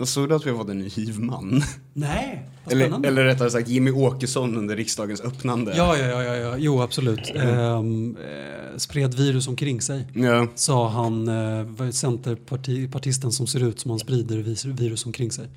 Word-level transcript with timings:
Jag 0.00 0.08
såg 0.08 0.32
att 0.32 0.46
vi 0.46 0.50
har 0.50 0.58
fått 0.58 0.68
en 0.68 0.78
ny 0.78 0.88
hivman. 0.88 1.62
Nej, 1.94 2.46
vad 2.64 2.72
Eller, 2.72 3.06
eller 3.06 3.24
rättare 3.24 3.50
sagt 3.50 3.68
Jimmy 3.68 3.90
Åkesson 3.90 4.56
under 4.56 4.76
riksdagens 4.76 5.20
öppnande. 5.20 5.76
Ja, 5.76 5.98
ja, 5.98 6.22
ja, 6.22 6.36
ja, 6.36 6.56
jo 6.58 6.82
absolut. 6.82 7.30
Ehm, 7.34 8.16
eh, 8.16 8.76
spred 8.76 9.14
virus 9.14 9.48
omkring 9.48 9.80
sig. 9.80 10.06
Ja. 10.14 10.46
Sa 10.54 10.88
han, 10.88 11.28
eh, 11.28 11.90
centerpartisten 11.90 13.32
som 13.32 13.46
ser 13.46 13.62
ut 13.62 13.80
som 13.80 13.90
han 13.90 14.00
sprider 14.00 14.36
virus 14.72 15.06
omkring 15.06 15.30
sig. 15.30 15.48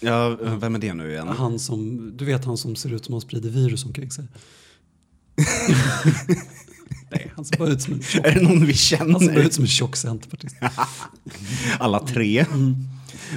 ja, 0.00 0.36
vem 0.40 0.74
är 0.74 0.78
det 0.78 0.94
nu 0.94 1.10
igen? 1.10 1.28
Han 1.28 1.58
som, 1.58 2.12
du 2.16 2.24
vet 2.24 2.44
han 2.44 2.56
som 2.56 2.76
ser 2.76 2.92
ut 2.92 3.04
som 3.04 3.14
han 3.14 3.20
sprider 3.20 3.50
virus 3.50 3.84
omkring 3.84 4.10
sig. 4.10 4.24
Nej, 7.10 7.32
han 7.36 7.44
ser 7.44 7.56
bara 7.56 7.68
ut 7.68 7.82
som 7.82 7.94
en 7.94 8.02
tjock, 8.02 8.26
Är 8.26 8.34
det 8.34 8.42
någon 8.42 8.66
vi 8.66 8.66
han 8.66 8.74
ser 8.74 8.98
bara 9.08 9.18
känner? 9.20 9.36
ut 9.38 9.54
som 9.54 9.64
en 9.64 9.68
tjock 9.68 9.96
centerpartist. 9.96 10.56
Alla 11.78 12.06
tre. 12.06 12.46
Mm. 12.52 12.76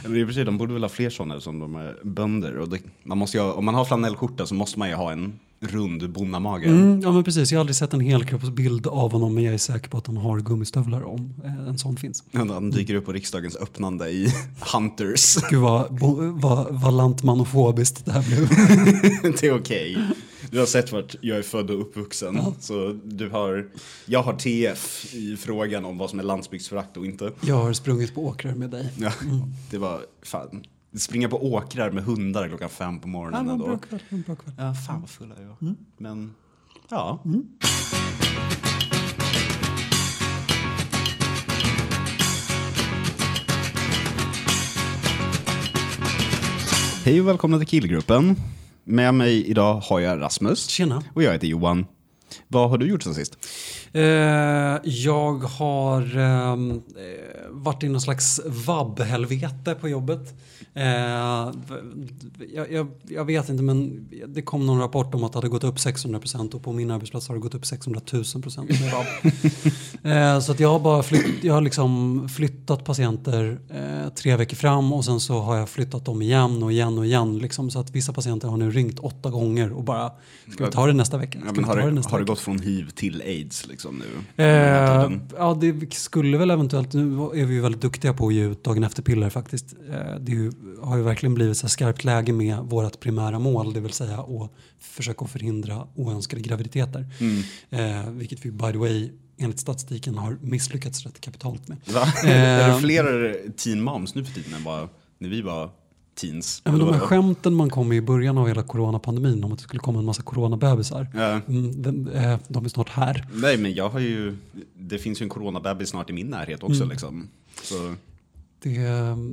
Eller 0.06 0.18
i 0.18 0.24
och 0.24 0.28
för 0.28 0.34
sig, 0.34 0.46
de 0.46 0.58
borde 0.58 0.74
väl 0.74 0.84
ha 0.84 0.90
fler 0.90 1.10
sådana 1.10 1.40
som 1.40 1.60
de 1.60 1.76
är 1.76 1.96
bönder. 2.04 2.58
Och 2.58 2.70
det, 2.70 2.80
man 3.04 3.18
måste 3.18 3.38
ju 3.38 3.44
ha, 3.44 3.54
om 3.54 3.66
man 3.66 3.76
har 3.76 3.86
flanellskjorta 3.86 4.46
så 4.46 4.56
måste 4.56 4.80
man 4.80 4.90
ju 4.90 4.96
ha 4.96 5.12
en 5.12 5.40
rund 5.60 6.10
bonnamage. 6.10 6.66
Mm, 6.66 7.02
ja 7.02 7.12
men 7.12 7.24
precis, 7.24 7.52
jag 7.52 7.58
har 7.58 7.62
aldrig 7.62 7.76
sett 7.76 7.94
en 7.94 8.00
helkroppsbild 8.00 8.88
av 8.88 9.12
honom 9.12 9.36
men 9.36 9.44
jag 9.44 9.54
är 9.54 9.58
säker 9.58 9.90
på 9.90 9.98
att 9.98 10.08
han 10.08 10.18
har 10.18 10.40
gummistövlar 10.40 11.04
om 11.04 11.34
eh, 11.44 11.68
en 11.68 11.78
sån 11.78 11.98
finns. 11.98 12.24
Han 12.34 12.72
dyker 12.72 12.96
upp 12.96 13.06
på 13.06 13.12
riksdagens 13.12 13.56
öppnande 13.56 14.10
i 14.10 14.34
Hunters. 14.74 15.36
Gud 15.50 15.60
vad, 15.60 15.88
vad, 16.42 16.68
vad 16.70 16.94
lantmanofobiskt 16.94 18.06
det 18.06 18.12
här 18.12 18.24
blev. 18.24 18.50
det 19.42 19.48
är 19.48 19.60
okej. 19.60 19.98
Du 20.54 20.60
har 20.60 20.66
sett 20.66 20.92
vart 20.92 21.16
jag 21.22 21.38
är 21.38 21.42
född 21.42 21.70
och 21.72 21.82
uppvuxen. 21.82 22.36
Ja. 22.36 22.54
Så 22.60 23.00
du 23.04 23.30
har, 23.30 23.70
jag 24.06 24.24
har 24.24 24.34
TF 24.34 25.14
i 25.14 25.38
frågan 25.38 25.86
om 25.86 25.98
vad 25.98 26.10
som 26.10 26.20
är 26.20 26.24
landsbygdsförakt 26.24 26.98
och 26.98 27.06
inte. 27.06 27.32
Jag 27.42 27.56
har 27.56 27.74
sprungit 27.74 28.16
på 28.16 28.26
åkrar 28.26 28.56
med 28.56 28.70
dig. 28.70 28.90
Ja, 28.98 29.12
Det 29.72 29.78
var 29.78 30.02
fan. 30.22 30.64
Springa 30.98 31.30
på 31.30 31.54
åkrar 31.54 31.92
med 31.92 32.04
hundar 32.04 32.48
klockan 32.48 32.70
fem 32.70 33.00
på 33.00 33.08
Ja, 33.08 33.12
morgonen. 33.12 33.46
var 33.46 33.54
en 33.54 33.60
bra 33.60 33.78
kväll. 33.78 34.00
en 34.10 34.22
bra 34.22 34.36
kväll. 34.36 34.54
Ja, 34.58 34.74
fan 34.74 35.02
vad 35.02 35.10
fulla 35.10 35.36
jag 35.42 35.48
var. 35.48 35.76
Men, 35.98 36.34
ja. 36.90 37.20
Hej 47.06 47.22
och 47.22 47.28
välkomna 47.28 47.58
till 47.58 47.68
Killgruppen. 47.68 48.36
Med 48.86 49.14
mig 49.14 49.46
idag 49.50 49.76
har 49.76 50.00
jag 50.00 50.22
Rasmus. 50.22 50.68
Tjena. 50.68 51.04
Och 51.14 51.24
jag 51.24 51.32
heter 51.32 51.48
Johan. 51.48 51.86
Vad 52.48 52.70
har 52.70 52.78
du 52.78 52.88
gjort 52.88 53.04
sen 53.04 53.16
sist? 53.16 53.38
Eh, 53.96 54.80
jag 54.84 55.34
har 55.34 56.18
ehm, 56.18 56.72
eh, 56.72 56.78
varit 57.50 57.84
i 57.84 57.90
någon 57.90 58.02
slags 58.02 58.42
vabb-helvete 58.46 59.76
på 59.76 59.90
jobbet. 59.90 60.34
Eh, 60.74 60.86
jag, 62.54 62.72
jag, 62.72 62.88
jag 63.08 63.26
vet 63.26 63.50
inte 63.50 63.64
men 63.64 64.10
det 64.28 64.42
kom 64.42 64.66
någon 64.66 64.80
rapport 64.80 65.16
om 65.16 65.24
att 65.24 65.34
det 65.34 65.38
hade 65.38 65.48
gått 65.48 65.64
upp 65.64 65.76
600% 65.76 66.56
och 66.56 66.64
på 66.64 66.74
min 66.74 66.92
arbetsplats 66.92 67.28
har 67.28 67.36
det 67.36 67.42
gått 67.42 67.56
upp 67.56 67.66
600 67.66 68.02
000% 68.06 68.82
med 68.82 68.92
vabb. 68.92 69.06
eh, 70.38 70.40
så 70.40 70.52
att 70.52 70.60
jag 70.60 70.70
har 70.70 70.80
bara 70.80 71.04
flytt, 71.04 71.44
jag 71.44 71.54
har 71.54 71.62
liksom 71.62 72.30
flyttat 72.30 72.86
patienter 72.86 73.60
tre 74.16 74.36
veckor 74.36 74.56
fram 74.56 74.94
och 74.94 75.06
sen 75.06 75.20
så 75.20 75.40
har 75.40 75.58
jag 75.58 75.70
flyttat 75.70 76.06
dem 76.06 76.22
igen 76.22 76.64
och 76.64 76.72
igen 76.72 76.98
och 76.98 77.06
igen. 77.06 77.38
Liksom, 77.38 77.72
så 77.72 77.80
att 77.80 77.92
vissa 77.92 78.14
patienter 78.14 78.48
har 78.48 78.58
nu 78.58 78.72
ringt 78.72 79.00
åtta 79.00 79.30
gånger 79.30 79.74
och 79.74 79.84
bara 79.84 80.12
ska 80.54 80.66
vi 80.66 80.72
ta 80.72 80.88
det 80.88 80.94
nästa 80.94 81.18
vecka? 81.18 81.40
Ja, 81.46 81.66
har 81.66 81.78
det 81.78 81.86
det, 81.86 81.92
nästa 81.92 82.12
har 82.12 82.18
det 82.18 82.24
vecka? 82.24 82.32
gått 82.32 82.40
från 82.40 82.60
hiv 82.60 82.90
till 82.90 83.22
aids 83.22 83.68
liksom 83.68 83.83
nu? 83.92 84.44
Eh, 84.44 85.12
ja, 85.38 85.58
det 85.62 85.94
skulle 85.94 86.38
väl 86.38 86.52
eventuellt, 86.52 86.94
nu 86.94 87.02
är 87.34 87.46
vi 87.46 87.54
ju 87.54 87.62
väldigt 87.62 87.82
duktiga 87.82 88.14
på 88.14 88.28
att 88.28 88.34
ge 88.34 88.44
ut 88.44 88.64
dagen 88.64 88.84
efter-piller 88.84 89.30
faktiskt. 89.30 89.76
Eh, 89.92 90.20
det 90.20 90.32
ju, 90.32 90.52
har 90.82 90.98
ju 90.98 91.04
verkligen 91.04 91.34
blivit 91.34 91.58
så 91.58 91.68
skarpt 91.68 92.04
läge 92.04 92.34
med 92.34 92.58
vårt 92.58 93.00
primära 93.00 93.40
mål, 93.40 93.74
det 93.74 93.80
vill 93.80 93.94
säga 93.94 94.20
att 94.20 94.52
försöka 94.80 95.26
förhindra 95.26 95.88
oönskade 95.96 96.42
graviditeter. 96.42 97.06
Mm. 97.20 97.44
Eh, 97.70 98.10
vilket 98.10 98.46
vi 98.46 98.52
by 98.52 98.72
the 98.72 98.78
way 98.78 99.12
enligt 99.38 99.60
statistiken 99.60 100.18
har 100.18 100.38
misslyckats 100.42 101.06
rätt 101.06 101.22
kapitalt 101.22 101.68
med. 101.68 101.78
Va? 101.94 102.14
Eh, 102.24 102.32
är 102.32 102.74
det 102.74 102.80
fler 102.80 103.38
teen 103.58 103.82
moms 103.82 104.16
nu 104.16 104.26
för 104.26 104.34
tiden 104.34 104.54
än 104.54 104.64
vad 104.64 104.90
när 105.18 105.30
vi 105.30 105.42
var 105.42 105.70
teens? 106.16 106.62
Ja, 106.66 106.72
men 106.72 106.80
de 106.80 106.94
här 106.94 107.00
skämten 107.00 107.54
man 107.54 107.70
kom 107.70 107.88
med 107.90 107.98
i 107.98 108.02
början 108.02 108.38
av 108.38 108.48
hela 108.48 108.64
coronapandemin 108.64 109.44
om 109.44 109.52
att 109.52 109.58
det 109.58 109.64
skulle 109.64 109.80
komma 109.80 110.00
en 110.00 110.06
massa 110.06 110.22
coronabebisar. 110.22 111.08
Ja. 111.14 111.42
Mm, 111.48 111.82
den, 111.82 112.08
eh, 112.08 112.40
de 112.48 112.66
är 112.66 112.70
snart 112.70 112.90
här. 112.90 113.28
Nej, 113.34 113.58
men 113.58 113.74
jag 113.74 113.90
har 113.90 114.00
ju, 114.00 114.38
det 114.78 114.98
finns 114.98 115.22
ju 115.22 115.24
en 115.24 115.30
coronabebis 115.30 115.90
snart 115.90 116.10
i 116.10 116.14
min 116.14 116.28
närhet 116.28 116.64
också 116.64 116.82
Mm. 116.84 116.90
liksom. 116.90 117.28
Så, 117.64 117.94
Det, 118.60 118.72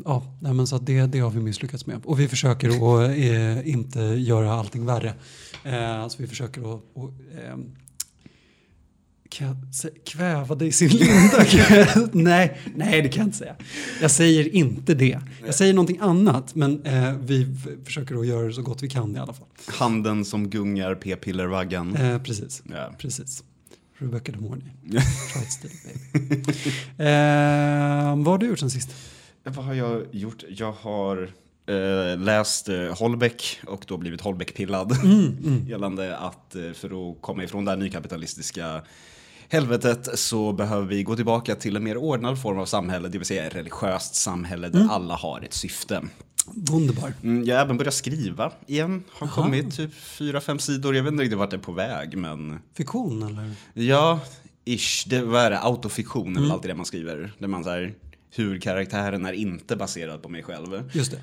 ja, 0.04 0.22
men 0.40 0.66
så 0.66 0.78
det, 0.78 1.06
det 1.06 1.18
har 1.20 1.30
vi 1.30 1.40
misslyckats 1.40 1.86
med. 1.86 2.00
Och 2.04 2.20
vi 2.20 2.28
försöker 2.28 2.68
att 2.68 3.10
eh, 3.10 3.68
inte 3.68 4.00
göra 4.00 4.52
allting 4.52 4.86
värre. 4.86 5.14
Eh, 5.64 6.00
alltså 6.02 6.22
vi 6.22 6.28
försöker 6.28 6.60
att, 6.74 6.80
att 6.96 7.10
eh, 7.44 7.56
kan 9.30 9.46
jag 9.46 9.56
kväva 10.04 10.54
dig 10.54 10.68
i 10.68 10.72
sin 10.72 10.88
linda? 10.88 11.44
Nej, 12.12 12.60
nej, 12.74 13.02
det 13.02 13.08
kan 13.08 13.18
jag 13.20 13.26
inte 13.26 13.38
säga. 13.38 13.56
Jag 14.00 14.10
säger 14.10 14.54
inte 14.54 14.94
det. 14.94 15.18
Jag 15.46 15.54
säger 15.54 15.74
någonting 15.74 15.98
annat, 16.00 16.54
men 16.54 16.82
eh, 16.82 17.12
vi 17.20 17.46
försöker 17.84 18.14
att 18.20 18.26
göra 18.26 18.46
det 18.46 18.52
så 18.52 18.62
gott 18.62 18.82
vi 18.82 18.88
kan 18.88 19.16
i 19.16 19.18
alla 19.18 19.32
fall. 19.32 19.46
handen 19.66 20.24
som 20.24 20.50
gungar 20.50 20.94
p-pillervaggan. 20.94 21.96
Eh, 21.96 22.22
precis, 22.22 22.62
Ja. 22.72 22.94
precis. 22.98 23.44
Rebecca 23.98 24.32
de 24.32 24.38
Mornay. 24.38 24.68
It 25.42 25.52
still, 25.52 25.70
baby. 26.12 26.42
eh, 26.98 28.16
vad 28.16 28.26
har 28.26 28.38
du 28.38 28.46
gjort 28.46 28.58
sen 28.58 28.70
sist? 28.70 28.90
Vad 29.44 29.64
har 29.64 29.74
jag 29.74 30.02
gjort? 30.12 30.44
Jag 30.48 30.72
har 30.72 31.30
eh, 31.66 32.18
läst 32.18 32.68
eh, 32.68 32.98
Holbeck 32.98 33.60
och 33.66 33.84
då 33.88 33.96
blivit 33.96 34.20
Holbeck-pillad. 34.20 34.92
Mm, 35.04 35.64
Gällande 35.68 36.16
att 36.16 36.54
eh, 36.56 36.72
för 36.72 37.10
att 37.12 37.22
komma 37.22 37.44
ifrån 37.44 37.64
det 37.64 37.70
här 37.70 37.78
nykapitalistiska 37.78 38.82
helvetet 39.50 40.18
så 40.18 40.52
behöver 40.52 40.86
vi 40.86 41.02
gå 41.02 41.16
tillbaka 41.16 41.54
till 41.54 41.76
en 41.76 41.84
mer 41.84 41.96
ordnad 41.96 42.42
form 42.42 42.58
av 42.58 42.66
samhälle, 42.66 43.08
det 43.08 43.18
vill 43.18 43.26
säga 43.26 43.46
ett 43.46 43.54
religiöst 43.54 44.14
samhälle 44.14 44.68
där 44.68 44.78
Mm. 44.78 44.90
alla 44.90 45.14
har 45.16 45.40
ett 45.40 45.54
syfte. 45.54 46.02
Wunderbar. 46.46 47.12
Mm, 47.22 47.44
jag 47.44 47.56
har 47.56 47.62
även 47.64 47.76
börjat 47.78 47.94
skriva 47.94 48.52
igen. 48.66 49.04
Har 49.12 49.26
Aha. 49.26 49.42
kommit 49.42 49.76
typ 49.76 49.94
fyra, 49.94 50.40
fem 50.40 50.58
sidor. 50.58 50.96
Jag 50.96 51.02
vet 51.02 51.12
inte 51.12 51.22
riktigt 51.24 51.38
vart 51.38 51.50
det 51.50 51.56
är 51.56 51.60
på 51.60 51.72
väg, 51.72 52.16
men 52.18 52.58
Fiktion 52.76 53.22
eller? 53.22 53.50
ja, 53.74 54.20
ish. 54.64 55.04
Det, 55.08 55.22
vad 55.22 55.40
är 55.42 55.50
det? 55.50 55.58
Autofiktion 55.60 56.26
är 56.26 56.30
Mm. 56.30 56.42
väl 56.42 56.52
alltid 56.52 56.70
det 56.70 56.74
man 56.74 56.86
skriver. 56.86 57.32
Där 57.38 57.48
man 57.48 57.64
säger 57.64 57.94
hur 58.34 58.60
karaktären 58.60 59.26
är 59.26 59.32
inte 59.32 59.76
baserad 59.76 60.22
på 60.22 60.28
mig 60.28 60.42
själv. 60.42 60.90
Just 60.92 61.10
det. 61.12 61.20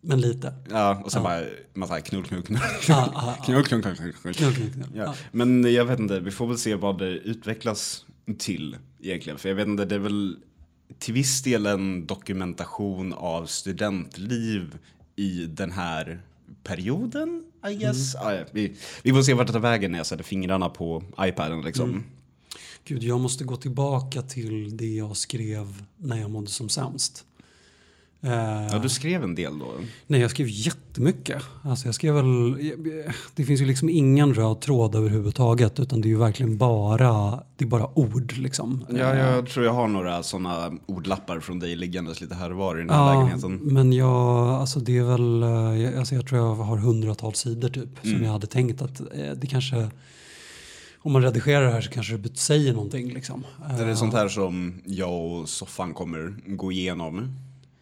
Men 0.00 0.20
lite. 0.20 0.54
Ja, 0.70 1.02
och 1.04 1.12
sen 1.12 1.22
Ja. 1.22 1.28
bara 1.28 1.44
massa 1.74 2.00
knull, 2.00 2.24
knull, 2.24 2.42
knull. 2.42 2.60
Ah, 2.90 2.94
ah. 3.14 3.44
Knull, 3.44 3.64
knull, 3.64 3.82
knull, 3.82 3.96
knull, 3.96 4.12
knull. 4.12 4.34
Knull, 4.34 4.54
knull. 4.54 4.72
Ja. 4.94 5.02
Ja. 5.04 5.14
Men 5.32 5.72
jag 5.74 5.84
vet 5.84 5.98
inte, 5.98 6.20
vi 6.20 6.30
får 6.30 6.46
väl 6.46 6.58
se 6.58 6.74
vad 6.74 6.98
det 6.98 7.08
utvecklas 7.10 8.04
till 8.38 8.76
egentligen. 9.00 9.38
För 9.38 9.48
jag 9.48 9.56
vet 9.56 9.66
inte, 9.68 9.84
det 9.84 9.94
är 9.94 9.98
väl 9.98 10.36
till 10.98 11.14
viss 11.14 11.42
del 11.42 11.66
en 11.66 12.06
dokumentation 12.06 13.12
av 13.12 13.46
studentliv 13.46 14.78
i 15.16 15.46
den 15.46 15.72
här 15.72 16.22
perioden, 16.62 17.44
I 17.70 17.74
guess. 17.74 18.14
Ah, 18.16 18.32
ja, 18.32 18.44
vi, 18.52 18.76
vi 19.02 19.12
får 19.12 19.22
se 19.22 19.34
vart 19.34 19.46
det 19.46 19.52
tar 19.52 19.60
vägen 19.60 19.90
när 19.92 19.98
jag 19.98 20.06
sätter 20.06 20.24
fingrarna 20.24 20.68
på 20.68 21.02
iPaden 21.20 21.60
liksom. 21.62 22.04
Gud, 22.84 23.02
jag 23.02 23.20
måste 23.20 23.44
gå 23.44 23.56
tillbaka 23.56 24.22
till 24.22 24.76
det 24.76 24.94
jag 24.94 25.16
skrev 25.16 25.82
när 25.96 26.16
jag 26.20 26.30
mådde 26.30 26.50
som 26.50 26.68
sämst. 26.68 27.24
Eh, 28.20 28.66
Ja, 28.72 28.78
du 28.82 28.88
skrev 28.88 29.22
en 29.24 29.34
del 29.34 29.58
då. 29.58 29.66
Nej, 30.06 30.20
jag 30.20 30.30
skrev 30.30 30.46
jättemycket. 30.50 31.42
Alltså 31.62 31.86
jag 31.86 31.94
skrev 31.94 32.14
väl, 32.14 32.26
det 33.34 33.44
finns 33.44 33.60
ju 33.60 33.64
liksom 33.66 33.88
ingen 33.88 34.34
röd 34.34 34.60
tråd 34.60 34.94
överhuvudtaget 34.94 35.80
utan 35.80 36.00
det 36.00 36.08
är 36.08 36.10
ju 36.10 36.18
verkligen 36.18 36.56
bara, 36.58 37.40
det 37.56 37.64
är 37.64 37.68
bara 37.68 37.98
ord 37.98 38.32
liksom. 38.36 38.84
Ja, 38.90 39.14
jag 39.16 39.46
tror 39.48 39.64
jag 39.66 39.72
har 39.72 39.88
några 39.88 40.22
sådana 40.22 40.72
ordlappar 40.86 41.40
från 41.40 41.58
dig 41.58 41.76
liggandes 41.76 42.20
lite 42.20 42.34
här 42.34 42.50
och 42.50 42.56
var 42.58 42.76
i 42.76 42.78
den 42.80 42.90
här 42.90 42.96
Ja, 43.14 43.20
lägenheten. 43.20 43.54
men 43.62 43.92
jag, 43.92 44.48
alltså 44.48 44.80
det 44.80 44.96
är 44.98 45.02
väl, 45.04 45.42
eh, 45.42 45.82
jag, 45.82 45.94
alltså 45.96 46.14
jag 46.14 46.26
tror 46.26 46.40
jag 46.40 46.54
har 46.54 46.76
hundratals 46.76 47.38
sidor 47.38 47.68
typ. 47.68 47.88
Som 48.02 48.10
Mm. 48.10 48.24
jag 48.24 48.32
hade 48.32 48.46
tänkt 48.46 48.82
att 48.82 49.00
eh, 49.00 49.30
det 49.36 49.46
kanske, 49.46 49.88
om 50.98 51.12
man 51.12 51.22
redigerar 51.22 51.64
det 51.66 51.72
här 51.72 51.80
så 51.80 51.90
kanske 51.90 52.16
det 52.16 52.36
säger 52.38 52.72
någonting 52.72 53.12
liksom. 53.12 53.44
Är 53.68 53.84
det 53.84 53.90
Eh, 53.90 53.96
sånt 53.96 54.14
här 54.14 54.28
som 54.28 54.74
jag 54.84 55.24
och 55.26 55.48
Soffan 55.48 55.94
kommer 55.94 56.34
gå 56.46 56.72
igenom 56.72 57.32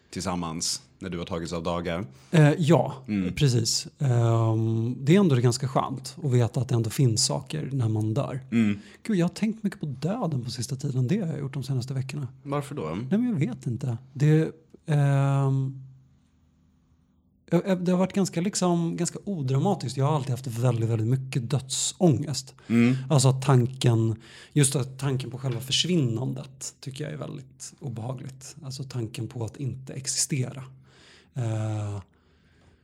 tillsammans 0.09 0.81
när 0.99 1.09
du 1.09 1.17
har 1.17 1.25
tagits 1.25 1.53
av 1.53 1.63
dagar? 1.63 2.05
Eh, 2.31 2.51
ja, 2.57 2.93
Mm. 3.07 3.33
precis. 3.33 3.87
Ehm, 3.99 4.95
det 4.99 5.15
är 5.15 5.19
ändå 5.19 5.35
ganska 5.35 5.67
skönt 5.67 6.15
att 6.23 6.31
veta 6.31 6.59
att 6.61 6.69
det 6.69 6.75
ändå 6.75 6.89
finns 6.89 7.25
saker 7.25 7.69
när 7.73 7.89
man 7.89 8.13
dör. 8.13 8.39
Mm. 8.51 8.79
Gud, 9.03 9.17
jag 9.17 9.25
har 9.25 9.33
tänkt 9.33 9.63
mycket 9.63 9.79
på 9.79 9.85
döden 9.85 10.43
på 10.43 10.51
sista 10.51 10.75
tiden. 10.75 11.07
Det 11.07 11.19
har 11.21 11.27
jag 11.27 11.39
gjort 11.39 11.53
de 11.53 11.63
senaste 11.63 11.93
veckorna. 11.93 12.27
Varför 12.43 12.75
då? 12.75 12.81
Nej, 13.09 13.19
men 13.19 13.27
jag 13.29 13.35
vet 13.35 13.67
inte. 13.67 13.97
Det, 14.13 14.51
ehm, 14.85 15.83
det 17.49 17.91
har 17.91 17.97
varit 17.97 18.13
ganska, 18.13 18.41
liksom, 18.41 18.97
ganska 18.97 19.19
odramatiskt. 19.23 19.97
Jag 19.97 20.05
har 20.05 20.15
alltid 20.15 20.31
haft 20.31 20.47
väldigt, 20.47 20.89
väldigt 20.89 21.07
mycket 21.07 21.49
dödsångest. 21.49 22.55
Mm. 22.67 22.95
Alltså 23.09 23.31
tanken, 23.31 24.15
just 24.53 24.75
att 24.75 24.99
tanken 24.99 25.31
på 25.31 25.37
själva 25.37 25.59
försvinnandet 25.59 26.75
tycker 26.79 27.03
jag 27.03 27.13
är 27.13 27.17
väldigt 27.17 27.73
obehagligt. 27.79 28.55
Alltså 28.63 28.83
tanken 28.83 29.27
på 29.27 29.45
att 29.45 29.57
inte 29.57 29.93
existera. 29.93 30.63
Eh, 31.33 32.01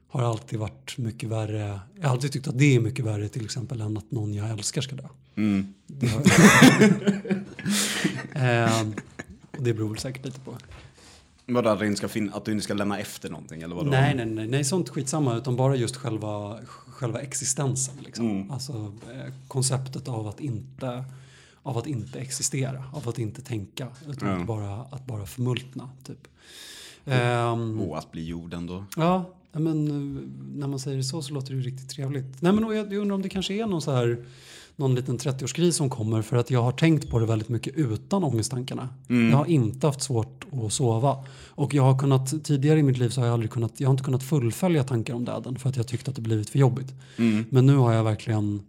har 0.07 0.23
alltid 0.23 0.59
varit 0.59 0.97
mycket 0.97 1.29
värre. 1.29 1.79
Jag 1.95 2.03
har 2.03 2.09
alltid 2.09 2.31
tyckt 2.31 2.47
att 2.47 2.57
det 2.57 2.75
är 2.75 2.79
mycket 2.79 3.05
värre 3.05 3.29
till 3.29 3.45
exempel 3.45 3.81
än 3.81 3.97
att 3.97 4.11
någon 4.11 4.33
jag 4.33 4.49
älskar 4.49 4.81
ska 4.81 4.95
dö. 4.95 5.07
Mm. 5.35 5.73
Det, 5.87 6.07
har... 6.07 6.19
eh, 8.33 8.87
det 9.59 9.73
beror 9.73 9.89
väl 9.89 9.99
säkert 9.99 10.25
lite 10.25 10.39
på. 10.39 10.57
Vadå, 11.45 11.69
att, 11.69 11.81
inte 11.81 12.07
ska 12.07 12.21
att 12.33 12.45
du 12.45 12.51
inte 12.51 12.63
ska 12.63 12.73
lämna 12.73 12.99
efter 12.99 13.29
någonting 13.29 13.61
eller 13.61 13.75
vadå? 13.75 13.89
Nej, 13.89 14.15
nej, 14.15 14.25
nej, 14.25 14.47
nej, 14.47 14.63
sånt 14.63 14.89
skitsamma. 14.89 15.37
Utan 15.37 15.55
bara 15.55 15.75
just 15.75 15.95
själva, 15.95 16.59
själva 16.65 17.19
existensen. 17.21 17.95
Liksom. 18.05 18.29
Mm. 18.29 18.51
Alltså 18.51 18.73
eh, 19.13 19.33
konceptet 19.47 20.07
av 20.07 20.27
att, 20.27 20.39
inte, 20.39 21.03
av 21.63 21.77
att 21.77 21.87
inte 21.87 22.19
existera. 22.19 22.83
Av 22.93 23.09
att 23.09 23.19
inte 23.19 23.41
tänka. 23.41 23.87
Utan 24.09 24.29
Ja. 24.29 24.35
att, 24.41 24.47
bara, 24.47 24.81
att 24.81 25.05
bara 25.05 25.25
förmultna. 25.25 25.89
Typ. 26.03 26.27
Ehm, 27.05 27.81
Och 27.81 27.97
att 27.97 28.11
bli 28.11 28.25
jorden 28.27 28.67
då? 28.67 28.85
Ja, 28.97 29.29
men 29.51 29.87
eh, 29.87 30.23
när 30.59 30.67
man 30.67 30.79
säger 30.79 30.97
det 30.97 31.03
så 31.03 31.21
så 31.21 31.33
låter 31.33 31.49
det 31.49 31.55
ju 31.55 31.61
riktigt 31.61 31.89
trevligt. 31.89 32.41
Nej, 32.41 32.53
men 32.53 32.63
jag, 32.63 32.93
jag 32.93 32.93
undrar 33.01 33.15
om 33.15 33.21
det 33.21 33.29
kanske 33.29 33.53
är 33.53 33.65
någon 33.65 33.81
så 33.81 33.91
här 33.91 34.25
någon 34.75 34.95
liten 34.95 35.17
30-årskris 35.17 35.71
som 35.71 35.89
kommer 35.89 36.21
för 36.21 36.37
att 36.37 36.51
jag 36.51 36.63
har 36.63 36.71
tänkt 36.71 37.09
på 37.09 37.19
det 37.19 37.25
väldigt 37.25 37.49
mycket 37.49 37.75
utan 37.75 38.23
ångesttankarna. 38.23 38.89
Jag 39.07 39.37
har 39.37 39.45
inte 39.45 39.87
haft 39.87 40.01
svårt 40.01 40.45
att 40.51 40.73
sova. 40.73 41.25
Och 41.47 41.73
jag 41.73 41.83
har 41.83 41.99
kunnat, 41.99 42.43
tidigare 42.43 42.79
i 42.79 42.83
mitt 42.83 42.97
liv 42.97 43.09
så 43.09 43.21
har 43.21 43.25
jag 43.25 43.33
aldrig 43.33 43.51
kunnat, 43.51 43.79
jag 43.79 43.87
har 43.87 43.91
inte 43.93 44.03
kunnat 44.03 44.23
fullfölja 44.23 44.83
tankar 44.83 45.13
om 45.13 45.25
döden 45.25 45.59
för 45.59 45.69
att 45.69 45.77
jag 45.77 45.87
tyckte 45.87 46.09
att 46.09 46.15
det 46.15 46.21
blivit 46.21 46.49
för 46.49 46.59
jobbigt. 46.59 46.93
Mm. 47.17 47.45
Men 47.49 47.65
nu 47.65 47.75
har 47.75 47.93
jag 47.93 48.03
verkligen, 48.03 48.61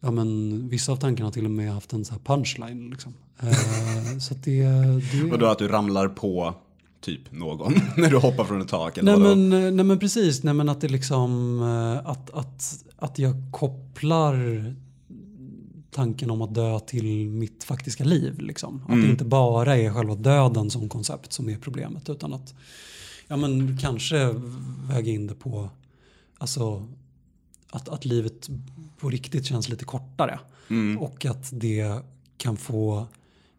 ja 0.00 0.10
men 0.10 0.68
vissa 0.68 0.92
av 0.92 0.96
tankarna 0.96 1.26
har 1.26 1.32
till 1.32 1.44
och 1.44 1.50
med 1.50 1.72
haft 1.72 1.92
en 1.92 2.04
så 2.04 2.12
här 2.12 2.20
punchline 2.20 2.90
liksom. 2.90 3.14
Eh, 3.42 4.18
så 4.20 4.34
det, 4.34 4.62
det 4.62 5.30
Vadå 5.30 5.46
att 5.46 5.58
du 5.58 5.68
ramlar 5.68 6.08
på 6.08 6.54
typ 7.00 7.32
någon 7.32 7.72
när 7.96 8.10
du 8.10 8.16
hoppar 8.16 8.44
från 8.44 8.60
ett 8.60 8.68
tak 8.68 8.98
eller 8.98 9.16
Nej 9.16 9.36
men, 9.36 9.52
eh, 9.52 9.72
nej 9.72 9.84
men 9.84 9.98
precis, 9.98 10.42
nej 10.42 10.54
men 10.54 10.68
att 10.68 10.80
det 10.80 10.88
liksom 10.88 11.62
eh, 11.62 12.10
att, 12.10 12.30
att, 12.30 12.84
att 12.96 13.18
jag 13.18 13.34
kopplar 13.52 14.34
tanken 15.90 16.30
om 16.30 16.42
att 16.42 16.54
dö 16.54 16.80
till 16.80 17.28
mitt 17.28 17.64
faktiska 17.64 18.04
liv. 18.04 18.38
Liksom. 18.38 18.82
Att 18.88 19.02
det 19.02 19.10
inte 19.10 19.24
bara 19.24 19.76
är 19.76 19.92
själva 19.92 20.14
döden 20.14 20.70
som 20.70 20.88
koncept 20.88 21.32
som 21.32 21.48
är 21.48 21.56
problemet 21.56 22.08
utan 22.08 22.32
att 22.34 22.54
ja, 23.28 23.36
men 23.36 23.78
kanske 23.78 24.34
väga 24.88 25.12
in 25.12 25.26
det 25.26 25.34
på 25.34 25.70
alltså, 26.38 26.88
att, 27.70 27.88
att 27.88 28.04
livet 28.04 28.50
på 28.98 29.10
riktigt 29.10 29.46
känns 29.46 29.68
lite 29.68 29.84
kortare. 29.84 30.40
Och 30.98 31.26
att 31.26 31.50
det 31.52 32.02
kan 32.36 32.56
få 32.56 33.06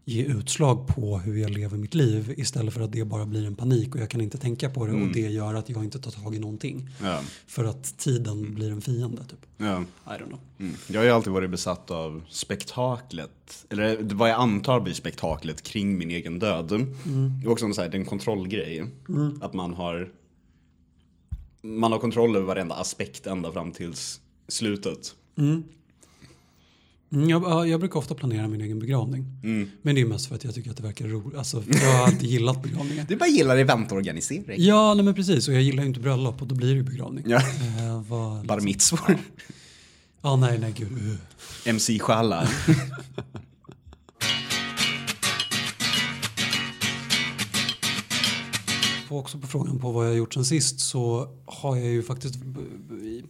ge 0.06 0.24
utslag 0.24 0.88
på 0.88 1.18
hur 1.20 1.38
jag 1.38 1.52
lever 1.52 1.78
mitt 1.78 1.94
liv 1.94 2.34
istället 2.38 2.74
för 2.74 2.82
att 2.82 2.92
det 2.92 3.06
bara 3.06 3.26
blir 3.26 3.46
en 3.48 3.56
panik 3.56 3.96
och 3.96 4.02
jag 4.02 4.10
kan 4.10 4.22
inte 4.22 4.38
tänka 4.38 4.70
på 4.70 4.86
det 4.86 4.94
och 4.94 5.08
det 5.14 5.20
gör 5.20 5.54
att 5.54 5.70
jag 5.70 5.84
inte 5.84 6.00
tar 6.00 6.12
tag 6.12 6.36
i 6.36 6.40
någonting. 6.40 6.90
Ja, 7.04 7.22
För 7.48 7.64
att 7.66 7.98
tiden 7.98 8.54
blir 8.54 8.72
en 8.72 8.82
fiende 8.82 9.24
typ. 9.24 9.46
ja. 9.58 9.84
I 10.06 10.10
don't 10.10 10.28
know. 10.28 10.40
Mm. 10.60 10.74
Jag 10.88 11.00
har 11.00 11.06
ju 11.06 11.12
alltid 11.12 11.34
varit 11.34 11.50
besatt 11.50 11.92
av 11.92 12.24
spektaklet, 12.30 13.66
eller 13.70 13.98
vad 14.16 14.30
jag 14.30 14.40
antar 14.40 14.80
blir 14.80 14.94
spektaklet 14.94 15.62
kring 15.62 15.98
min 15.98 16.12
egen 16.12 16.40
död. 16.40 16.68
Det 17.42 17.48
är 17.48 17.52
också 17.52 17.74
så 17.74 17.82
här, 17.82 17.90
det 17.90 17.98
är 17.98 18.00
en 18.00 18.06
kontrollgrej. 18.06 18.86
Att 19.42 19.54
man 19.54 19.74
har 19.74 20.10
man 21.64 21.92
har 21.92 22.00
kontroll 22.00 22.36
över 22.36 22.46
varenda 22.48 22.76
aspekt 22.76 23.28
ända 23.28 23.52
fram 23.52 23.72
tills 23.72 24.22
slutet. 24.48 25.16
Mm, 27.14 27.30
jag, 27.30 27.44
ja, 27.44 27.66
jag 27.66 27.80
brukar 27.80 28.00
ofta 28.00 28.16
planera 28.16 28.48
min 28.48 28.62
egen 28.62 28.80
begravning. 28.80 29.26
Men 29.82 29.96
det 29.96 30.02
är 30.02 30.06
mest 30.06 30.26
för 30.26 30.36
att 30.36 30.44
jag 30.44 30.56
tycker 30.56 30.72
att 30.72 30.78
det 30.78 30.84
verkar 30.84 31.08
roligt. 31.08 31.38
Alltså, 31.38 31.64
jag 31.68 31.94
har 31.94 32.06
alltid 32.06 32.30
gillat 32.30 32.64
begravningar. 32.64 33.06
Du 33.08 33.16
bara 33.16 33.30
gillar 33.30 33.58
eventorganisering. 33.58 34.64
Ja, 34.64 34.94
nej 34.94 35.06
men 35.06 35.14
precis. 35.14 35.48
Och 35.48 35.54
jag 35.54 35.62
gillar 35.62 35.84
ju 35.84 35.88
inte 35.88 36.00
bröllop 36.00 36.42
och 36.42 36.48
då 36.48 36.56
blir 36.56 36.68
det 36.70 36.76
ju 36.76 36.84
begravning. 36.84 37.24
Ja. 37.28 37.38
Eh, 37.38 38.02
vad, 38.08 38.46
Bar 38.46 38.60
mitzvor. 38.60 39.18
Ja, 40.22 40.36
nej, 40.36 40.60
nej, 40.60 40.74
gud. 40.78 40.92
Uh. 41.02 41.16
MC-själar. 41.66 42.50
Och 49.12 49.18
också 49.18 49.38
på 49.38 49.48
frågan 49.48 49.80
på 49.80 49.92
vad 49.92 50.06
jag 50.06 50.12
har 50.12 50.18
gjort 50.18 50.34
sen 50.34 50.46
sist 50.46 50.80
så 50.80 51.28
har 51.46 51.76
jag 51.76 51.86
ju 51.86 52.04
faktiskt 52.04 52.36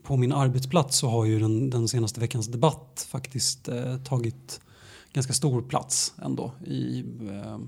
på 0.02 0.16
min 0.16 0.32
arbetsplats 0.32 0.98
så 0.98 1.08
har 1.08 1.24
ju 1.24 1.38
den, 1.38 1.70
den 1.70 1.88
senaste 1.88 2.20
veckans 2.20 2.46
debatt 2.46 3.06
faktiskt 3.10 3.68
eh, 3.68 3.96
tagit 3.96 4.60
ganska 5.12 5.32
stor 5.32 5.62
plats 5.62 6.14
ändå 6.22 6.52
i 6.66 7.04
eh, 7.30 7.58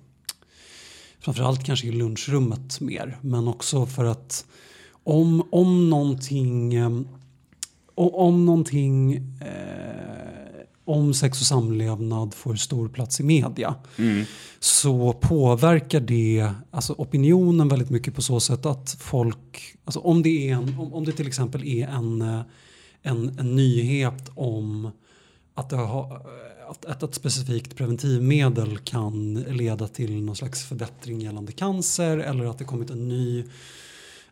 framförallt 1.19 1.65
kanske 1.65 1.87
i 1.87 1.93
lunchrummet 1.93 2.81
mer 2.81 3.19
men 3.21 3.49
också 3.49 3.87
för 3.87 4.05
att 4.05 4.47
om, 5.05 5.49
om 5.51 5.91
någonting 5.91 6.75
eh, 6.75 7.01
om 7.95 8.47
någonting 8.47 9.15
eh, 9.41 9.94
om 10.85 11.15
sex 11.15 11.41
och 11.41 11.47
samlevnad 11.47 12.35
får 12.35 12.55
stor 12.55 12.89
plats 12.89 13.21
i 13.21 13.23
media 13.23 13.75
så 14.61 15.13
påverkar 15.13 16.01
det 16.01 16.51
alltså 16.71 16.93
opinionen 16.93 17.69
väldigt 17.69 17.91
mycket 17.91 18.15
på 18.15 18.23
så 18.23 18.41
sätt 18.41 18.67
att 18.67 18.97
folk, 19.01 19.77
alltså 19.85 20.01
om 20.01 20.23
det, 20.23 20.51
är 20.51 20.55
en, 20.55 20.79
om, 20.79 20.95
om 20.95 21.05
det 21.05 21.13
till 21.13 21.27
exempel 21.27 21.65
är 21.65 21.89
en, 21.89 22.23
en, 23.03 23.39
en 23.39 23.57
nyhet 23.57 24.31
om 24.35 24.91
att, 25.55 25.73
har, 25.73 26.21
att, 26.69 26.85
att 26.85 27.03
ett 27.03 27.15
specifikt 27.15 27.77
preventivmedel 27.77 28.79
kan 28.79 29.35
leda 29.35 29.89
till 29.89 30.23
någon 30.23 30.37
slags 30.37 30.65
förbättring 30.65 31.21
gällande 31.21 31.53
cancer 31.53 32.19
eller 32.19 32.45
att 32.45 32.59
det 32.59 32.65
kommit 32.65 32.91
en 32.91 33.09
ny 33.09 33.45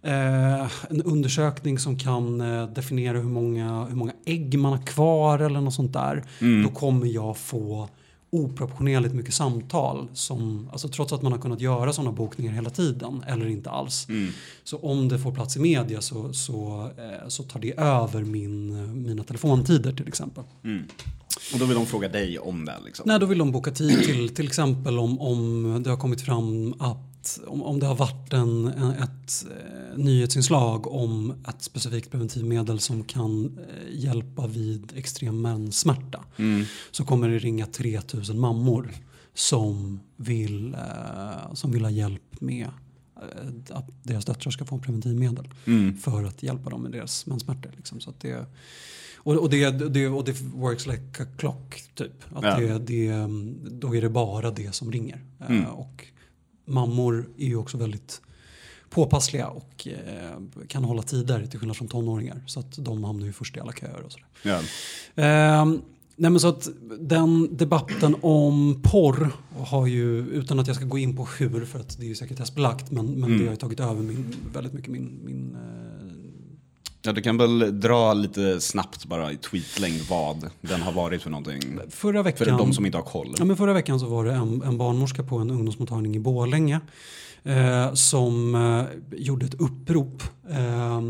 Eh, 0.05 0.71
en 0.91 1.03
undersökning 1.05 1.79
som 1.79 1.99
kan 1.99 2.41
eh, 2.41 2.67
definiera 2.69 3.19
hur 3.19 3.29
många, 3.29 3.85
hur 3.85 3.97
många 3.97 4.12
ägg 4.27 4.59
man 4.59 4.73
har 4.73 4.87
kvar 4.87 5.39
eller 5.39 5.61
något 5.61 5.75
sånt 5.75 5.93
där. 5.93 6.25
Då 6.65 6.69
kommer 6.69 7.07
jag 7.07 7.37
få 7.37 7.89
oproportionerligt 8.31 9.15
mycket 9.15 9.35
samtal. 9.35 10.09
Som, 10.15 10.69
alltså 10.73 10.89
trots 10.89 11.13
att 11.13 11.23
man 11.23 11.33
har 11.33 11.39
kunnat 11.39 11.61
göra 11.61 11.93
sådana 11.93 12.13
bokningar 12.13 12.53
hela 12.53 12.71
tiden 12.71 13.25
eller 13.29 13.47
inte 13.47 13.71
alls. 13.71 14.07
Så 14.65 14.79
om 14.79 15.09
det 15.09 15.19
får 15.19 15.33
plats 15.33 15.57
i 15.57 15.61
media 15.61 16.01
så, 16.01 16.33
så, 16.33 16.91
eh, 16.99 17.29
så 17.29 17.43
tar 17.43 17.61
det 17.61 17.79
över 17.79 18.23
min, 18.25 19.03
mina 19.03 19.25
telefontider 19.25 19.93
till 19.93 20.09
exempel. 20.09 20.45
Och 21.53 21.59
då 21.59 21.65
vill 21.65 21.77
de 21.77 21.87
fråga 21.87 22.09
dig 22.09 22.39
om 22.39 22.65
det 22.65 22.77
liksom. 22.85 23.05
Nej, 23.09 23.21
då 23.21 23.27
vill 23.27 23.39
de 23.39 23.53
boka 23.53 23.71
tid 23.71 24.03
till 24.05 24.35
till 24.35 24.47
exempel 24.47 24.99
om, 24.99 25.21
om 25.21 25.83
det 25.83 25.91
har 25.91 25.97
kommit 25.97 26.21
fram 26.21 26.75
att 26.79 27.12
om, 27.47 27.63
om 27.63 27.81
det 27.81 27.87
har 27.87 27.95
varit 27.95 28.33
en, 28.33 28.67
ett 28.69 29.47
eh, 29.51 29.99
nyhetsinslag 29.99 30.87
om 30.87 31.35
ett 31.49 31.63
specifikt 31.63 32.11
preventivmedel 32.11 32.81
som 32.81 33.05
kan 33.05 33.59
eh, 33.59 33.99
hjälpa 34.01 34.47
vid 34.47 34.93
extrem 34.97 35.43
menssmärta 35.43 36.25
så 36.91 37.05
kommer 37.05 37.29
det 37.29 37.39
ringa 37.39 37.67
3000 37.67 38.41
mammor 38.41 38.91
som 39.35 40.01
vill, 40.17 40.75
eh, 40.75 41.55
som 41.55 41.73
vill 41.73 41.83
ha 41.85 41.91
hjälp 41.91 42.41
med 42.41 42.69
att 43.71 43.89
deras 44.03 44.25
döttrar 44.25 44.51
ska 44.51 44.65
få 44.65 44.79
preventivmedel 44.79 45.49
för 46.03 46.25
att 46.25 46.43
hjälpa 46.43 46.71
dem 46.71 46.83
med 46.83 46.93
deras 46.93 47.27
menssmärtor. 47.27 47.71
Liksom. 47.77 48.01
Så 48.01 48.11
att 48.11 48.21
det, 48.21 48.47
och, 49.17 49.35
och, 49.35 49.51
det, 49.51 49.71
det, 49.71 50.09
och 50.09 50.25
det 50.25 50.41
works 50.41 50.87
like 50.87 51.23
a 51.23 51.27
clock 51.39 51.83
typ. 51.95 52.25
Att 52.35 52.45
Ja. 52.45 52.57
det, 52.57 52.79
det, 52.79 53.13
då 53.71 53.97
är 53.97 54.01
det 54.03 54.09
bara 54.09 54.51
det 54.51 54.75
som 54.75 54.93
ringer. 54.93 55.25
Eh, 55.49 55.65
och 55.69 56.07
mammor 56.65 57.29
är 57.39 57.47
ju 57.47 57.57
också 57.57 57.77
väldigt 57.77 58.21
påpassliga 58.91 59.49
och 59.49 59.89
eh, 59.89 60.67
kan 60.69 60.85
hålla 60.85 61.03
tider 61.03 61.47
till 61.47 61.59
skillnad 61.59 61.77
från 61.77 61.89
tonåringar. 61.89 62.43
Så 62.47 62.61
att 62.61 62.85
de 62.85 63.05
hamnar 63.05 63.27
ju 63.27 63.33
först 63.33 63.57
i 63.57 63.61
alla 63.61 63.73
köer 63.73 64.03
och 64.03 64.13
sådär. 64.13 64.27
Ja. 64.43 64.61
Ehm, 65.23 65.83
nej 66.17 66.31
men 66.31 66.41
så 66.41 66.49
att 66.49 66.69
den 66.99 67.57
debatten 67.57 68.17
om 68.21 68.81
porr 68.83 69.31
har 69.59 69.87
ju, 69.87 70.19
utan 70.19 70.59
att 70.59 70.67
jag 70.67 70.77
ska 70.77 70.85
gå 70.85 70.99
in 70.99 71.17
på 71.17 71.29
hur, 71.39 71.65
för 71.65 71.81
att 71.81 71.99
det 71.99 72.05
är 72.05 72.09
ju 72.09 72.15
sekretessbelagt, 72.15 72.91
men, 72.91 73.07
men 73.07 73.39
det 73.39 73.45
har 73.45 73.51
ju 73.51 73.57
tagit 73.57 73.81
över 73.81 74.03
min, 74.03 74.35
väldigt 74.55 74.73
mycket 74.73 74.91
min, 74.91 75.21
min 75.25 75.55
eh, 75.55 76.12
ja, 77.03 77.13
du 77.13 77.23
kan 77.23 77.37
väl 77.37 77.81
dra 77.81 78.15
lite 78.15 78.61
snabbt 78.61 79.05
bara 79.05 79.33
i 79.33 79.37
tweetlängd 79.37 80.01
vad 80.11 80.51
den 80.61 80.83
har 80.83 80.93
varit 80.93 81.23
för 81.23 81.31
någonting. 81.31 81.79
Förra 81.91 82.23
veckan, 82.23 82.47
För 82.47 82.59
de 82.59 82.73
som 82.73 82.87
inte 82.87 82.99
har 82.99 83.05
koll. 83.05 83.35
ja, 83.39 83.45
men 83.45 83.57
förra 83.57 83.73
veckan 83.73 84.01
så 84.01 84.07
var 84.07 84.25
det 84.25 84.33
en, 84.33 84.63
en 84.63 84.79
barnmorska 84.79 85.23
på 85.23 85.39
en 85.39 85.51
ungdomsmottagning 85.51 86.17
i 86.17 86.19
Borlänge 86.21 86.81
eh, 87.43 87.93
som 87.95 88.55
eh, 88.55 89.19
gjorde 89.19 89.47
ett 89.47 89.61
upprop 89.61 90.23
eh, 90.51 91.01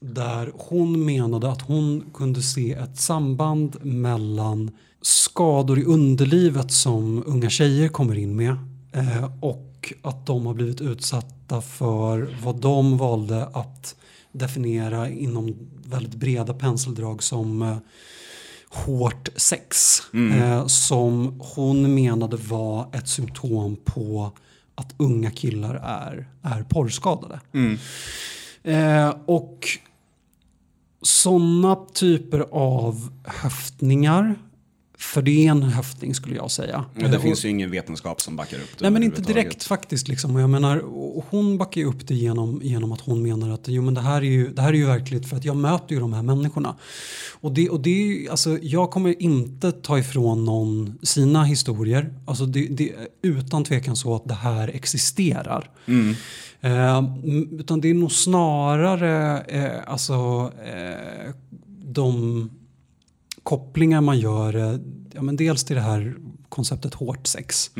där 0.00 0.52
hon 0.54 1.04
menade 1.04 1.50
att 1.50 1.62
hon 1.62 2.04
kunde 2.14 2.42
se 2.42 2.72
ett 2.72 3.00
samband 3.00 3.76
mellan 3.84 4.70
skador 5.02 5.78
i 5.78 5.84
underlivet 5.84 6.72
som 6.72 7.22
unga 7.26 7.50
tjejer 7.50 7.88
kommer 7.88 8.18
in 8.18 8.36
med 8.36 8.56
eh, 8.92 9.30
och 9.40 9.92
att 10.02 10.26
de 10.26 10.46
har 10.46 10.54
blivit 10.54 10.80
utsatta 10.80 11.60
för 11.60 12.36
vad 12.42 12.60
de 12.60 12.98
valde 12.98 13.46
att 13.46 13.94
definiera 14.38 15.08
inom 15.08 15.56
väldigt 15.84 16.14
breda 16.14 16.54
penseldrag 16.54 17.22
som 17.22 17.62
eh, 17.62 17.76
hårt 18.68 19.28
sex. 19.36 20.00
Eh, 20.38 20.66
som 20.66 21.40
hon 21.54 21.94
menade 21.94 22.36
var 22.36 22.86
ett 22.92 23.08
symptom 23.08 23.76
på 23.84 24.32
att 24.74 24.94
unga 24.96 25.30
killar 25.30 25.74
är, 25.74 26.28
är 26.42 26.62
porrskadade. 26.62 27.40
Eh, 28.62 29.14
och 29.26 29.68
sådana 31.02 31.76
typer 31.94 32.46
av 32.50 33.08
höftningar, 33.24 34.34
för 34.98 35.22
det 35.22 35.46
är 35.46 35.50
en 35.50 35.62
höftning 35.62 36.14
skulle 36.14 36.36
jag 36.36 36.50
säga. 36.50 36.84
Men 36.94 37.10
det 37.10 37.16
Eh, 37.16 37.22
finns 37.22 37.44
ju 37.44 37.48
ingen 37.48 37.70
vetenskap 37.70 38.20
som 38.20 38.36
backar 38.36 38.56
upp 38.56 38.78
det. 38.78 38.82
Nej 38.84 38.90
men 38.90 39.02
inte 39.02 39.22
direkt 39.22 39.64
faktiskt. 39.64 40.08
Liksom. 40.08 40.36
Jag 40.36 40.50
menar, 40.50 40.82
hon 41.30 41.58
backar 41.58 41.80
ju 41.80 41.86
upp 41.86 42.06
det 42.08 42.14
genom, 42.14 42.60
genom 42.64 42.92
att 42.92 43.00
hon 43.00 43.22
menar 43.22 43.50
att 43.50 43.60
jo, 43.68 43.82
men 43.82 43.94
det, 43.94 44.00
här 44.00 44.16
är 44.16 44.22
ju, 44.26 44.48
det 44.52 44.62
här 44.62 44.68
är 44.68 44.76
ju 44.76 44.86
verkligt 44.86 45.28
för 45.28 45.36
att 45.36 45.44
jag 45.44 45.56
möter 45.56 45.94
ju 45.94 46.00
de 46.00 46.12
här 46.12 46.22
människorna. 46.22 46.76
Och, 47.40 47.52
det, 47.52 47.68
och 47.70 47.80
det 47.80 47.90
är 47.90 48.06
ju, 48.06 48.28
alltså, 48.28 48.58
jag 48.62 48.90
kommer 48.90 49.22
inte 49.22 49.72
ta 49.72 49.98
ifrån 49.98 50.44
någon 50.44 50.98
sina 51.02 51.44
historier. 51.44 52.14
Alltså, 52.26 52.46
det, 52.46 52.66
det 52.66 52.90
är 52.90 52.96
utan 53.22 53.64
tvekan 53.64 53.96
så 53.96 54.14
att 54.14 54.24
det 54.28 54.34
här 54.34 54.68
existerar. 54.68 55.70
Eh, 56.60 56.98
m- 56.98 57.48
utan 57.60 57.80
det 57.80 57.90
är 57.90 57.94
nog 57.94 58.12
snarare 58.12 59.40
eh, 59.40 59.92
alltså, 59.92 60.52
eh, 60.64 61.34
de 61.84 62.50
kopplingar 63.48 64.00
man 64.00 64.18
gör, 64.18 64.56
eh, 64.56 64.78
ja, 65.14 65.22
men 65.22 65.36
dels 65.36 65.64
till 65.64 65.76
det 65.76 65.82
här 65.82 66.16
konceptet 66.48 66.94
hårt 66.94 67.26
sex. 67.26 67.70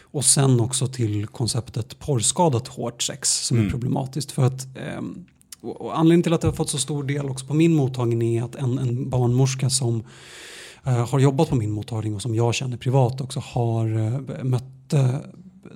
Och 0.00 0.24
sen 0.24 0.60
också 0.60 0.86
till 0.86 1.26
konceptet 1.26 1.98
porrskadat 1.98 2.68
hårt 2.68 3.02
sex 3.02 3.46
som 3.46 3.58
är 3.58 3.70
problematiskt. 3.70 4.32
För 4.32 4.42
att, 4.42 4.66
ehm, 4.76 5.26
och 5.60 5.98
anledningen 5.98 6.22
till 6.22 6.32
att 6.32 6.40
det 6.40 6.46
har 6.48 6.52
fått 6.52 6.70
så 6.70 6.78
stor 6.78 7.04
del 7.04 7.30
också 7.30 7.46
på 7.46 7.54
min 7.54 7.74
mottagning 7.74 8.36
är 8.36 8.42
att 8.42 8.54
en, 8.54 8.78
en 8.78 9.10
barnmorska 9.10 9.70
som 9.70 10.04
eh, 10.84 11.08
har 11.08 11.18
jobbat 11.18 11.48
på 11.48 11.56
min 11.56 11.70
mottagning 11.70 12.14
och 12.14 12.22
som 12.22 12.34
jag 12.34 12.54
känner 12.54 12.76
privat 12.76 13.20
också 13.20 13.40
har 13.40 13.86
uh, 13.96 14.44
mötte 14.44 15.20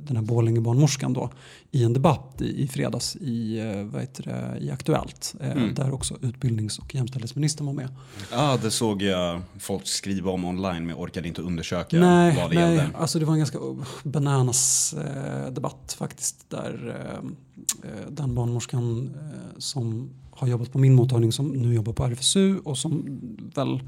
den 0.01 0.17
här 0.17 0.25
Borlänge-barnmorskan 0.25 1.13
då 1.13 1.31
i 1.71 1.85
en 1.85 1.93
debatt 1.93 2.37
i, 2.41 2.63
i 2.63 2.69
fredags 2.69 3.17
i, 3.17 3.59
eh, 3.59 3.85
vad 3.85 4.07
det, 4.17 4.59
i 4.61 4.71
Aktuellt. 4.71 5.35
eh, 5.41 5.65
Där 5.75 5.95
också 5.95 6.17
utbildnings 6.23 6.79
och 6.79 6.95
jämställdhetsministern 6.95 7.67
var 7.67 7.75
med. 7.75 7.89
Ja, 8.31 8.59
det 8.63 8.71
såg 8.71 9.03
jag 9.03 9.43
folk 9.59 9.87
skriva 9.87 10.31
om 10.31 10.45
online 10.45 10.79
men 10.87 10.89
jag 10.89 11.01
orkade 11.01 11.29
inte 11.29 11.43
undersöka 11.43 11.97
Nej, 12.01 12.37
vad 12.37 12.51
det 12.51 12.55
nej 12.55 12.75
gällde. 12.77 12.97
alltså 12.99 13.19
det 13.19 13.25
var 13.25 13.33
en 13.33 13.39
ganska 13.39 13.59
bananas 14.05 14.95
eh, 14.95 15.53
debatt 15.53 15.97
faktiskt. 15.99 16.51
Där 16.51 16.97
eh, 16.97 17.91
eh, 17.91 18.11
den 18.11 18.35
barnmorskan 18.35 19.11
eh, 19.15 19.59
som 19.59 20.11
har 20.31 20.49
jobbat 20.49 20.73
på 20.73 20.79
min 20.79 20.95
mottagning 20.95 21.33
som 21.33 21.49
nu 21.49 21.75
jobbar 21.75 21.93
på 21.93 22.05
RFSU 22.05 22.59
och 22.59 22.79
som 22.79 23.21
väl 23.55 23.81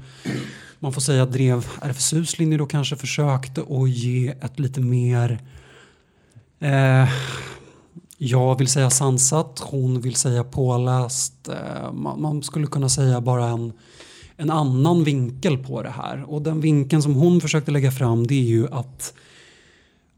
man 0.79 0.93
får 0.93 1.01
säga 1.01 1.25
drev 1.25 1.65
RFSUs 1.81 2.39
linje 2.39 2.57
då 2.57 2.65
kanske 2.65 2.95
försökte 2.95 3.61
att 3.61 3.89
ge 3.89 4.27
ett 4.27 4.59
lite 4.59 4.81
mer 4.81 5.41
eh, 6.59 7.09
jag 8.17 8.57
vill 8.57 8.67
säga 8.67 8.89
sansat, 8.89 9.59
hon 9.65 10.01
vill 10.01 10.15
säga 10.15 10.43
påläst. 10.43 11.47
Eh, 11.49 11.93
man, 11.93 12.21
man 12.21 12.43
skulle 12.43 12.67
kunna 12.67 12.89
säga 12.89 13.21
bara 13.21 13.45
en, 13.45 13.73
en 14.37 14.51
annan 14.51 15.03
vinkel 15.03 15.57
på 15.57 15.81
det 15.83 15.89
här. 15.89 16.23
Och 16.31 16.41
den 16.41 16.61
vinkeln 16.61 17.01
som 17.01 17.15
hon 17.15 17.41
försökte 17.41 17.71
lägga 17.71 17.91
fram 17.91 18.27
det 18.27 18.35
är 18.35 18.43
ju 18.43 18.67
att 18.71 19.13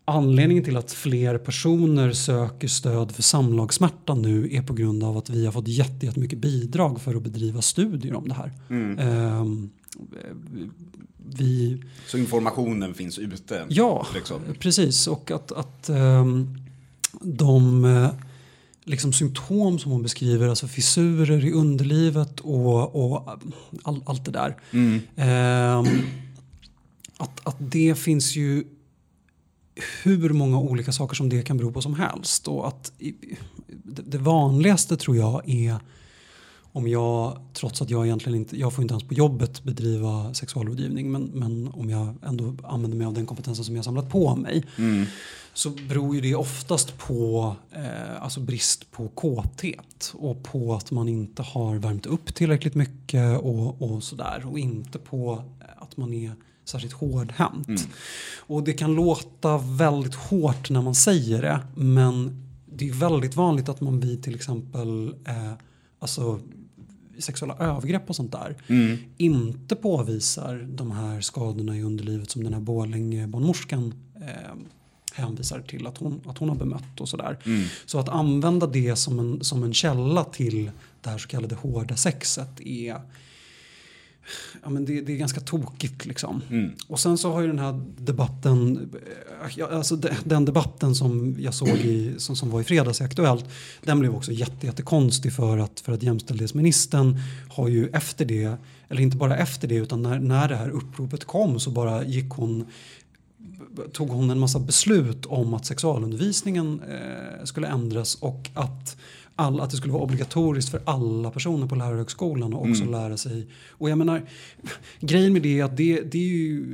anledningen 0.06 0.64
till 0.64 0.78
att 0.78 0.92
fler 0.92 1.38
personer 1.38 2.12
söker 2.12 2.68
stöd 2.68 3.12
för 3.12 3.24
samlagssmärta 3.24 4.16
nu 4.16 4.50
är 4.56 4.62
på 4.62 4.74
grund 4.74 5.04
av 5.04 5.18
att 5.18 5.30
vi 5.30 5.46
har 5.46 5.52
fått 5.52 5.68
jätte- 5.68 6.06
jättemycket 6.06 6.40
bidrag 6.40 7.02
för 7.02 7.16
att 7.16 7.24
bedriva 7.24 7.62
studier 7.62 8.16
om 8.16 8.28
det 8.28 8.34
här. 8.34 8.52
Ehm, 9.00 9.70
vi, 11.18 11.84
Så 12.08 12.18
informationen 12.18 12.94
finns 12.94 13.20
ute? 13.20 13.66
Ja, 13.70 14.08
liksom. 14.14 14.42
precis. 14.60 15.08
Och 15.08 15.32
att, 15.32 15.52
att 15.52 15.90
ehm, 15.90 16.58
de 17.22 17.86
eh, 17.86 18.10
liksom 18.84 19.14
symptom 19.14 19.80
som 19.80 19.92
hon 19.92 20.04
beskriver, 20.04 20.48
alltså 20.48 20.68
fissurer 20.68 21.46
i 21.46 21.52
underlivet 21.52 22.40
och, 22.40 22.96
och 22.96 23.40
all, 23.84 24.04
allt 24.06 24.26
det 24.26 24.32
där. 24.32 24.56
Ehm, 25.16 25.88
att, 27.18 27.48
att 27.48 27.56
det 27.60 27.96
finns 27.96 28.36
ju 28.36 28.64
hur 30.04 30.30
många 30.30 30.60
olika 30.60 30.92
saker 30.92 31.16
som 31.16 31.30
det 31.30 31.42
kan 31.42 31.58
bero 31.58 31.72
på 31.72 31.82
som 31.82 31.94
helst. 31.94 32.48
Och 32.48 32.68
att 32.68 32.92
det 33.84 34.18
vanligaste 34.18 34.98
tror 34.98 35.18
jag 35.18 35.50
är 35.50 35.80
om 36.72 36.88
jag, 36.88 37.38
trots 37.54 37.82
att 37.82 37.90
jag 37.90 38.06
egentligen 38.06 38.40
inte, 38.40 38.58
jag 38.60 38.74
får 38.74 38.82
inte 38.82 38.94
ens 38.94 39.04
på 39.04 39.14
jobbet 39.14 39.64
bedriva 39.64 40.34
sexualrådgivning, 40.34 41.12
men, 41.12 41.24
men 41.24 41.68
om 41.68 41.90
jag 41.90 42.16
ändå 42.26 42.56
använder 42.64 42.98
mig 42.98 43.08
av 43.08 43.14
den 43.14 43.26
kompetensen 43.26 43.66
som 43.66 43.76
jag 43.76 43.86
samlat 43.86 44.10
på 44.10 44.36
mig, 44.36 44.64
så 45.54 45.70
beror 45.70 46.16
ju 46.16 46.22
det 46.22 46.36
oftast 46.36 46.98
på 46.98 47.56
eh, 47.72 48.24
alltså 48.24 48.40
brist 48.40 48.92
på 48.92 49.08
kåthet 49.08 50.14
och 50.14 50.44
på 50.44 50.74
att 50.76 50.92
man 50.92 51.10
inte 51.10 51.42
har 51.42 51.76
värmt 51.76 52.06
upp 52.06 52.36
tillräckligt 52.36 52.76
mycket 52.76 53.40
och, 53.40 53.82
och 53.82 54.04
sådär 54.04 54.44
och 54.52 54.60
inte 54.60 55.00
på 55.00 55.44
att 55.78 55.98
man 55.98 56.14
är 56.14 56.36
särskilt 56.66 56.94
hårdhänt. 56.94 57.68
Och 58.38 58.64
det 58.64 58.74
kan 58.74 58.96
låta 58.96 59.58
väldigt 59.58 60.16
hårt 60.16 60.70
när 60.70 60.82
man 60.82 60.96
säger 60.96 61.42
det, 61.42 61.60
men 61.76 62.44
det 62.66 62.90
är 62.90 62.94
väldigt 62.94 63.36
vanligt 63.36 63.70
att 63.70 63.82
man 63.82 64.00
vid 64.00 64.24
till 64.24 64.36
exempel 64.36 65.16
eh, 65.26 65.52
alltså, 66.00 66.40
sexuella 67.20 67.56
övergrepp 67.60 68.10
och 68.10 68.16
sånt 68.16 68.32
där 68.32 68.56
inte 69.18 69.76
påvisar 69.76 70.68
de 70.70 70.92
här 70.92 71.22
skadorna 71.22 71.78
i 71.78 71.84
underlivet 71.84 72.30
som 72.30 72.44
den 72.44 72.54
här 72.54 72.62
Borlänge-barnmorskan 72.62 73.94
eh, 74.16 74.56
hänvisar 75.14 75.62
till 75.62 75.88
att 75.88 75.98
hon, 75.98 76.22
att 76.26 76.38
hon 76.38 76.50
har 76.50 76.56
bemött 76.56 77.02
och 77.02 77.10
sådär. 77.10 77.38
Så 77.86 78.00
att 78.00 78.10
använda 78.10 78.68
det 78.68 78.96
som 78.96 79.20
en, 79.20 79.44
som 79.44 79.64
en 79.64 79.74
källa 79.74 80.24
till 80.24 80.72
det 81.02 81.10
här 81.10 81.18
så 81.18 81.28
kallade 81.28 81.56
hårda 81.56 81.96
sexet 81.96 82.60
är 82.62 83.02
Ja, 84.64 84.70
men 84.70 84.86
det, 84.86 85.02
det 85.02 85.14
är 85.14 85.18
ganska 85.18 85.42
tokigt 85.42 86.06
liksom. 86.06 86.42
Och 86.88 87.00
sen 87.00 87.18
så 87.18 87.32
har 87.32 87.42
ju 87.42 87.48
den 87.48 87.60
här 87.60 87.82
debatten, 87.98 88.90
ja, 89.56 89.70
alltså 89.72 89.96
de, 89.96 90.10
den 90.24 90.46
debatten 90.46 90.96
som 90.96 91.36
jag 91.40 91.54
såg 91.54 91.70
i, 91.70 92.16
som, 92.18 92.36
som 92.36 92.50
var 92.50 92.62
i 92.62 92.64
fredags 92.64 93.02
i 93.02 93.04
Aktuellt, 93.04 93.46
den 93.84 94.00
blev 94.00 94.16
också 94.16 94.32
jätte, 94.32 94.66
jättekonstig 94.66 95.34
för 95.34 95.58
att, 95.58 95.80
för 95.80 95.94
att 95.94 96.04
jämställdhetsministern 96.04 97.20
har 97.50 97.68
ju 97.68 97.90
efter 97.90 98.26
det, 98.26 98.54
eller 98.90 99.02
inte 99.02 99.18
bara 99.18 99.38
efter 99.38 99.68
det, 99.68 99.76
utan 99.76 100.02
när, 100.02 100.20
när 100.20 100.48
det 100.48 100.56
här 100.56 100.70
uppropet 100.70 101.26
kom 101.26 101.60
så 101.60 101.72
bara 101.72 102.04
gick 102.04 102.30
hon 102.30 102.66
tog 103.94 104.10
hon 104.10 104.30
en 104.30 104.40
massa 104.40 104.60
beslut 104.60 105.26
om 105.26 105.54
att 105.54 105.66
sexualundervisningen 105.66 106.82
eh, 106.90 107.44
skulle 107.44 107.68
ändras 107.68 108.16
och 108.16 108.50
att, 108.54 108.98
all, 109.36 109.60
att 109.60 109.72
det 109.72 109.78
skulle 109.78 109.94
vara 109.94 110.04
obligatoriskt 110.04 110.72
för 110.72 110.82
alla 110.86 111.32
personer 111.32 111.68
på 111.68 111.76
lärarhögskolan 111.76 112.54
att 112.54 112.70
också 112.70 112.86
lära 112.86 113.18
sig. 113.18 113.48
Och 113.70 113.90
jag 113.90 113.98
menar, 113.98 114.22
grejen 115.00 115.34
med 115.34 115.42
det 115.42 115.60
är 115.60 115.64
att 115.64 115.78
det, 115.78 116.02
det 116.02 116.18
är 116.18 116.30
ju, 116.30 116.66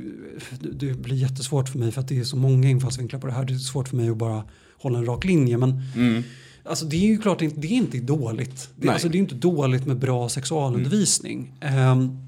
det, 0.60 0.94
blir 0.94 1.16
jättesvårt 1.16 1.68
för 1.68 1.78
mig 1.78 1.92
för 1.92 2.00
att 2.00 2.08
det 2.08 2.18
är 2.18 2.24
så 2.24 2.36
många 2.36 2.68
infallsvinklar 2.68 3.20
på 3.20 3.26
det 3.26 3.32
här. 3.32 3.44
Det 3.44 3.54
är 3.54 3.58
svårt 3.58 3.88
för 3.88 3.96
mig 3.96 4.08
att 4.08 4.16
bara 4.16 4.44
hålla 4.78 4.98
en 4.98 5.06
rak 5.06 5.24
linje. 5.24 5.58
Men 5.58 5.82
Alltså 6.66 6.84
det 6.84 6.96
är 6.96 7.06
ju 7.06 7.18
klart, 7.18 7.38
det 7.38 7.66
är 7.66 7.72
inte 7.72 7.98
dåligt. 7.98 8.68
Det, 8.76 8.88
alltså 8.88 9.08
det 9.08 9.18
är 9.18 9.20
inte 9.20 9.34
dåligt 9.34 9.86
med 9.86 9.98
bra 9.98 10.28
sexualundervisning. 10.28 11.52
Ehm, 11.60 12.18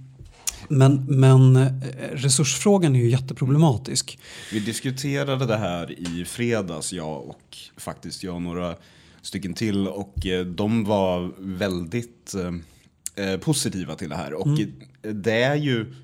men, 0.69 1.05
men 1.09 1.57
eh, 1.57 1.73
resursfrågan 2.13 2.97
är 2.97 3.01
ju 3.01 3.11
jätteproblematisk. 3.11 4.19
Vi 4.53 4.61
diskuterade 4.61 5.47
det 5.47 5.57
här 5.57 6.01
i 6.01 6.25
fredags, 6.25 6.93
jag 6.93 7.29
och 7.29 7.57
faktiskt 7.77 8.23
jag 8.23 8.35
och 8.35 8.43
några 8.43 8.77
stycken 9.23 9.55
till. 9.55 9.89
Och 9.89 10.27
eh, 10.27 10.47
de 10.47 10.85
var 10.85 11.33
väldigt 11.39 12.35
eh, 12.35 13.25
eh, 13.27 13.41
positiva 13.41 13.95
till 13.95 14.09
det 14.09 14.17
här. 14.17 14.35
Och 14.35 14.61
eh, 14.61 15.13
det 15.13 15.43
är 15.43 15.57
ju 15.57 15.95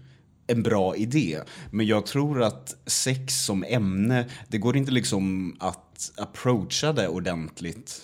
en 0.46 0.62
bra 0.62 0.96
idé. 0.96 1.38
Men 1.70 1.86
jag 1.86 2.06
tror 2.06 2.42
att 2.42 2.76
sex 2.86 3.44
som 3.44 3.64
ämne, 3.68 4.26
det 4.48 4.58
går 4.58 4.76
inte 4.76 4.92
liksom 4.92 5.56
att 5.60 6.12
approacha 6.16 6.92
det 6.92 7.08
ordentligt 7.08 8.00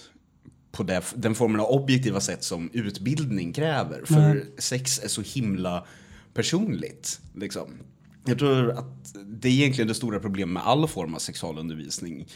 på 0.72 0.82
det, 0.82 1.02
den 1.14 1.34
formen 1.34 1.60
av 1.60 1.66
objektiva 1.66 2.20
sätt 2.20 2.44
som 2.44 2.70
utbildning 2.72 3.52
kräver. 3.52 4.04
För 4.04 4.44
sex 4.58 5.00
är 5.04 5.08
så 5.08 5.22
himla 5.22 5.86
personligt. 6.38 7.20
Liksom. 7.34 7.70
Jag 8.24 8.38
tror 8.38 8.70
att 8.70 9.14
det 9.26 9.48
är 9.48 9.52
egentligen 9.52 9.88
det 9.88 9.94
stora 9.94 10.20
problemet 10.20 10.52
med 10.52 10.62
all 10.66 10.88
form 10.88 11.14
av 11.14 11.18
sexualundervisning. 11.18 12.26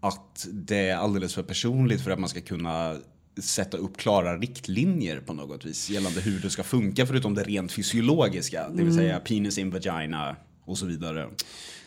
Att 0.00 0.48
det 0.52 0.88
är 0.88 0.96
alldeles 0.96 1.34
för 1.34 1.42
personligt 1.42 2.00
för 2.00 2.10
att 2.10 2.18
man 2.18 2.28
ska 2.28 2.40
kunna 2.40 2.96
sätta 3.42 3.76
upp 3.76 3.96
klara 3.96 4.38
riktlinjer 4.38 5.20
på 5.20 5.32
något 5.34 5.64
vis 5.64 5.90
gällande 5.90 6.20
hur 6.20 6.40
det 6.40 6.50
ska 6.50 6.62
funka 6.62 7.06
förutom 7.06 7.34
det 7.34 7.42
rent 7.42 7.72
fysiologiska, 7.72 8.68
det 8.68 8.82
vill 8.82 8.94
säga 8.94 9.20
penis 9.20 9.58
in 9.58 9.70
vagina 9.70 10.36
och 10.64 10.78
så 10.78 10.86
vidare. 10.86 11.28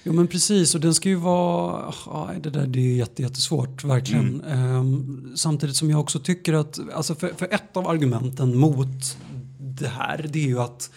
Jo 0.03 0.13
men 0.13 0.27
precis 0.27 0.75
och 0.75 0.81
den 0.81 0.93
ska 0.93 1.09
ju 1.09 1.15
vara, 1.15 1.93
ja, 2.05 2.31
det 2.41 2.49
där 2.49 2.67
det 2.67 2.79
är 2.79 2.95
jätte, 2.95 3.21
jättesvårt 3.21 3.83
verkligen. 3.83 4.41
Ehm, 4.41 5.31
samtidigt 5.35 5.75
som 5.75 5.89
jag 5.89 5.99
också 5.99 6.19
tycker 6.19 6.53
att, 6.53 6.79
alltså 6.93 7.15
för, 7.15 7.33
för 7.37 7.53
ett 7.53 7.77
av 7.77 7.87
argumenten 7.87 8.57
mot 8.57 9.17
det 9.59 9.87
här 9.87 10.25
det 10.29 10.39
är 10.39 10.47
ju 10.47 10.59
att 10.59 10.89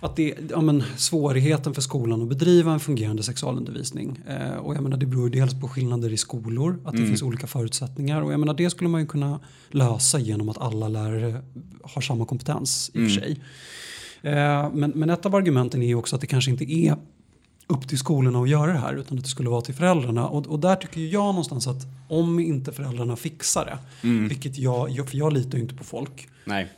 att 0.00 0.16
det 0.16 0.30
är 0.32 0.38
ja, 0.50 0.60
men, 0.60 0.82
svårigheten 0.96 1.74
för 1.74 1.82
skolan 1.82 2.22
att 2.22 2.28
bedriva 2.28 2.72
en 2.72 2.80
fungerande 2.80 3.22
sexualundervisning. 3.22 4.18
Eh, 4.28 4.56
och 4.56 4.74
jag 4.74 4.82
menar, 4.82 4.96
det 4.96 5.06
beror 5.06 5.30
dels 5.30 5.60
på 5.60 5.68
skillnader 5.68 6.12
i 6.12 6.16
skolor, 6.16 6.78
att 6.84 6.92
det 6.92 6.98
Mm. 6.98 7.08
finns 7.08 7.22
olika 7.22 7.46
förutsättningar. 7.46 8.22
Och 8.22 8.32
jag 8.32 8.40
menar, 8.40 8.54
det 8.54 8.70
skulle 8.70 8.90
man 8.90 9.00
ju 9.00 9.06
kunna 9.06 9.40
lösa 9.70 10.18
genom 10.18 10.48
att 10.48 10.58
alla 10.58 10.88
lärare 10.88 11.42
har 11.82 12.02
samma 12.02 12.24
kompetens 12.24 12.90
i 12.94 12.98
och 12.98 13.02
för 13.10 13.20
sig. 13.20 13.40
Eh, 14.22 14.70
men, 14.72 14.92
men 14.94 15.10
ett 15.10 15.26
av 15.26 15.34
argumenten 15.34 15.82
är 15.82 15.86
ju 15.86 15.94
också 15.94 16.14
att 16.16 16.20
det 16.20 16.26
kanske 16.26 16.50
inte 16.50 16.72
är 16.72 16.96
upp 17.68 17.88
till 17.88 17.98
skolorna 17.98 18.38
att 18.40 18.48
göra 18.48 18.72
det 18.72 18.78
här 18.78 18.94
utan 18.94 19.18
att 19.18 19.24
det 19.24 19.30
skulle 19.30 19.48
vara 19.50 19.60
till 19.60 19.74
föräldrarna. 19.74 20.28
Och, 20.28 20.46
och 20.46 20.58
där 20.60 20.76
tycker 20.76 21.00
jag 21.00 21.24
någonstans 21.24 21.66
att 21.66 21.86
om 22.08 22.38
inte 22.40 22.72
föräldrarna 22.72 23.16
fixar 23.16 23.64
det, 23.64 24.08
vilket 24.28 24.58
jag, 24.58 24.90
jag, 24.90 25.08
för 25.08 25.16
jag 25.16 25.32
litar 25.32 25.58
ju 25.58 25.62
inte 25.62 25.74
på 25.74 25.84
folk. 25.84 26.28
Nej. 26.44 26.68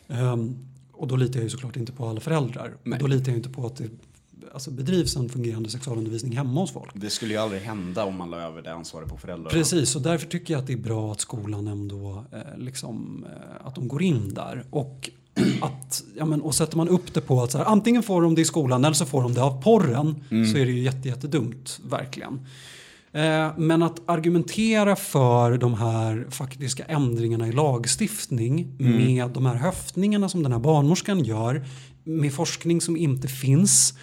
Och 0.99 1.09
då 1.09 1.17
litar 1.17 1.35
jag 1.35 1.45
ju 1.45 1.51
såklart 1.51 1.77
inte 1.77 1.93
på 1.93 2.09
alla 2.09 2.21
föräldrar. 2.21 2.77
Nej. 2.85 2.99
Då 2.99 3.07
litar 3.07 3.33
jag 3.33 3.39
inte 3.39 3.49
på 3.51 3.67
att 3.67 3.77
det 3.77 3.91
alltså, 4.53 4.71
bedrivs 4.71 5.17
en 5.17 5.29
fungerande 5.29 5.71
sexualundervisning 5.71 6.37
hemma 6.37 6.61
hos 6.61 6.73
folk. 6.73 6.91
Det 6.95 7.11
skulle 7.11 7.35
ju 7.35 7.41
aldrig 7.41 7.63
hända 7.63 8.05
om 8.05 8.17
man 8.17 8.31
la 8.31 8.43
över 8.43 8.63
det 8.63 8.73
ansvaret 8.73 9.09
på 9.09 9.17
föräldrarna. 9.17 9.51
Precis, 9.51 9.97
och 9.97 10.03
därför 10.03 10.27
tycker 10.27 10.55
jag 10.55 10.61
att 10.61 10.67
det 10.67 10.73
är 10.73 10.77
bra 10.77 11.13
att 11.13 11.21
skolan 11.21 11.67
ändå 11.67 12.25
eh, 12.33 12.59
liksom, 12.59 13.27
eh, 13.31 13.67
att 13.67 13.75
de 13.75 13.89
går 13.89 14.03
in 14.03 14.35
där. 14.35 14.65
Och, 14.71 15.11
att, 15.61 16.05
ja, 16.17 16.25
men, 16.25 16.43
och 16.43 16.55
sätter 16.55 16.77
man 16.77 16.89
upp 16.89 17.15
det 17.15 17.21
på 17.21 17.43
att 17.43 17.53
så 17.53 17.59
här, 17.59 17.65
antingen 17.65 18.03
får 18.03 18.23
de 18.23 18.35
det 18.35 18.41
i 18.41 18.45
skolan 18.45 18.85
eller 18.85 18.95
så 18.95 19.07
får 19.07 19.23
de 19.23 19.35
det 19.35 19.43
av 19.43 19.63
porren 19.63 20.25
så 20.29 20.59
är 20.59 20.67
det 20.67 20.73
ju 20.73 20.83
jätte, 20.83 21.09
jättedumt, 21.09 21.81
verkligen. 21.85 22.47
Eh, 23.13 23.53
men 23.59 23.83
att 23.83 24.09
argumentera 24.09 24.97
för 24.97 25.59
de 25.59 25.75
här 25.75 26.27
faktiska 26.31 26.85
ändringarna 26.85 27.49
i 27.49 27.53
lagstiftning 27.53 28.77
med 28.79 29.31
de 29.31 29.47
här 29.47 29.55
höftningarna 29.55 30.29
som 30.29 30.43
den 30.43 30.53
här 30.53 30.59
barnmorskan 30.59 31.25
gör 31.25 31.65
med 32.05 32.33
forskning 32.33 32.81
som 32.81 32.97
inte 32.97 33.29
finns 33.29 33.95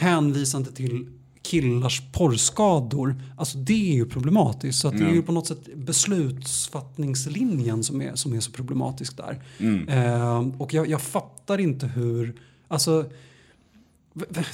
hänvisande 0.00 0.72
till 0.72 1.06
killars 1.42 2.02
porrskador. 2.12 3.22
Alltså 3.36 3.58
det 3.58 3.90
är 3.90 3.94
ju 3.94 4.06
problematiskt. 4.06 4.78
Så 4.78 4.88
att 4.88 4.98
det 4.98 5.04
är 5.04 5.14
ju 5.14 5.22
på 5.22 5.32
något 5.32 5.46
sätt 5.46 5.76
beslutsfattningslinjen 5.76 7.84
som 7.84 8.02
är, 8.02 8.14
som 8.14 8.32
är 8.32 8.40
så 8.40 8.52
problematisk 8.52 9.16
där. 9.16 9.42
Eh, 9.88 10.48
och 10.58 10.74
jag, 10.74 10.88
jag 10.88 11.02
fattar 11.02 11.58
inte 11.58 11.86
hur, 11.86 12.34
alltså 12.68 13.04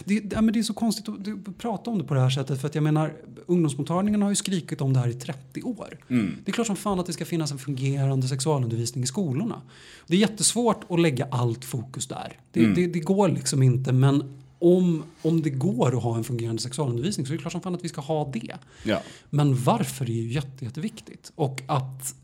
det, 0.04 0.40
men 0.40 0.52
det 0.52 0.58
är 0.58 0.62
så 0.62 0.74
konstigt 0.74 1.08
att 1.08 1.58
prata 1.58 1.90
om 1.90 1.98
det 1.98 2.04
på 2.04 2.14
det 2.14 2.20
här 2.20 2.30
sättet. 2.30 2.60
För 2.60 2.68
att 2.68 2.74
jag 2.74 2.84
menar, 2.84 3.12
ungdomsmottagningarna 3.46 4.24
har 4.24 4.30
ju 4.30 4.36
skrikit 4.36 4.80
om 4.80 4.92
det 4.92 5.00
här 5.00 5.08
i 5.08 5.14
30 5.14 5.62
år. 5.62 5.98
Det 6.44 6.50
är 6.50 6.52
klart 6.52 6.66
som 6.66 6.76
fan 6.76 7.00
att 7.00 7.06
det 7.06 7.12
ska 7.12 7.24
finnas 7.24 7.52
en 7.52 7.58
fungerande 7.58 8.28
sexualundervisning 8.28 9.04
i 9.04 9.06
skolorna. 9.06 9.62
Det 10.06 10.14
är 10.14 10.20
jättesvårt 10.20 10.84
att 10.88 11.00
lägga 11.00 11.28
allt 11.30 11.64
fokus 11.64 12.06
där. 12.06 12.36
Det, 12.52 12.66
det, 12.66 12.86
det 12.86 13.00
går 13.00 13.28
liksom 13.28 13.62
inte. 13.62 13.92
Men 13.92 14.34
om, 14.58 15.02
om 15.22 15.42
det 15.42 15.50
går 15.50 15.96
att 15.96 16.02
ha 16.02 16.16
en 16.16 16.24
fungerande 16.24 16.62
sexualundervisning 16.62 17.26
så 17.26 17.32
är 17.32 17.36
det 17.36 17.40
klart 17.40 17.52
som 17.52 17.60
fan 17.60 17.74
att 17.74 17.84
vi 17.84 17.88
ska 17.88 18.00
ha 18.00 18.30
det. 18.32 18.56
Ja. 18.82 19.02
Men 19.30 19.56
varför 19.56 20.04
är 20.04 20.14
ju 20.14 20.32
jätte, 20.32 20.64
jätteviktigt. 20.64 21.32
Och 21.34 21.62
att 21.66 22.14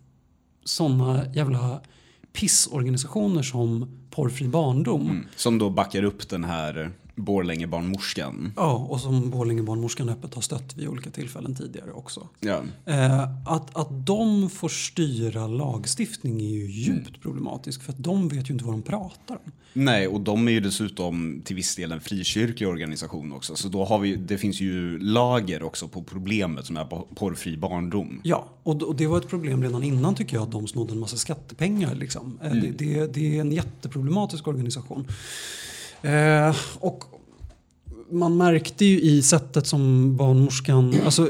sådana 0.64 1.34
jävla 1.34 1.80
pissorganisationer 2.32 3.42
som 3.42 3.98
Porrfri 4.10 4.48
barndom 4.48 5.26
Som 5.36 5.58
då 5.58 5.70
backar 5.70 6.02
upp 6.02 6.28
den 6.28 6.44
här 6.44 6.90
Borlängebarnmorskan. 7.14 8.52
Ja, 8.56 8.72
och 8.90 9.00
som 9.00 9.30
Borlängebarnmorskan 9.30 10.08
öppet 10.08 10.34
har 10.34 10.42
stött 10.42 10.76
vid 10.76 10.88
olika 10.88 11.10
tillfällen 11.10 11.54
tidigare 11.54 11.92
också. 11.92 12.28
Ja. 12.40 12.60
Eh, 12.84 13.22
att, 13.46 13.76
att 13.76 14.06
de 14.06 14.50
får 14.50 14.68
styra 14.68 15.46
lagstiftning 15.46 16.40
är 16.40 16.48
ju 16.50 16.70
djupt 16.70 17.22
problematiskt 17.22 17.82
för 17.82 17.92
att 17.92 17.98
de 18.04 18.28
vet 18.28 18.50
ju 18.50 18.52
inte 18.52 18.64
vad 18.64 18.74
de 18.74 18.82
pratar 18.82 19.34
om. 19.44 19.52
Nej, 19.76 20.08
och 20.08 20.20
de 20.20 20.48
är 20.48 20.52
ju 20.52 20.60
dessutom 20.60 21.42
till 21.44 21.56
viss 21.56 21.76
del 21.76 21.92
en 21.92 22.00
frikyrklig 22.00 22.68
organisation 22.68 23.32
också. 23.32 23.56
Så 23.56 23.68
då 23.68 23.84
har 23.84 23.98
vi, 23.98 24.16
det 24.16 24.38
finns 24.38 24.60
ju 24.60 24.98
lager 24.98 25.62
också 25.62 25.88
på 25.88 26.02
problemet 26.02 26.66
som 26.66 26.76
är 26.76 26.84
på- 26.84 27.06
porrfri 27.14 27.56
barndom. 27.56 28.20
Ja, 28.24 28.48
och, 28.62 28.82
och 28.82 28.96
det 28.96 29.06
var 29.06 29.18
ett 29.18 29.28
problem 29.28 29.62
redan 29.62 29.82
innan 29.82 30.14
tycker 30.14 30.36
jag 30.36 30.42
att 30.42 30.52
de 30.52 30.66
snodde 30.66 30.92
en 30.92 30.98
massa 30.98 31.16
skattepengar. 31.16 31.94
Liksom. 31.94 32.38
Eh, 32.42 32.52
det, 32.52 32.70
det, 32.70 33.14
det 33.14 33.36
är 33.36 33.40
en 33.40 33.52
jätteproblematisk 33.52 34.48
organisation. 34.48 35.06
Eh, 36.04 36.56
och 36.78 37.04
man 38.10 38.36
märkte 38.36 38.84
ju 38.84 39.00
i 39.00 39.22
sättet 39.22 39.66
som 39.66 40.16
barnmorskan, 40.16 40.94
alltså 41.04 41.28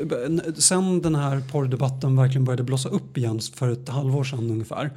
sen 0.56 1.02
den 1.02 1.14
här 1.14 1.42
porrdebatten 1.52 2.16
verkligen 2.16 2.44
började 2.44 2.62
blossa 2.62 2.88
upp 2.88 3.18
igen 3.18 3.40
för 3.54 3.68
ett 3.68 3.88
halvår 3.88 4.24
sedan 4.24 4.50
ungefär. 4.50 4.90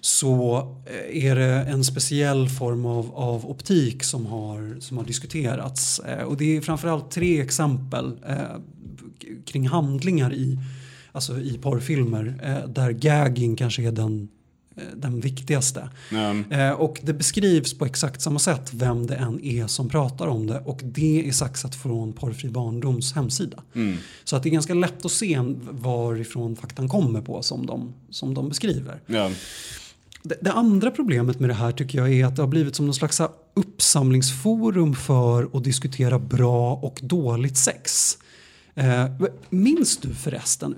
Så 0.00 0.58
eh, 0.86 1.24
är 1.26 1.36
det 1.36 1.54
en 1.54 1.84
speciell 1.84 2.48
form 2.48 2.86
av, 2.86 3.14
av 3.14 3.50
optik 3.50 4.02
som 4.02 4.26
har, 4.26 4.80
som 4.80 4.98
har 4.98 5.04
diskuterats. 5.04 5.98
Eh, 5.98 6.24
och 6.24 6.36
det 6.36 6.56
är 6.56 6.60
framförallt 6.60 7.10
tre 7.10 7.40
exempel 7.40 8.12
eh, 8.28 8.36
kring 9.44 9.68
handlingar 9.68 10.34
i, 10.34 10.58
alltså 11.12 11.40
i 11.40 11.58
porrfilmer 11.62 12.34
eh, 12.42 12.68
där 12.68 12.90
gagging 12.90 13.56
kanske 13.56 13.82
är 13.82 13.92
den, 13.92 14.28
den 14.96 15.20
viktigaste. 15.20 15.88
Eh, 16.50 16.70
och 16.70 17.00
det 17.02 17.12
beskrivs 17.12 17.78
på 17.78 17.86
exakt 17.86 18.20
samma 18.20 18.38
sätt 18.38 18.70
vem 18.74 19.06
det 19.06 19.14
än 19.14 19.44
är 19.44 19.66
som 19.66 19.88
pratar 19.88 20.26
om 20.26 20.46
det 20.46 20.58
och 20.64 20.80
det 20.82 21.28
är 21.28 21.32
saxat 21.32 21.74
från 21.74 22.12
Porrfri 22.12 22.48
barndoms 22.48 23.12
hemsida. 23.12 23.62
Så 24.24 24.36
att 24.36 24.42
det 24.42 24.48
är 24.48 24.50
ganska 24.50 24.74
lätt 24.74 25.04
att 25.04 25.12
se 25.12 25.40
varifrån 25.70 26.56
faktan 26.56 26.88
kommer 26.88 27.20
på 27.20 27.42
som 27.42 27.66
de, 27.66 27.94
som 28.10 28.34
de 28.34 28.48
beskriver. 28.48 29.00
Ja. 29.06 29.30
Det, 30.22 30.36
det 30.40 30.52
andra 30.52 30.90
problemet 30.90 31.40
med 31.40 31.50
det 31.50 31.54
här 31.54 31.72
tycker 31.72 31.98
jag 31.98 32.12
är 32.12 32.26
att 32.26 32.36
det 32.36 32.42
har 32.42 32.48
blivit 32.48 32.76
som 32.76 32.86
någon 32.86 32.94
slags 32.94 33.20
uppsamlingsforum 33.54 34.94
för 34.94 35.48
att 35.52 35.64
diskutera 35.64 36.18
bra 36.18 36.74
och 36.74 37.00
dåligt 37.02 37.56
sex. 37.56 38.16
Eh, 38.80 39.06
minns 39.50 39.96
du 39.96 40.14
förresten, 40.14 40.74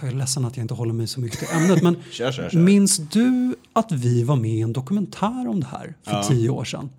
jag 0.00 0.10
är 0.10 0.14
ledsen 0.14 0.44
att 0.44 0.56
jag 0.56 0.64
inte 0.64 0.74
håller 0.74 0.92
mig 0.94 1.06
så 1.06 1.20
mycket 1.20 1.38
till 1.38 1.48
ämnet, 1.56 1.82
men 1.82 1.96
Kör, 2.10 2.32
kör, 2.32 2.50
kör. 2.50 2.58
minns 2.58 2.96
du 2.98 3.54
att 3.72 3.92
vi 3.92 4.22
var 4.22 4.36
med 4.36 4.50
i 4.50 4.60
en 4.60 4.72
dokumentär 4.72 5.48
om 5.48 5.60
det 5.60 5.66
här 5.66 5.94
för 6.02 6.12
Ja. 6.12 6.22
tio 6.22 6.48
år 6.50 6.64
sedan? 6.64 6.90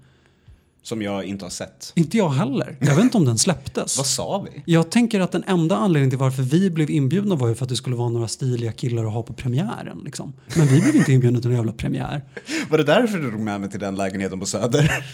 Som 0.83 1.01
jag 1.01 1.23
inte 1.25 1.45
har 1.45 1.49
sett. 1.49 1.91
Inte 1.95 2.17
jag 2.17 2.29
heller. 2.29 2.77
Jag 2.79 2.95
vet 2.95 3.03
inte 3.03 3.17
om 3.17 3.25
den 3.25 3.37
släpptes. 3.37 3.97
Vad 3.97 4.05
sa 4.07 4.45
vi? 4.53 4.63
Jag 4.65 4.91
tänker 4.91 5.19
att 5.19 5.31
den 5.31 5.43
enda 5.47 5.77
anledningen 5.77 6.09
till 6.09 6.19
varför 6.19 6.43
vi 6.43 6.69
blev 6.69 6.89
inbjudna 6.89 7.35
var 7.35 7.47
ju 7.47 7.55
för 7.55 7.65
att 7.65 7.69
det 7.69 7.75
skulle 7.75 7.95
vara 7.95 8.09
några 8.09 8.27
stiliga 8.27 8.71
killar 8.71 9.05
att 9.05 9.13
ha 9.13 9.23
på 9.23 9.33
premiären. 9.33 10.01
Liksom. 10.05 10.33
Men 10.57 10.67
vi 10.67 10.81
blev 10.81 10.95
inte 10.95 11.11
inbjudna 11.13 11.39
till 11.39 11.49
någon 11.49 11.57
jävla 11.57 11.71
premiär. 11.73 12.21
Var 12.69 12.77
det 12.77 12.83
därför 12.83 13.17
du 13.17 13.29
drog 13.29 13.41
med 13.41 13.61
mig 13.61 13.69
till 13.71 13.79
den 13.79 13.95
lägenheten 13.95 14.39
på 14.39 14.45
Söder? 14.45 15.05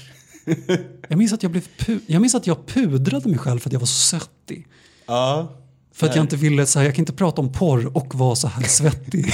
Jag 1.07 1.17
minns 1.17 1.33
att 1.33 1.43
jag, 1.43 1.51
blev 1.51 1.63
jag, 2.07 2.21
minns 2.21 2.35
att 2.35 2.47
jag 2.47 2.65
pudrade 2.65 3.29
mig 3.29 3.37
själv 3.37 3.59
för 3.59 3.69
att 3.69 3.73
jag 3.73 3.79
var 3.79 3.87
så 3.87 4.17
svettig. 4.17 4.67
Ja. 5.09 5.47
För 5.91 6.07
att 6.07 6.15
jag 6.15 6.23
inte 6.23 6.35
ville, 6.35 6.65
så 6.65 6.79
här, 6.79 6.85
jag 6.85 6.95
kan 6.95 7.01
inte 7.01 7.13
prata 7.13 7.41
om 7.41 7.51
porr 7.51 7.97
och 7.97 8.15
vara 8.15 8.35
så 8.35 8.47
här 8.47 8.63
svettig. 8.63 9.33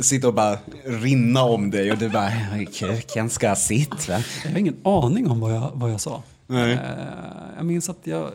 Sitta 0.00 0.28
och 0.28 0.34
bara 0.34 0.58
rinna 0.84 1.42
om 1.42 1.70
dig 1.70 1.92
och 1.92 1.98
du 1.98 2.08
bara, 2.08 2.30
kuken 2.72 3.30
ska 3.30 3.54
sitt 3.56 4.08
va? 4.08 4.24
Jag 4.44 4.50
har 4.50 4.58
ingen 4.58 4.76
aning 4.84 5.30
om 5.30 5.40
vad 5.40 5.54
jag, 5.54 5.70
vad 5.74 5.92
jag 5.92 6.00
sa. 6.00 6.22
Nej. 6.46 6.72
Eh, 6.72 6.78
jag 7.56 7.66
minns 7.66 7.88
att 7.88 7.98
jag 8.04 8.30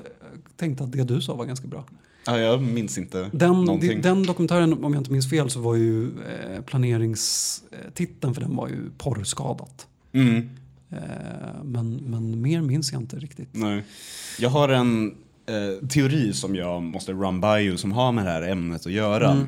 tänkte 0.58 0.84
att 0.84 0.92
det 0.92 1.04
du 1.04 1.22
sa 1.22 1.36
var 1.36 1.46
ganska 1.46 1.68
bra. 1.68 1.84
Ja, 2.26 2.38
jag 2.38 2.62
minns 2.62 2.98
inte 2.98 3.30
Den, 3.34 3.52
någonting. 3.52 4.02
den 4.02 4.24
dokumentären, 4.24 4.84
om 4.84 4.94
jag 4.94 5.02
inte 5.02 5.12
minns 5.12 5.30
fel, 5.30 5.50
så 5.50 5.60
var 5.60 5.76
ju 5.76 6.04
eh, 6.06 6.62
planeringstiteln 6.66 8.34
för 8.34 8.42
den 8.42 8.56
var 8.56 8.68
ju 8.68 8.90
porrskadat. 8.98 9.88
Mm. 10.12 10.50
Eh, 10.92 10.98
men, 11.64 11.96
men 11.96 12.42
mer 12.42 12.62
minns 12.62 12.92
jag 12.92 13.02
inte 13.02 13.16
riktigt. 13.16 13.50
Nej. 13.52 13.84
Jag 14.40 14.50
har 14.50 14.70
en 14.70 15.16
eh, 15.50 15.88
teori 15.88 16.34
som 16.34 16.56
jag 16.56 16.84
måste 16.84 17.12
run 17.12 17.42
by 17.42 17.48
you 17.48 17.78
som 17.78 17.92
har 17.92 18.12
med 18.12 18.26
det 18.26 18.32
här 18.32 18.42
ämnet 18.42 18.86
att 18.86 18.92
göra. 18.92 19.32
Mm. 19.32 19.46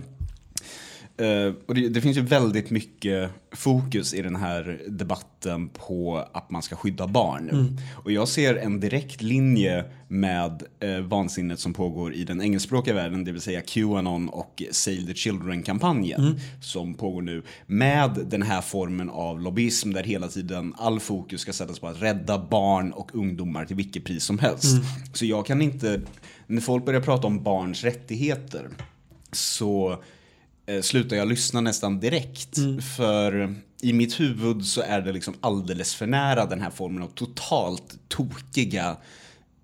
Eh, 1.18 1.54
och 1.68 1.76
det, 1.76 1.90
det 1.90 2.02
finns 2.02 2.18
ju 2.18 2.22
väldigt 2.22 2.70
mycket 2.70 3.30
fokus 3.52 4.14
i 4.14 4.22
den 4.22 4.36
här 4.36 4.82
debatten 4.88 5.70
på 5.70 6.26
att 6.34 6.52
man 6.52 6.62
ska 6.62 6.76
skydda 6.76 7.08
barn. 7.08 7.50
Mm. 7.50 7.78
Och 7.96 8.12
jag 8.12 8.28
ser 8.28 8.56
en 8.56 8.80
direkt 8.80 9.22
linje 9.22 9.86
med 10.08 10.64
eh, 10.80 11.00
vansinnet 11.00 11.60
som 11.60 11.74
pågår 11.74 12.14
i 12.14 12.24
den 12.24 12.42
engelskspråkiga 12.42 12.94
världen, 12.94 13.24
det 13.24 13.32
vill 13.32 13.42
säga 13.42 13.62
Qanon 13.62 14.30
och 14.30 14.64
Save 14.72 15.02
the 15.08 15.14
Children-kampanjen 15.14 16.22
Mm. 16.22 16.40
som 16.62 16.94
pågår 16.94 17.22
nu. 17.22 17.44
Med 17.66 18.20
den 18.26 18.42
här 18.42 18.62
formen 18.62 19.10
av 19.10 19.42
lobbyism 19.42 19.94
där 19.94 20.04
hela 20.04 20.28
tiden 20.28 20.74
all 20.78 21.00
fokus 21.00 21.42
ska 21.42 21.54
sättas 21.54 21.80
på 21.80 21.88
att 21.88 22.02
rädda 22.02 22.38
barn 22.50 22.92
och 22.92 23.16
ungdomar 23.16 23.66
till 23.66 23.76
vilket 23.76 24.06
pris 24.06 24.24
som 24.24 24.40
helst. 24.40 24.74
Mm. 24.74 24.86
Så 25.14 25.26
jag 25.26 25.46
kan 25.46 25.62
inte, 25.62 26.02
när 26.48 26.62
folk 26.62 26.86
börjar 26.86 27.02
prata 27.02 27.28
om 27.28 27.44
barns 27.44 27.84
rättigheter 27.84 28.70
så 29.32 30.04
slutar 30.82 31.16
jag 31.16 31.28
lyssna 31.28 31.62
nästan 31.62 32.00
direkt. 32.00 32.58
För 32.98 33.56
i 33.82 33.94
mitt 33.94 34.20
huvud 34.20 34.66
så 34.66 34.82
är 34.82 35.02
det 35.02 35.12
liksom 35.12 35.34
alldeles 35.42 35.96
för 35.96 36.08
nära 36.08 36.46
den 36.46 36.62
här 36.62 36.70
formen 36.70 37.04
av 37.04 37.08
totalt 37.08 38.00
tokiga 38.08 38.98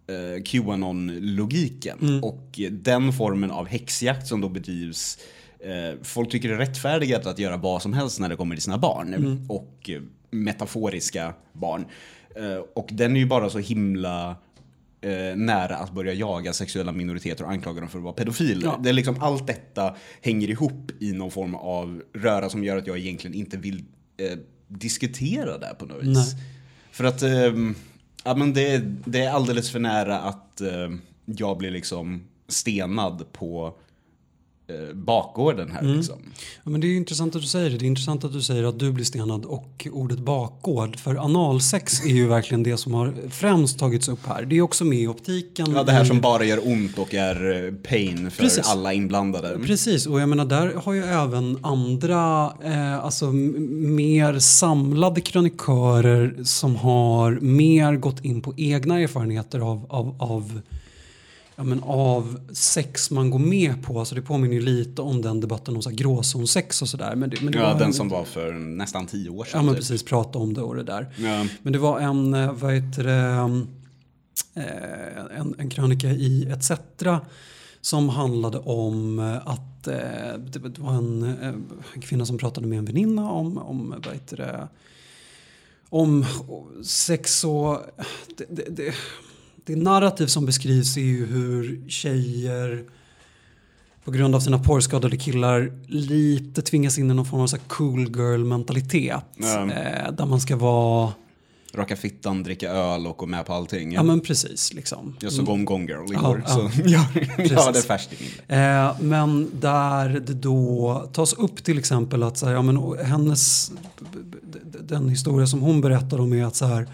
eh, 0.08 0.44
Qanon-logiken. 0.44 1.98
Och 2.24 2.60
den 2.72 3.14
formen 3.14 3.52
av 3.52 3.68
häxjakt 3.68 4.28
som 4.28 4.42
då 4.42 4.50
bedrivs 4.50 5.18
eh, 5.60 6.00
Folk 6.04 6.32
tycker 6.32 6.50
det 6.50 6.56
är 6.56 6.60
rättfärdigat 6.60 7.26
att 7.26 7.40
göra 7.40 7.58
vad 7.58 7.82
som 7.82 7.94
helst 7.94 8.20
när 8.20 8.30
det 8.30 8.36
kommer 8.36 8.56
till 8.56 8.64
sina 8.64 8.78
barn. 8.78 9.14
Och 9.50 9.90
eh, 9.90 10.02
metaforiska 10.32 11.34
barn. 11.54 11.86
Eh, 12.36 12.64
och 12.76 12.88
den 12.92 13.16
är 13.16 13.20
ju 13.20 13.26
bara 13.26 13.50
så 13.50 13.60
himla 13.60 14.36
eh, 15.08 15.36
nära 15.36 15.76
att 15.76 15.94
börja 15.94 16.14
jaga 16.14 16.54
sexuella 16.54 16.92
minoriteter 16.92 17.44
och 17.44 17.52
anklaga 17.52 17.80
dem 17.80 17.90
för 17.90 17.98
att 17.98 18.04
vara 18.04 18.14
pedofiler. 18.14 18.68
Ja. 18.68 18.80
Det 18.84 18.90
är 18.90 18.94
liksom, 18.94 19.16
allt 19.22 19.48
detta 19.48 19.96
hänger 20.22 20.50
ihop 20.50 20.92
i 21.00 21.12
någon 21.12 21.32
form 21.32 21.56
av 21.56 22.04
röra 22.14 22.50
som 22.50 22.64
gör 22.64 22.78
att 22.78 22.88
jag 22.88 22.98
egentligen 22.98 23.36
inte 23.36 23.58
vill 23.58 23.84
eh, 24.18 24.38
diskutera 24.68 25.58
det 25.58 25.76
på 25.80 25.86
något 25.86 26.04
vis. 26.04 26.34
Nej. 26.34 26.44
För 26.92 27.04
att 27.04 27.22
ehm, 27.22 27.76
ja, 28.24 28.36
men 28.36 28.54
det, 28.54 28.78
det 29.06 29.24
är 29.24 29.32
alldeles 29.32 29.72
för 29.72 29.80
nära 29.80 30.20
att 30.20 30.62
eh, 30.62 30.90
jag 31.26 31.58
blir 31.58 31.72
liksom 31.72 32.24
stenad 32.48 33.26
på 33.32 33.68
eh, 33.68 33.74
bakgården 34.94 35.72
här. 35.72 35.82
Liksom. 35.82 36.16
Ja, 36.64 36.70
men 36.72 36.82
det 36.82 36.88
är 36.88 36.98
intressant 36.98 37.36
att 37.36 37.42
du 37.42 37.48
säger 37.48 37.70
det. 37.70 37.78
Det 37.78 37.86
är 37.86 37.88
intressant 37.88 38.24
att 38.24 38.34
du 38.34 38.42
säger 38.42 38.64
att 38.64 38.80
du 38.80 38.92
blir 38.92 39.06
stenad 39.06 39.46
och 39.46 39.88
ordet 39.92 40.20
bakgård. 40.20 41.00
För 41.00 41.16
analsex 41.16 42.06
är 42.06 42.10
ju 42.10 42.28
verkligen 42.28 42.64
det 42.64 42.78
som 42.78 42.94
har 42.94 43.14
främst 43.30 43.80
tagits 43.80 44.08
upp 44.08 44.26
här. 44.26 44.46
Det 44.46 44.58
är 44.58 44.62
också 44.62 44.86
med 44.86 45.00
i 45.00 45.08
optiken. 45.08 45.72
Ja, 45.76 45.84
det 45.84 45.92
här 45.92 46.06
som 46.06 46.22
bara 46.22 46.44
gör 46.44 46.68
ont 46.68 46.98
och 46.98 47.14
är 47.14 47.66
eh, 47.66 47.74
pain 47.74 48.32
för 48.32 48.44
Precis. 48.44 48.68
alla 48.68 48.94
inblandade. 48.94 49.60
Precis, 49.66 50.08
och 50.08 50.22
jag 50.22 50.30
menar 50.30 50.46
där 50.46 50.74
har 50.74 50.94
ju 50.94 51.04
även 51.04 51.58
andra, 51.62 52.54
eh, 52.64 53.06
alltså 53.06 53.32
mer 53.32 54.40
samlade 54.40 55.22
kronikörer 55.22 56.44
som 56.44 56.76
har 56.76 57.32
mer 57.32 57.96
gått 57.96 58.26
in 58.26 58.42
på 58.42 58.54
egna 58.58 59.00
erfarenheter 59.00 59.60
av, 59.60 59.86
av, 59.90 60.16
av, 60.20 60.62
ja, 61.60 61.64
men 61.64 61.84
av 61.84 62.40
sex 62.54 63.12
man 63.12 63.30
går 63.30 63.40
med 63.40 63.84
på. 63.84 64.00
Alltså 64.00 64.16
det 64.16 64.22
påminner 64.22 64.56
ju 64.56 64.62
lite 64.62 65.02
om 65.02 65.22
den 65.22 65.40
debatten 65.42 65.76
om 65.76 65.82
så 65.82 65.90
här 65.90 65.96
gråzonsex 65.98 66.82
och 66.82 66.90
sådär. 66.90 67.16
Men 67.16 67.30
det, 67.30 67.42
men 67.42 67.54
det 67.54 67.60
Ja, 67.60 67.74
den 67.74 67.82
en- 67.88 67.94
som 67.94 68.10
var 68.10 68.24
för 68.24 68.54
nästan 68.54 69.06
tio 69.06 69.30
år 69.30 69.46
sedan. 69.46 69.52
Ja 69.60 69.62
men 69.66 69.74
typ. 69.74 69.80
precis, 69.82 70.04
prata 70.04 70.40
om 70.40 70.54
det 70.54 70.62
och 70.62 70.76
det 70.76 70.84
där. 70.84 71.08
Ja. 71.18 71.46
Men 71.64 71.74
det 71.74 71.80
var 71.80 72.00
en, 72.00 72.34
eh, 72.34 72.54
vad 72.54 72.74
heter 72.74 73.04
det, 73.04 73.14
eh, 74.62 75.40
en, 75.40 75.56
en 75.58 75.70
krönika 75.70 76.08
i 76.12 76.44
ETC 76.52 76.72
som 77.82 78.10
handlade 78.10 78.58
om 78.58 79.20
eh, 79.20 79.48
att 79.48 79.84
det 79.84 80.78
var 80.80 80.94
en, 80.94 81.24
en 81.94 82.02
kvinna 82.02 82.26
som 82.26 82.38
pratade 82.38 82.68
med 82.68 82.78
en 82.80 82.86
väninna 82.86 83.32
om, 83.32 83.58
om 83.58 83.96
vad 84.06 84.14
heter 84.14 84.38
det, 84.38 84.68
om 85.90 86.26
sex 86.84 87.44
och 87.44 87.80
det, 88.38 88.46
det, 88.50 88.64
det, 88.70 88.94
det 89.68 89.76
narrativ 89.76 90.28
som 90.28 90.46
beskrivs 90.46 90.98
är 90.98 91.02
ju 91.02 91.26
hur 91.26 91.90
tjejer 91.90 92.84
på 94.04 94.12
grund 94.12 94.36
av 94.36 94.40
sina 94.40 94.60
porrskadade 94.60 95.18
killar 95.18 95.72
lite 95.88 96.62
tvingas 96.62 96.98
in 96.98 97.12
i 97.12 97.14
någon 97.14 97.26
form 97.26 97.42
av 97.42 97.48
så 97.48 97.56
här 97.56 97.64
cool 97.68 98.00
girl 98.00 98.44
mentalitet. 98.44 99.24
Ja. 99.36 99.72
Eh, 99.72 100.12
där 100.12 100.26
man 100.26 100.42
ska 100.42 100.56
vara, 100.56 101.12
Raka 101.74 101.96
fittan, 101.96 102.44
dricka 102.44 102.70
öl 102.70 103.08
och 103.08 103.18
gå 103.18 103.26
med 103.26 103.46
på 103.46 103.54
allting. 103.54 103.94
ja 103.94 104.04
men 104.04 104.20
precis 104.20 104.74
liksom. 104.74 105.16
Jag 105.20 105.32
såg 105.32 105.50
om 105.50 105.66
Gone 105.66 105.86
Girl 105.86 106.12
igår. 106.12 106.44
Ja, 106.48 106.54
så 106.54 106.70
ja, 106.86 107.06
jag 107.38 107.58
har 107.58 107.74
det 107.74 107.82
färskt 107.82 108.14
i. 108.14 108.26
Eh, 108.48 109.02
men 109.02 109.52
där 109.60 110.10
det 110.10 110.34
då 110.34 111.10
tas 111.14 111.34
upp 111.34 111.64
till 111.64 111.80
exempel 111.80 112.24
att 112.24 112.38
så 112.38 112.46
här, 112.46 112.54
ja, 112.54 112.62
men, 112.62 112.98
hennes, 113.06 113.72
den 114.82 115.10
historia 115.10 115.48
som 115.48 115.62
hon 115.62 115.82
berättar 115.82 116.20
om 116.20 116.34
är 116.34 116.46
att 116.46 116.56
så 116.56 116.66
här, 116.66 116.88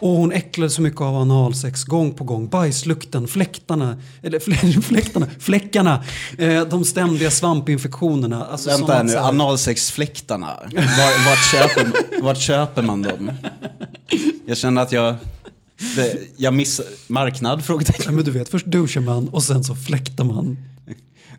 och 0.00 0.08
hon 0.10 0.32
äcklade 0.32 0.70
så 0.70 0.82
mycket 0.82 1.00
av 1.00 1.14
analsex 1.16 1.84
gång 1.84 2.14
på 2.14 2.24
gång. 2.24 2.48
Bajslukten, 2.48 3.28
fläktarna, 3.28 3.96
eller 4.22 4.38
flä- 4.38 4.80
fläktarna, 4.82 5.26
fläckarna, 5.38 6.04
eh, 6.38 6.62
de 6.62 6.84
ständiga 6.84 7.30
svampinfektionerna. 7.30 8.44
Alltså 8.44 8.70
Vänta 8.70 8.92
här 8.94 9.04
nu, 9.04 9.12
här- 9.12 9.28
analsexfläktarna. 9.28 10.46
Var, 10.74 11.26
vart, 11.30 11.50
köper, 11.52 12.22
vart 12.22 12.38
köper 12.38 12.82
man 12.82 13.02
dem? 13.02 13.30
Jag 14.46 14.56
känner 14.56 14.82
att 14.82 14.92
jag... 14.92 15.14
Det, 15.96 16.16
jag 16.36 16.54
missar... 16.54 16.86
Marknad? 17.06 17.58
Ja, 17.58 17.62
Frågetecken. 17.62 18.14
men 18.14 18.24
du 18.24 18.30
vet, 18.30 18.48
först 18.48 18.66
duschar 18.66 19.00
man 19.00 19.28
och 19.28 19.42
sen 19.42 19.64
så 19.64 19.74
fläktar 19.74 20.24
man. 20.24 20.56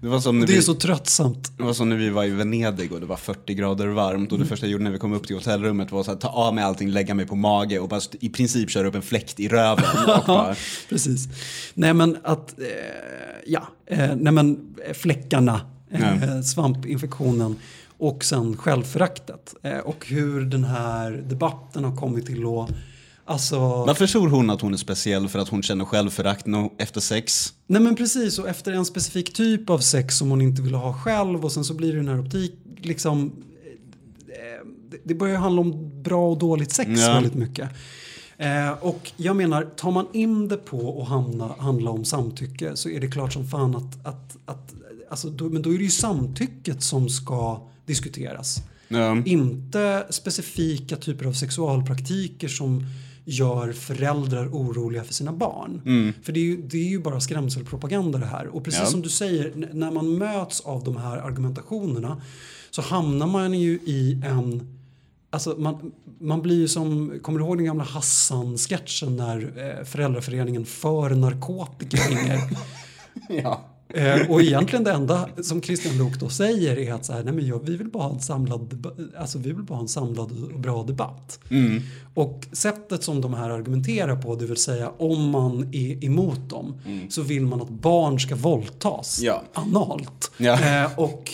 Det 0.01 0.07
var 0.07 0.19
som 0.19 0.39
när 0.39 0.47
Det 0.47 0.53
är 0.53 0.55
vi... 0.55 0.61
så 0.61 0.73
tröttsamt. 0.73 1.57
Det 1.57 1.63
var 1.63 1.73
som 1.73 1.89
när 1.89 1.95
vi 1.95 2.09
var 2.09 2.25
i 2.25 2.29
Venedig 2.29 2.91
och 2.91 2.99
det 2.99 3.05
var 3.05 3.15
40 3.15 3.53
grader 3.53 3.87
varmt 3.87 4.31
och 4.31 4.39
det 4.39 4.45
första 4.45 4.65
jag 4.65 4.71
gjorde 4.71 4.83
när 4.83 4.91
vi 4.91 4.97
kom 4.97 5.13
upp 5.13 5.27
till 5.27 5.35
hotellrummet 5.35 5.91
var 5.91 6.09
att 6.11 6.21
ta 6.21 6.27
av 6.27 6.55
mig 6.55 6.63
allting, 6.63 6.89
lägga 6.89 7.13
mig 7.13 7.25
på 7.27 7.35
mage 7.35 7.79
och 7.79 7.89
bara 7.89 8.01
i 8.19 8.29
princip 8.29 8.69
köra 8.69 8.87
upp 8.87 8.95
en 8.95 9.01
fläkt 9.01 9.39
i 9.39 9.47
röven. 9.47 9.85
Bara, 10.27 10.55
Precis. 10.89 11.27
Nej 11.73 11.93
men 11.93 12.17
att, 12.23 12.59
eh, 12.59 12.65
ja, 13.45 13.67
eh, 13.85 14.15
nej 14.15 14.33
men 14.33 14.75
eh, 14.87 14.93
fläckarna, 14.93 15.61
eh, 15.91 16.41
svampinfektionen 16.41 17.55
och 17.97 18.23
sen 18.23 18.57
självföraktet. 18.57 19.55
Eh, 19.63 19.77
och 19.77 20.07
hur 20.07 20.41
den 20.41 20.63
här 20.63 21.11
debatten 21.11 21.83
har 21.83 21.95
kommit 21.95 22.25
till 22.25 22.45
att, 22.45 22.69
alltså, 23.31 23.59
varför 23.59 24.07
tror 24.07 24.27
hon 24.29 24.49
att 24.49 24.61
hon 24.61 24.73
är 24.73 24.77
speciell 24.77 25.27
för 25.29 25.39
att 25.39 25.49
hon 25.49 25.63
känner 25.63 25.85
självförakt 25.85 26.45
efter 26.77 27.01
sex? 27.01 27.53
nej 27.67 27.81
men 27.81 27.95
precis 27.95 28.39
och 28.39 28.49
efter 28.49 28.71
en 28.71 28.85
specifik 28.85 29.33
typ 29.33 29.69
av 29.69 29.79
sex 29.79 30.17
som 30.17 30.29
hon 30.29 30.41
inte 30.41 30.61
vill 30.61 30.73
ha 30.75 30.93
själv 30.93 31.45
och 31.45 31.51
sen 31.51 31.63
så 31.63 31.73
blir 31.73 31.91
det 31.91 31.97
den 31.99 32.07
här 32.07 32.19
optik, 32.19 32.53
liksom, 32.77 33.31
eh, 34.27 34.67
det- 34.91 35.01
det 35.03 35.13
börjar 35.15 35.33
ju 35.35 35.39
handla 35.39 35.61
om 35.61 36.01
bra 36.03 36.29
och 36.31 36.37
dåligt 36.37 36.71
sex 36.71 36.89
Ja. 36.93 37.13
väldigt 37.13 37.33
mycket. 37.35 37.69
Eh, 38.37 38.71
och 38.71 39.11
jag 39.17 39.35
menar, 39.35 39.63
tar 39.63 39.91
man 39.91 40.07
in 40.13 40.47
det 40.47 40.57
på 40.57 41.01
att 41.01 41.07
hamna, 41.07 41.55
handla 41.59 41.91
om 41.91 42.05
samtycke 42.05 42.75
så 42.75 42.89
är 42.89 42.99
det 42.99 43.07
klart 43.07 43.33
som 43.33 43.47
fan 43.47 43.75
att, 43.75 44.05
att, 44.07 44.37
att 44.45 44.73
alltså 45.09 45.29
då, 45.29 45.49
men 45.49 45.61
då 45.61 45.73
är 45.73 45.77
det 45.77 45.83
ju 45.83 45.89
samtycket 45.89 46.83
som 46.83 47.09
ska 47.09 47.61
diskuteras. 47.85 48.57
Ja. 48.87 49.17
Inte 49.25 50.05
specifika 50.09 50.95
typer 50.95 51.25
av 51.25 51.33
sexualpraktiker 51.33 52.47
som 52.47 52.85
gör 53.25 53.71
föräldrar 53.73 54.47
oroliga 54.47 55.03
för 55.03 55.13
sina 55.13 55.31
barn. 55.33 55.81
För 56.23 56.31
det 56.33 56.39
är, 56.39 56.43
ju, 56.43 56.61
det 56.61 56.77
är 56.77 56.89
ju 56.89 56.99
bara 56.99 57.19
skrämselpropaganda 57.19 58.19
det 58.19 58.25
här. 58.25 58.47
Och 58.47 58.63
precis 58.63 58.79
Ja. 58.79 58.85
som 58.85 59.01
du 59.01 59.09
säger, 59.09 59.69
när 59.73 59.91
man 59.91 60.17
möts 60.17 60.59
av 60.61 60.83
de 60.83 60.97
här 60.97 61.17
argumentationerna 61.17 62.21
så 62.71 62.81
hamnar 62.81 63.27
man 63.27 63.53
ju 63.53 63.71
i 63.73 64.21
en 64.25 64.77
Alltså 65.33 65.55
man, 65.57 65.91
man 66.19 66.41
blir 66.41 66.55
ju 66.55 66.67
som, 66.67 67.19
kommer 67.21 67.39
du 67.39 67.45
ihåg 67.45 67.57
den 67.57 67.65
gamla 67.65 67.83
Hassan-sketchen 67.83 69.17
när 69.17 69.53
eh, 69.79 69.85
föräldraföreningen 69.85 70.65
för 70.65 71.09
narkotika 71.09 71.97
ringer? 71.97 72.39
ja. 73.43 73.61
Eh, 73.93 74.31
och 74.31 74.41
egentligen 74.41 74.83
det 74.83 74.91
enda 74.91 75.29
som 75.43 75.61
Christian 75.61 75.97
Lok 75.97 76.19
då 76.19 76.29
säger 76.29 76.77
är 76.79 76.93
att 76.93 77.05
så 77.05 77.13
här, 77.13 77.23
nej 77.23 77.33
men 77.33 77.47
jag, 77.47 77.65
vi 77.65 77.77
vill 77.77 77.87
bara 77.87 78.03
ha 78.03 78.13
en 78.13 78.19
samlad, 78.19 78.87
alltså 79.17 79.37
vi 79.37 79.51
vill 79.51 79.63
bara 79.63 79.75
ha 79.75 79.81
en 79.81 79.87
samlad 79.87 80.31
och 80.53 80.59
bra 80.59 80.83
debatt. 80.83 81.39
Mm. 81.49 81.81
Och 82.13 82.47
sättet 82.51 83.03
som 83.03 83.21
de 83.21 83.33
här 83.33 83.49
argumenterar 83.49 84.15
på, 84.15 84.35
det 84.35 84.45
vill 84.45 84.57
säga 84.57 84.89
om 84.97 85.29
man 85.29 85.69
är 85.71 86.05
emot 86.05 86.49
dem, 86.49 86.75
så 87.09 87.21
vill 87.21 87.45
man 87.45 87.61
att 87.61 87.69
barn 87.69 88.19
ska 88.19 88.35
våldtas 88.35 89.19
Ja. 89.21 89.43
analt 89.53 90.31
Ja. 90.37 90.83
eh, 90.83 90.99
och 90.99 91.31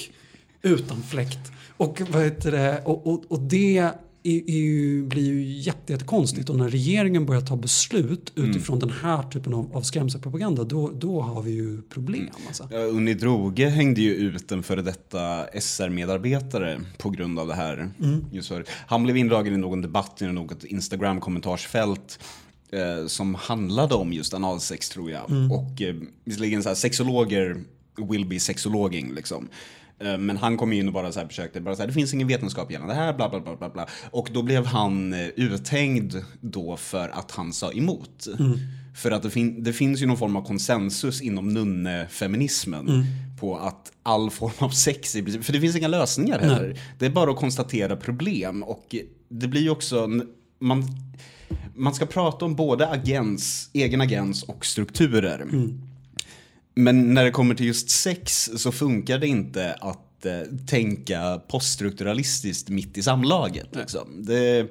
utan 0.62 1.04
fläkt. 1.04 1.52
Och, 1.78 2.02
vad 2.12 2.24
heter 2.24 2.52
det, 2.52 2.82
och, 2.86 3.08
och, 3.08 3.24
och 3.28 3.40
det 3.40 3.92
är, 4.24 5.04
blir 5.04 5.26
ju 5.26 5.44
jätte, 5.44 5.94
jättekonstigt 5.94 6.50
och 6.50 6.56
när 6.56 6.70
regeringen 6.70 7.26
börjar 7.26 7.42
ta 7.42 7.56
beslut 7.56 8.32
utifrån 8.36 8.80
den 8.80 8.90
här 8.90 9.24
typen 9.24 9.54
av, 9.54 9.76
av 9.76 9.82
skrämselpropaganda 9.82 10.64
då, 10.64 10.92
då 10.92 11.22
har 11.22 11.42
vi 11.42 11.52
ju 11.52 11.82
problem. 11.82 12.30
Alltså. 12.48 12.68
Ja, 12.72 12.78
Unni 12.80 13.14
Droge 13.14 13.70
hängde 13.70 14.02
ju 14.02 14.14
ut 14.14 14.52
en 14.52 14.64
före 14.64 14.82
detta 14.82 15.46
SR-medarbetare 15.60 16.82
på 16.98 17.10
grund 17.10 17.40
av 17.40 17.48
det 17.48 17.56
här. 17.56 17.90
Just 18.32 18.48
för, 18.48 18.66
han 18.70 19.04
blev 19.04 19.18
indragen 19.18 19.54
i 19.54 19.58
någon 19.58 19.82
debatt 19.82 20.22
i 20.22 20.26
något 20.26 20.64
Instagram-kommentarsfält 20.64 22.20
eh, 22.72 23.08
som 23.08 23.36
handlade 23.36 23.96
om 23.96 24.14
just 24.14 24.34
analsex 24.34 24.90
tror 24.90 25.12
jag. 25.12 25.24
Och 25.52 25.82
eh, 25.82 25.96
visserligen 26.26 26.64
så 26.64 26.70
här, 26.70 26.76
sexologer 26.76 27.64
will 27.98 28.26
be 28.26 28.40
sexologing 28.40 29.14
liksom. 29.14 29.50
Eh, 30.00 30.18
Men 30.18 30.38
han 30.38 30.58
kom 30.58 30.74
in 30.74 30.88
och 30.88 30.94
bara 30.94 31.12
så 31.12 31.20
här 31.20 31.28
försökte, 31.28 31.62
bara 31.62 31.76
så 31.76 31.82
här, 31.82 31.88
det 31.88 31.94
finns 31.94 32.14
ingen 32.14 32.28
vetenskap 32.28 32.72
gällande 32.72 32.94
det 32.94 33.00
här, 33.00 33.14
bla 33.14 33.30
bla 33.30 33.40
bla 33.40 33.56
bla 33.56 33.70
bla. 33.70 33.88
Och 34.12 34.30
då 34.34 34.42
blev 34.42 34.66
han 34.66 35.14
eh, 35.14 35.28
uthängd 35.36 36.16
då 36.42 36.78
för 36.78 37.10
att 37.10 37.32
han 37.32 37.54
sa 37.54 37.72
emot. 37.72 38.28
För 38.96 39.12
att 39.12 39.24
det, 39.24 39.30
fin- 39.30 39.64
det 39.64 39.74
finns 39.74 40.02
ju 40.02 40.06
någon 40.06 40.18
form 40.18 40.36
av 40.36 40.42
konsensus 40.48 41.22
inom 41.22 41.54
nunnefeminismen 41.54 42.86
på 43.40 43.58
att 43.58 43.92
all 44.04 44.30
form 44.32 44.52
av 44.58 44.70
sex, 44.70 45.16
princip- 45.16 45.44
för 45.44 45.54
det 45.54 45.62
finns 45.62 45.76
inga 45.76 45.88
lösningar 45.88 46.40
heller. 46.40 46.80
Det 47.00 47.06
är 47.06 47.10
bara 47.10 47.32
att 47.32 47.38
konstatera 47.38 47.96
problem 47.96 48.64
och 48.64 48.96
det 49.30 49.48
blir 49.48 49.62
ju 49.62 49.70
också, 49.70 50.08
man, 50.60 50.84
man 51.76 51.94
ska 51.94 52.06
prata 52.06 52.46
om 52.46 52.56
både 52.56 52.90
agens, 52.90 53.70
egen 53.74 54.02
agens 54.02 54.44
och 54.44 54.66
strukturer. 54.66 55.46
Men 56.78 57.14
när 57.14 57.24
det 57.24 57.32
kommer 57.32 57.56
till 57.56 57.66
just 57.66 57.90
sex 57.90 58.50
så 58.56 58.72
funkar 58.72 59.18
det 59.18 59.28
inte 59.28 59.74
att 59.74 60.26
eh, 60.26 60.42
tänka 60.68 61.42
poststrukturalistiskt 61.48 62.70
mitt 62.70 62.98
i 62.98 63.04
samlaget. 63.04 63.76
Liksom. 63.76 64.26
Det, 64.26 64.68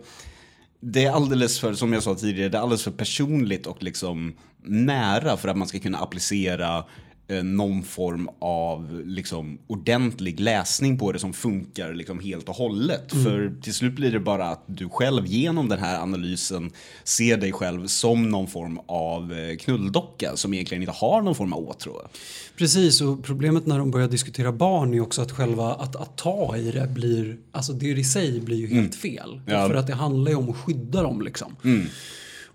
det 0.80 1.04
är 1.04 1.10
alldeles 1.10 1.60
för, 1.60 1.74
som 1.74 1.92
jag 1.92 2.02
sa 2.02 2.14
tidigare, 2.14 2.48
det 2.48 2.58
är 2.58 2.62
alldeles 2.62 2.82
för 2.82 2.90
personligt 2.90 3.66
och 3.66 3.82
liksom 3.82 4.36
nära 4.64 5.36
för 5.36 5.48
att 5.48 5.56
man 5.56 5.68
ska 5.68 5.78
kunna 5.78 5.98
applicera 5.98 6.84
någon 7.28 7.82
form 7.82 8.28
av 8.38 9.02
liksom, 9.04 9.58
ordentlig 9.66 10.40
läsning 10.40 10.98
på 10.98 11.12
det 11.12 11.18
som 11.18 11.32
funkar 11.32 11.94
liksom, 11.94 12.20
helt 12.20 12.48
och 12.48 12.54
hållet. 12.54 13.12
Mm. 13.12 13.24
För 13.24 13.62
till 13.62 13.74
slut 13.74 13.92
blir 13.92 14.12
det 14.12 14.20
bara 14.20 14.48
att 14.48 14.64
du 14.66 14.88
själv 14.88 15.26
genom 15.26 15.68
den 15.68 15.78
här 15.78 16.00
analysen 16.00 16.70
ser 17.04 17.36
dig 17.36 17.52
själv 17.52 17.86
som 17.86 18.30
någon 18.30 18.46
form 18.46 18.80
av 18.86 19.32
eh, 19.32 19.56
knulldocka 19.56 20.36
som 20.36 20.54
egentligen 20.54 20.82
inte 20.82 20.94
har 20.94 21.22
någon 21.22 21.34
form 21.34 21.52
av 21.52 21.68
åtrå. 21.68 22.08
Precis, 22.56 23.00
och 23.00 23.24
problemet 23.24 23.66
när 23.66 23.78
de 23.78 23.90
börjar 23.90 24.08
diskutera 24.08 24.52
barn 24.52 24.94
är 24.94 25.00
också 25.00 25.22
att 25.22 25.32
själva 25.32 25.74
att, 25.74 25.96
att 25.96 26.16
ta 26.16 26.56
i 26.56 26.70
det 26.70 26.88
blir, 26.88 27.36
alltså 27.52 27.72
det 27.72 27.86
i 27.86 28.04
sig 28.04 28.40
blir 28.40 28.56
ju 28.56 28.66
helt 28.66 28.94
fel. 28.94 29.32
Mm. 29.32 29.42
Ja. 29.46 29.56
Mm. 29.56 29.70
För 29.70 29.74
att 29.74 29.86
det 29.86 29.94
handlar 29.94 30.30
ju 30.30 30.36
om 30.36 30.50
att 30.50 30.56
skydda 30.56 31.02
dem 31.02 31.22
liksom. 31.22 31.56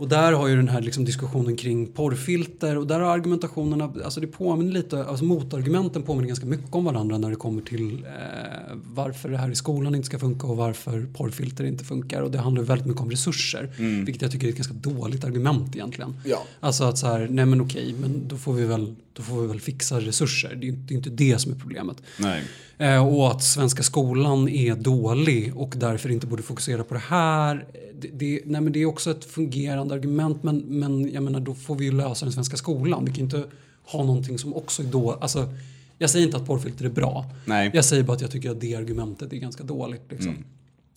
Och 0.01 0.07
där 0.07 0.33
har 0.33 0.47
ju 0.47 0.55
den 0.55 0.69
här 0.69 0.81
liksom 0.81 1.05
diskussionen 1.05 1.55
kring 1.55 1.87
porrfilter 1.87 2.77
och 2.77 2.87
där 2.87 2.99
har 2.99 3.13
argumentationerna, 3.13 3.93
alltså 4.03 4.19
det 4.19 4.27
påminner 4.27 4.71
lite, 4.71 5.05
alltså 5.05 5.25
motargumenten 5.25 6.03
påminner 6.03 6.27
ganska 6.27 6.45
mycket 6.45 6.75
om 6.75 6.85
varandra 6.85 7.17
när 7.17 7.29
det 7.29 7.35
kommer 7.35 7.61
till 7.61 8.05
eh, 8.05 8.75
varför 8.83 9.29
det 9.29 9.37
här 9.37 9.51
i 9.51 9.55
skolan 9.55 9.95
inte 9.95 10.05
ska 10.05 10.19
funka 10.19 10.47
och 10.47 10.57
varför 10.57 11.07
porrfilter 11.13 11.63
inte 11.63 11.83
funkar. 11.83 12.21
Och 12.21 12.31
det 12.31 12.37
handlar 12.37 12.63
väldigt 12.63 12.87
mycket 12.87 13.01
om 13.01 13.11
resurser, 13.11 13.69
vilket 14.05 14.21
jag 14.21 14.31
tycker 14.31 14.47
är 14.47 14.51
ett 14.51 14.57
ganska 14.57 14.73
dåligt 14.73 15.23
argument 15.23 15.75
egentligen. 15.75 16.15
Ja. 16.25 16.43
Alltså 16.59 16.83
att 16.83 16.97
så 16.97 17.07
här, 17.07 17.27
nej 17.31 17.45
men 17.45 17.61
okej, 17.61 17.95
men 18.01 18.27
då 18.27 18.37
får 18.37 18.53
vi 18.53 18.65
väl, 18.65 18.95
då 19.13 19.23
får 19.23 19.41
vi 19.41 19.47
väl 19.47 19.61
fixa 19.61 19.99
resurser. 19.99 20.55
Det 20.55 20.67
är 20.67 20.71
ju 20.71 20.77
är 20.89 20.93
inte 20.93 21.09
det 21.09 21.41
som 21.41 21.51
är 21.51 21.55
problemet. 21.55 21.97
Nej. 22.17 22.43
Eh, 22.81 23.07
och 23.07 23.31
att 23.31 23.43
svenska 23.43 23.83
skolan 23.83 24.49
är 24.49 24.75
dålig 24.75 25.57
och 25.57 25.73
därför 25.77 26.09
inte 26.09 26.27
borde 26.27 26.43
fokusera 26.43 26.83
på 26.83 26.93
det 26.93 27.03
här. 27.07 27.65
Det, 28.01 28.07
det, 28.07 28.41
nej 28.45 28.61
men 28.61 28.73
det 28.73 28.81
är 28.81 28.85
också 28.85 29.11
ett 29.11 29.25
fungerande 29.25 29.90
argument 29.91 30.43
men, 30.43 30.57
men 30.57 31.11
jag 31.13 31.23
menar 31.23 31.39
då 31.39 31.53
får 31.55 31.75
vi 31.75 31.85
ju 31.85 31.91
lösa 31.91 32.25
den 32.25 32.33
svenska 32.33 32.57
skolan. 32.57 33.05
Vi 33.05 33.11
kan 33.11 33.23
inte 33.23 33.43
ha 33.83 34.03
någonting 34.03 34.39
som 34.39 34.53
också 34.55 34.83
är 34.83 34.87
då, 34.87 35.11
alltså 35.11 35.53
jag 35.97 36.09
säger 36.09 36.25
inte 36.25 36.37
att 36.37 36.45
porrfilter 36.45 36.85
är 36.85 36.89
bra. 36.89 37.25
Nej. 37.45 37.71
Jag 37.73 37.85
säger 37.85 38.03
bara 38.03 38.13
att 38.13 38.21
jag 38.21 38.31
tycker 38.31 38.51
att 38.51 38.61
det 38.61 38.75
argumentet 38.75 39.33
är 39.33 39.37
ganska 39.37 39.63
dåligt. 39.63 40.01
Liksom. 40.09 40.37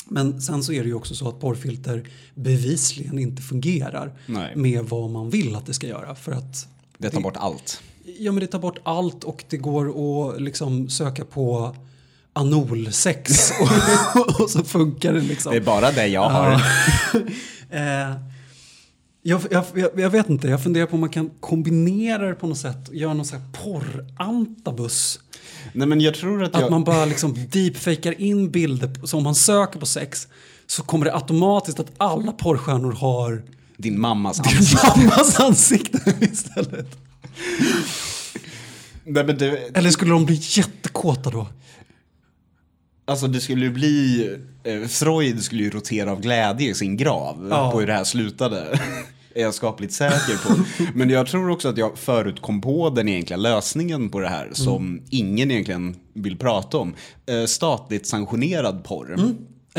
Men 0.09 0.41
sen 0.41 0.63
så 0.63 0.73
är 0.73 0.83
det 0.83 0.89
ju 0.89 0.95
också 0.95 1.15
så 1.15 1.29
att 1.29 1.41
porrfilter 1.41 2.05
bevisligen 2.35 3.19
inte 3.19 3.43
fungerar 3.43 4.13
Nej. 4.27 4.57
med 4.57 4.85
vad 4.85 5.11
man 5.11 5.31
vill 5.31 5.57
att 5.57 5.67
det 5.67 5.75
ska 5.75 5.87
göra. 5.87 6.15
För 6.15 6.33
att 6.33 6.69
Det 6.99 7.11
tar 7.11 7.21
bort 7.21 7.37
allt. 7.37 7.83
Ja 8.19 8.33
men 8.33 8.41
det 8.41 8.47
tar 8.47 8.59
bort 8.59 8.79
allt 8.83 9.25
och 9.25 9.45
det 9.51 9.57
går 9.57 9.89
att 10.33 10.43
liksom 10.43 10.89
söka 10.89 11.25
på 11.25 11.77
analsex 12.33 13.53
och, 14.15 14.41
och 14.41 14.51
så 14.51 14.65
funkar 14.65 15.13
det 15.13 15.21
liksom. 15.21 15.53
Det 15.53 15.59
är 15.59 15.65
bara 15.65 15.93
det 15.93 16.07
jag 16.07 16.31
har. 16.31 16.63
Eh, 17.71 18.15
jag, 19.27 19.41
jag, 19.51 19.65
jag, 19.97 20.11
vet 20.11 20.29
inte, 20.29 20.49
jag 20.49 20.63
funderar 20.63 20.87
på 20.87 20.95
om 20.95 21.01
man 21.01 21.09
kan 21.11 21.31
kombinera 21.41 22.29
det 22.29 22.35
på 22.35 22.47
något 22.47 22.59
sätt 22.59 22.89
och 22.89 22.95
göra 22.95 23.15
någon 23.15 23.27
sån 23.27 23.41
här 23.41 23.49
porrantabus. 23.65 25.21
Nej 25.73 25.89
men 25.89 26.01
jag 26.01 26.15
tror 26.15 26.43
att 26.45 26.55
Att 26.55 26.61
jag... 26.61 26.71
man 26.71 26.85
bara 26.85 27.05
liksom 27.05 27.37
deepfakar 27.51 28.21
in 28.21 28.51
bilder, 28.51 28.91
så 29.07 29.17
om 29.17 29.23
man 29.23 29.35
söker 29.35 29.81
på 29.81 29.87
sex 29.87 30.29
så 30.67 30.83
kommer 30.83 31.05
det 31.05 31.15
automatiskt 31.15 31.81
att 31.81 31.91
alla 31.97 32.33
porrstjärnor 32.33 32.93
har 32.93 33.43
Din 33.77 34.01
mammas 34.01 34.41
ansikte. 34.41 34.87
mammas 34.97 35.41
ansikte 35.41 36.15
istället. 36.21 36.99
Nej, 39.05 39.25
men 39.25 39.39
det, 39.39 39.77
Eller 39.77 39.91
skulle 39.91 40.11
de 40.11 40.25
bli 40.27 40.41
jättekåta 40.43 41.31
då? 41.31 41.47
Alltså 43.07 43.27
det 43.27 43.41
skulle 43.41 43.65
ju 43.65 43.71
bli, 43.73 44.29
eh, 44.65 44.89
Freud 44.89 45.43
skulle 45.43 45.63
ju 45.63 45.71
rotera 45.71 46.13
av 46.13 46.21
glädje 46.21 46.71
i 46.71 46.75
sin 46.75 46.97
grav 46.97 47.47
Ja. 47.51 47.71
på 47.71 47.81
hur 47.81 47.87
det 47.87 47.93
här 47.93 48.05
slutade. 48.05 48.81
Är 49.35 49.43
jag 49.43 49.55
skapligt 49.55 49.93
säker 49.93 50.49
på. 50.49 50.65
Men 50.99 51.11
jag 51.11 51.27
tror 51.27 51.51
också 51.51 51.69
att 51.69 51.79
jag 51.79 51.99
förut 51.99 52.43
kom 52.43 52.61
på 52.61 52.91
den 52.91 53.09
egentliga 53.09 53.37
lösningen 53.37 54.09
på 54.11 54.21
det 54.21 54.29
här 54.29 54.51
som 54.53 55.03
ingen 55.11 55.51
egentligen 55.51 55.97
vill 56.13 56.39
prata 56.39 56.79
om. 56.79 56.95
Eh, 57.27 57.45
statligt 57.45 58.07
sanktionerad 58.07 58.85
porr. 58.85 59.17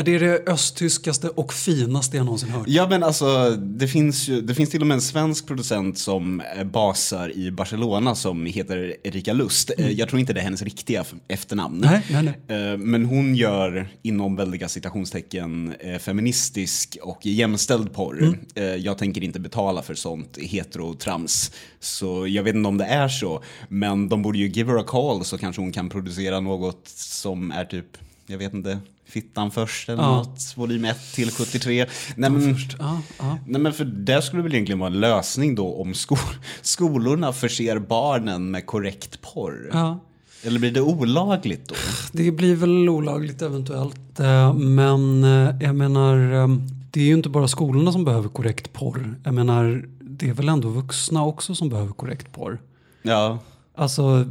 Det 0.04 0.14
är 0.14 0.20
det 0.20 0.48
östtyskaste 0.48 1.28
och 1.28 1.52
finaste 1.52 2.16
jag 2.16 2.26
någonsin 2.26 2.48
hört. 2.48 2.64
Ja 2.68 2.86
men 2.88 3.02
alltså 3.02 3.50
det 3.50 3.88
finns 3.88 4.28
ju, 4.28 4.40
det 4.40 4.54
finns 4.54 4.70
till 4.70 4.80
och 4.80 4.86
med 4.86 4.94
en 4.94 5.00
svensk 5.00 5.46
producent 5.46 5.98
som 5.98 6.40
eh, 6.56 6.64
basar 6.64 7.36
i 7.36 7.50
Barcelona 7.50 8.14
som 8.14 8.46
heter 8.46 8.96
Erika 9.02 9.32
Lust. 9.32 9.70
Eh, 9.78 9.90
Jag 9.90 10.08
tror 10.08 10.20
inte 10.20 10.32
det 10.32 10.40
är 10.40 10.44
hennes 10.44 10.62
riktiga 10.62 11.04
efternamn. 11.28 11.78
Nej, 11.78 12.02
nej, 12.10 12.34
nej. 12.48 12.70
Eh, 12.72 12.78
Men 12.78 13.04
hon 13.04 13.34
gör 13.36 13.88
inom 14.02 14.36
väldiga 14.36 14.68
citationstecken 14.68 15.74
feministisk 16.00 16.96
och 17.02 17.26
jämställd 17.26 17.92
porr. 17.92 18.22
Mm. 18.54 18.82
Jag 18.82 18.98
tänker 18.98 19.24
inte 19.24 19.40
betala 19.40 19.82
för 19.82 19.94
sånt 19.94 20.38
heterotrams. 20.42 21.52
Så 21.80 22.26
jag 22.26 22.42
vet 22.42 22.54
inte 22.54 22.68
om 22.68 22.78
det 22.78 22.84
är 22.84 23.08
så. 23.08 23.42
Men 23.68 24.08
de 24.08 24.22
borde 24.22 24.38
ju 24.38 24.48
give 24.48 24.72
her 24.72 24.78
a 24.78 24.84
call 24.86 25.24
så 25.24 25.38
kanske 25.38 25.62
hon 25.62 25.72
kan 25.72 25.88
producera 25.88 26.40
något 26.40 26.88
som 26.94 27.50
är 27.50 27.64
typ, 27.64 27.86
jag 28.26 28.38
vet 28.38 28.54
inte, 28.54 28.78
Fittan 29.08 29.50
först 29.50 29.88
eller 29.88 30.02
Ja. 30.02 30.16
något. 30.16 30.52
Volym 30.56 30.84
1 30.84 31.12
till 31.14 31.30
73. 31.30 31.86
Nej, 32.16 32.30
men, 32.30 32.56
ja, 32.78 33.00
ja. 33.18 33.38
Nej 33.46 33.60
men 33.60 33.72
för 33.72 33.84
det 33.84 34.22
skulle 34.22 34.42
väl 34.42 34.54
egentligen 34.54 34.78
vara 34.78 34.90
en 34.90 35.00
lösning 35.00 35.54
då 35.54 35.74
om 35.74 35.94
sko 35.94 36.16
skolorna 36.62 37.32
förser 37.32 37.78
barnen 37.78 38.50
med 38.50 38.66
korrekt 38.66 39.20
porr. 39.22 39.70
Ja. 39.72 39.98
Eller 40.42 40.60
blir 40.60 40.70
det 40.70 40.80
olagligt 40.80 41.68
då? 41.68 41.74
Det 42.12 42.30
blir 42.30 42.54
väl 42.56 42.88
olagligt 42.88 43.42
eventuellt. 43.42 44.20
eh, 44.20 44.54
Men 44.54 45.24
eh, 45.24 45.54
jag 45.60 45.74
menar, 45.74 46.32
eh, 46.32 46.48
det 46.90 47.00
är 47.00 47.04
ju 47.04 47.14
inte 47.14 47.28
bara 47.28 47.48
skolorna 47.48 47.92
som 47.92 48.04
behöver 48.04 48.28
korrekt 48.28 48.72
porr. 48.72 49.14
Jag 49.24 49.34
menar, 49.34 49.84
det 50.00 50.28
är 50.28 50.32
väl 50.34 50.48
ändå 50.48 50.68
vuxna 50.68 51.24
också 51.24 51.54
som 51.54 51.68
behöver 51.68 51.92
korrekt 51.92 52.32
porr. 52.32 52.58
Ja. 53.02 53.38
Alltså, 53.78 54.24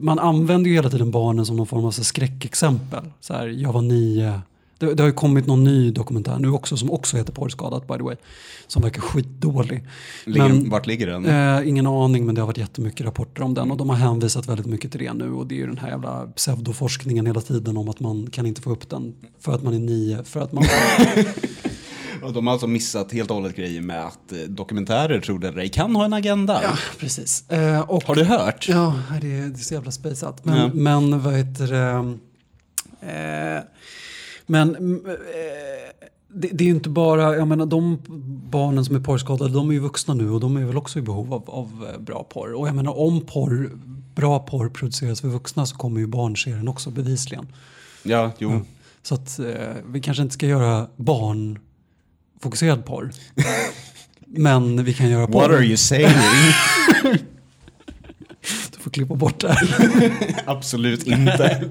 man 0.00 0.18
använder 0.18 0.70
ju 0.70 0.76
hela 0.76 0.90
tiden 0.90 1.10
barnen 1.10 1.46
som 1.46 1.56
någon 1.56 1.66
form 1.66 1.84
av 1.84 1.90
så 1.90 2.04
skräckexempel. 2.04 3.04
Så 3.20 3.34
här, 3.34 3.46
jag 3.46 3.72
var 3.72 3.82
nio. 3.82 4.40
Det, 4.78 4.94
det 4.94 5.02
har 5.02 5.08
ju 5.08 5.14
kommit 5.14 5.46
någon 5.46 5.64
ny 5.64 5.90
dokumentär 5.90 6.38
nu 6.38 6.50
också 6.50 6.76
som 6.76 6.90
också 6.90 7.16
heter 7.16 7.32
Porrskadat 7.32 7.88
by 7.88 7.94
the 7.96 8.02
way. 8.02 8.16
Som 8.66 8.82
verkar 8.82 9.00
skitdålig. 9.00 9.84
Ligger, 10.24 10.48
Men- 10.48 10.70
vart 10.70 10.86
ligger 10.86 11.06
den? 11.06 11.26
Eh, 11.26 11.68
ingen 11.68 11.86
aning 11.86 12.26
men 12.26 12.34
det 12.34 12.40
har 12.40 12.46
varit 12.46 12.58
jättemycket 12.58 13.06
rapporter 13.06 13.42
om 13.42 13.54
den 13.54 13.70
och 13.70 13.76
de 13.76 13.88
har 13.90 13.96
hänvisat 13.96 14.48
väldigt 14.48 14.66
mycket 14.66 14.90
till 14.90 15.00
det 15.00 15.12
nu 15.12 15.32
och 15.32 15.46
det 15.46 15.54
är 15.54 15.56
ju 15.56 15.66
den 15.66 15.78
här 15.78 15.88
jävla 15.88 16.26
pseudoforskningen 16.36 17.26
hela 17.26 17.40
tiden 17.40 17.76
om 17.76 17.88
att 17.88 18.00
man 18.00 18.26
kan 18.32 18.46
inte 18.46 18.60
få 18.62 18.70
upp 18.70 18.88
den 18.90 19.14
för 19.40 19.54
att 19.54 19.62
man 19.62 19.74
är 19.74 19.78
nio, 19.78 20.24
för 20.24 20.40
att 20.40 20.52
man... 20.52 20.64
Och 22.22 22.32
de 22.32 22.46
har 22.46 22.52
alltså 22.52 22.66
missat 22.66 23.12
helt 23.12 23.30
och 23.30 23.36
hållet 23.36 23.56
grejen 23.56 23.86
med 23.86 24.06
att 24.06 24.32
eh, 24.32 24.38
dokumentärer, 24.38 25.20
tror 25.20 25.38
det 25.38 25.48
eller 25.48 25.68
kan 25.68 25.96
ha 25.96 26.04
en 26.04 26.12
agenda. 26.12 26.60
ja, 26.62 26.78
precis. 26.98 27.50
Eh, 27.50 27.80
och, 27.80 28.04
Har 28.04 28.14
du 28.14 28.24
hört? 28.24 28.68
Ja, 28.68 28.94
det 29.20 29.38
är, 29.38 29.40
det 29.40 29.58
är 29.60 29.64
så 29.64 29.74
jävla 29.74 29.90
spejsat. 29.90 30.44
Men, 30.44 30.70
men 30.70 31.22
vad 31.22 31.34
heter 31.34 31.66
det? 31.66 32.18
Eh, 33.02 33.62
men 34.46 34.76
mm, 34.76 35.06
eh, 35.06 35.12
det, 36.28 36.48
det 36.48 36.64
är 36.64 36.66
ju 36.66 36.74
inte 36.74 36.88
bara, 36.88 37.36
jag 37.36 37.48
menar 37.48 37.66
de 37.66 37.98
barnen 38.50 38.84
som 38.84 38.96
är 38.96 39.00
porrskadade, 39.00 39.54
de 39.54 39.68
är 39.68 39.72
ju 39.72 39.80
vuxna 39.80 40.14
nu 40.14 40.30
och 40.30 40.40
de 40.40 40.56
är 40.56 40.64
väl 40.64 40.76
också 40.76 40.98
i 40.98 41.02
behov 41.02 41.34
av, 41.34 41.50
av 41.50 41.88
eh, 41.92 42.00
bra 42.00 42.24
porr. 42.24 42.54
Och 42.54 42.68
jag 42.68 42.74
menar 42.74 42.98
om 42.98 43.20
porr, 43.20 43.70
bra 44.14 44.38
porr 44.38 44.68
produceras 44.68 45.20
för 45.20 45.28
vuxna 45.28 45.66
så 45.66 45.76
kommer 45.76 46.00
ju 46.00 46.06
barn 46.06 46.36
se 46.36 46.50
den 46.50 46.68
också 46.68 46.90
bevisligen. 46.90 47.46
Ja, 48.02 48.32
jo. 48.38 48.60
Så 49.02 49.14
att 49.14 49.38
eh, 49.38 49.46
vi 49.86 50.00
kanske 50.00 50.22
inte 50.22 50.34
ska 50.34 50.46
göra 50.46 50.86
barnfokuserad 52.42 52.84
porr. 52.84 53.10
Men 54.26 54.84
vi 54.84 54.94
kan 54.94 55.10
göra 55.10 55.26
porr. 55.26 55.40
What 55.40 55.50
are 55.50 55.64
you 55.64 55.76
saying? 55.76 56.08
Du 58.70 58.78
får 58.84 58.90
klippa 58.90 59.14
bort 59.14 59.40
det 59.40 59.52
här. 59.52 60.42
Absolut 60.46 61.06
inte. 61.06 61.70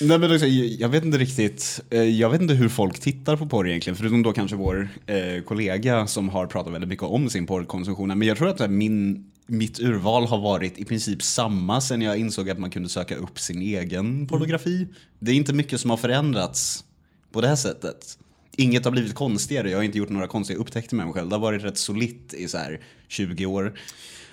Nej, 0.00 0.18
men 0.18 0.32
också, 0.34 0.46
jag 0.46 0.88
vet 0.88 1.04
inte 1.04 1.18
riktigt, 1.18 1.80
eh, 1.90 2.02
jag 2.02 2.30
vet 2.30 2.40
inte 2.40 2.54
hur 2.54 2.68
folk 2.68 3.00
tittar 3.00 3.36
på 3.36 3.46
porr 3.46 3.68
egentligen, 3.68 3.96
förutom 3.96 4.22
då 4.22 4.32
kanske 4.32 4.56
vår 4.56 4.88
eh, 5.06 5.42
kollega 5.44 6.06
som 6.06 6.28
har 6.28 6.46
pratat 6.46 6.72
väldigt 6.72 6.88
mycket 6.88 7.04
om 7.04 7.30
sin 7.30 7.46
porrkonsumtion. 7.46 8.08
Men 8.08 8.28
jag 8.28 8.36
tror 8.36 8.48
att 8.48 8.60
här, 8.60 8.68
min, 8.68 9.24
mitt 9.46 9.80
urval 9.80 10.26
har 10.26 10.38
varit 10.38 10.78
i 10.78 10.84
princip 10.84 11.22
samma 11.22 11.80
sen 11.80 12.02
jag 12.02 12.18
insåg 12.18 12.50
att 12.50 12.58
man 12.58 12.70
kunde 12.70 12.88
söka 12.88 13.16
upp 13.16 13.38
sin 13.38 13.62
egen 13.62 14.26
pornografi. 14.26 14.86
Det 15.18 15.30
är 15.30 15.34
inte 15.34 15.52
mycket 15.52 15.80
som 15.80 15.90
har 15.90 15.96
förändrats 15.96 16.84
på 17.32 17.40
det 17.40 17.48
här 17.48 17.56
sättet. 17.56 18.18
Inget 18.56 18.84
har 18.84 18.92
blivit 18.92 19.14
konstigare, 19.14 19.70
jag 19.70 19.78
har 19.78 19.82
inte 19.82 19.98
gjort 19.98 20.08
några 20.08 20.26
konstiga 20.28 20.58
upptäckter 20.58 20.96
med 20.96 21.06
mig 21.06 21.14
själv. 21.14 21.28
Det 21.28 21.34
har 21.34 21.40
varit 21.40 21.64
rätt 21.64 21.78
solitt 21.78 22.34
i 22.34 22.48
så 22.48 22.58
här 22.58 22.80
20 23.08 23.46
år. 23.46 23.78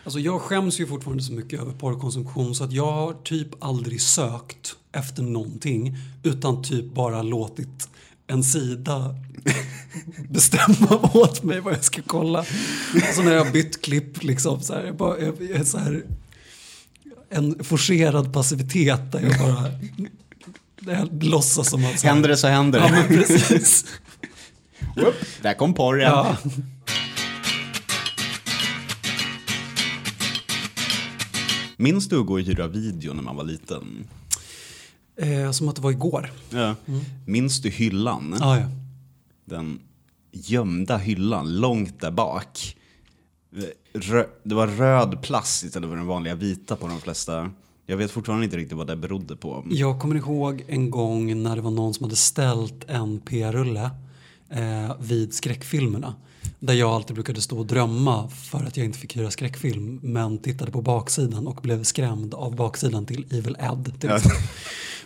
Alltså 0.04 0.20
jag 0.20 0.42
skäms 0.42 0.80
ju 0.80 0.88
fortfarande 0.88 1.24
så 1.24 1.34
mycket 1.34 1.60
över 1.62 1.72
porrkonsumtion 1.74 2.56
så 2.56 2.64
att 2.64 2.72
jag 2.72 2.92
har 2.92 3.14
typ 3.14 3.64
aldrig 3.64 4.02
sökt 4.02 4.76
efter 4.92 5.24
någonting 5.24 5.98
utan 6.24 6.64
typ 6.64 6.94
bara 6.94 7.22
låtit 7.24 7.90
en 8.28 8.44
sida 8.44 9.16
bestämma 10.30 11.10
åt 11.14 11.44
mig 11.44 11.60
vad 11.60 11.74
jag 11.74 11.84
ska 11.84 12.02
kolla. 12.08 12.46
Alltså 13.06 13.22
när 13.22 13.32
jag 13.34 13.52
bytt 13.52 13.82
klipp 13.82 14.24
liksom 14.24 14.62
så 14.62 14.74
här, 14.74 14.84
jag 14.84 14.96
bara, 14.98 15.20
jag, 15.20 15.36
jag 15.56 15.68
så 15.68 15.78
här 15.78 16.04
en 17.30 17.64
forcerad 17.64 18.34
passivitet 18.34 19.12
där 19.12 19.22
jag 19.22 19.38
bara 19.40 19.72
jag 20.96 21.24
låtsas 21.24 21.70
som 21.70 21.86
att 21.86 22.00
så 22.00 22.08
här- 22.08 22.14
Händer 22.14 22.30
det 22.30 22.38
så 22.38 22.48
händer 22.48 22.80
Ja 22.80 22.86
det. 22.86 22.92
men 22.92 23.08
precis. 23.08 23.86
Whoop, 24.96 25.16
Där 25.42 25.54
kom 25.54 25.74
porren. 25.74 26.02
Ja. 26.02 26.38
Minns 31.78 32.10
du 32.10 32.20
att 32.20 32.26
gå 32.26 32.34
och 32.34 32.40
hyra 32.40 32.68
video 32.68 33.14
när 33.14 33.24
man 33.24 33.36
var 33.36 33.44
liten? 33.44 34.08
Eh, 35.18 35.52
som 35.52 35.70
att 35.70 35.76
det 35.76 35.82
var 35.82 35.92
igår. 35.92 36.32
Ja. 36.50 36.76
Minns 37.26 37.62
du 37.62 37.70
hyllan? 37.70 38.36
Ah, 38.42 38.58
ja. 38.58 38.66
Den 39.46 39.80
gömda 40.32 40.98
hyllan 40.98 41.58
långt 41.60 42.02
där 42.02 42.12
bak. 42.12 42.76
Rö- 43.94 44.28
det 44.44 44.56
var 44.56 44.68
röd 44.68 45.22
plast 45.22 45.64
istället 45.64 45.90
för 45.90 45.96
den 45.98 46.08
vanliga 46.08 46.36
vita 46.36 46.76
på 46.76 46.88
de 46.88 47.02
flesta. 47.02 47.52
Jag 47.86 47.98
vet 47.98 48.12
fortfarande 48.12 48.46
inte 48.46 48.58
riktigt 48.58 48.78
vad 48.78 48.88
det 48.88 48.96
berodde 48.96 49.36
på. 49.36 49.66
Jag 49.70 50.00
kommer 50.02 50.16
ihåg 50.16 50.64
en 50.68 50.90
gång 50.92 51.44
när 51.44 51.56
det 51.56 51.62
var 51.62 51.72
någon 51.72 51.94
som 51.94 52.04
hade 52.04 52.16
ställt 52.16 52.84
en 52.90 53.20
p-rulle 53.20 53.90
eh, 54.50 54.96
vid 55.00 55.34
skräckfilmerna. 55.34 56.16
Där 56.60 56.74
jag 56.74 56.90
alltid 56.90 57.14
brukade 57.14 57.42
stå 57.42 57.60
och 57.60 57.66
drömma 57.66 58.30
för 58.30 58.64
att 58.64 58.78
jag 58.78 58.86
inte 58.86 59.00
fick 59.00 59.18
hyra 59.18 59.32
skräckfilm. 59.32 60.00
Men 60.04 60.38
tittade 60.38 60.72
på 60.72 60.82
baksidan 60.82 61.48
och 61.48 61.62
blev 61.62 61.84
skrämd 61.84 62.34
av 62.34 62.56
baksidan 62.56 63.06
till 63.06 63.26
Evil 63.32 63.56
Ed. 63.60 64.00
Till 64.00 64.10
Ja. 64.10 64.20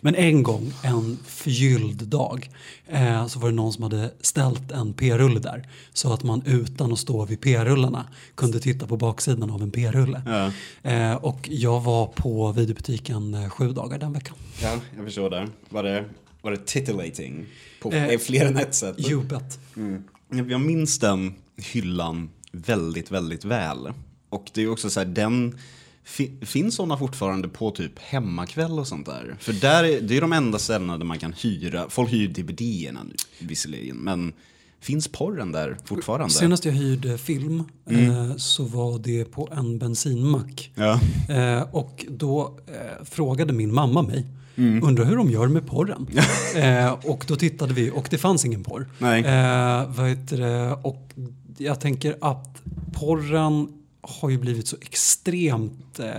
Men 0.03 0.15
en 0.15 0.43
gång, 0.43 0.73
en 0.83 1.17
förgylld 1.25 2.07
dag, 2.07 2.49
eh, 2.87 3.27
så 3.27 3.39
var 3.39 3.49
det 3.49 3.55
någon 3.55 3.73
som 3.73 3.83
hade 3.83 4.13
ställt 4.21 4.71
en 4.71 4.93
p-rulle 4.93 5.39
där. 5.39 5.69
Så 5.93 6.13
att 6.13 6.23
man 6.23 6.41
utan 6.45 6.93
att 6.93 6.99
stå 6.99 7.25
vid 7.25 7.41
p-rullarna 7.41 8.05
kunde 8.35 8.59
titta 8.59 8.87
på 8.87 8.97
baksidan 8.97 9.51
av 9.51 9.61
en 9.61 9.71
p-rulle. 9.71 10.21
Ja. 10.25 10.51
Eh, 10.91 11.15
och 11.15 11.49
jag 11.51 11.81
var 11.81 12.07
på 12.07 12.51
videobutiken 12.51 13.33
eh, 13.33 13.49
sju 13.49 13.73
dagar 13.73 13.97
den 13.97 14.13
veckan. 14.13 14.35
Ja, 14.61 14.79
jag 14.95 15.05
förstår 15.05 15.29
det. 15.29 15.47
Var 15.69 15.83
det, 15.83 16.05
var 16.43 16.51
det 16.51 16.65
titillating? 16.65 17.45
På 17.81 17.91
Eh, 17.91 18.19
fler 18.19 18.45
än 18.45 18.57
ett 18.57 18.75
sätt? 18.75 19.09
You 19.09 19.23
bet. 19.23 19.59
Mm. 19.75 20.03
Jag 20.49 20.61
minns 20.61 20.99
den 20.99 21.33
hyllan 21.73 22.29
väldigt, 22.51 23.11
väldigt 23.11 23.45
väl. 23.45 23.93
Och 24.29 24.45
det 24.53 24.61
är 24.63 24.69
också 24.69 24.89
så 24.89 24.99
här, 24.99 25.07
den... 25.07 25.57
fi- 26.03 26.37
Finns 26.41 26.75
sådana 26.75 26.97
fortfarande 26.97 27.47
på 27.47 27.71
typ 27.71 27.99
hemmakväll 27.99 28.79
och 28.79 28.87
sånt 28.87 29.05
där? 29.05 29.35
För 29.39 29.53
där 29.53 29.83
är, 29.83 30.01
det 30.01 30.17
är 30.17 30.21
de 30.21 30.33
enda 30.33 30.59
ställena 30.59 30.97
där 30.97 31.05
man 31.05 31.19
kan 31.19 31.33
hyra. 31.33 31.89
Folk 31.89 32.11
hyr 32.13 32.27
DVD-erna 32.27 33.03
nu 33.03 33.15
visserligen. 33.39 33.97
Men 33.97 34.33
finns 34.79 35.07
porren 35.07 35.51
där 35.51 35.77
fortfarande? 35.85 36.33
Senast 36.33 36.65
jag 36.65 36.73
hyrde 36.73 37.17
film 37.17 37.63
eh, 37.89 38.35
så 38.35 38.63
var 38.63 38.99
det 38.99 39.25
på 39.25 39.49
en 39.51 39.79
bensinmack. 39.79 40.71
Ja. 40.75 40.99
Eh, 41.29 41.61
och 41.75 42.05
då 42.09 42.59
eh, 42.67 43.05
frågade 43.05 43.53
min 43.53 43.73
mamma 43.73 44.01
mig, 44.01 44.25
undrar 44.55 45.05
hur 45.05 45.15
de 45.15 45.31
gör 45.31 45.47
med 45.47 45.67
porren. 45.67 46.07
eh, 46.55 46.91
och 46.91 47.25
då 47.27 47.35
tittade 47.35 47.73
vi 47.73 47.91
och 47.91 48.07
det 48.09 48.17
fanns 48.17 48.45
ingen 48.45 48.63
porr. 48.63 48.87
Eh, 49.01 49.91
vad 49.95 50.09
heter 50.09 50.37
det? 50.37 50.71
Och 50.71 51.13
jag 51.57 51.81
tänker 51.81 52.17
att 52.21 52.61
porren 52.93 53.67
har 54.01 54.29
ju 54.29 54.37
blivit 54.37 54.67
så 54.67 54.77
extremt 54.81 55.99
eh, 55.99 56.11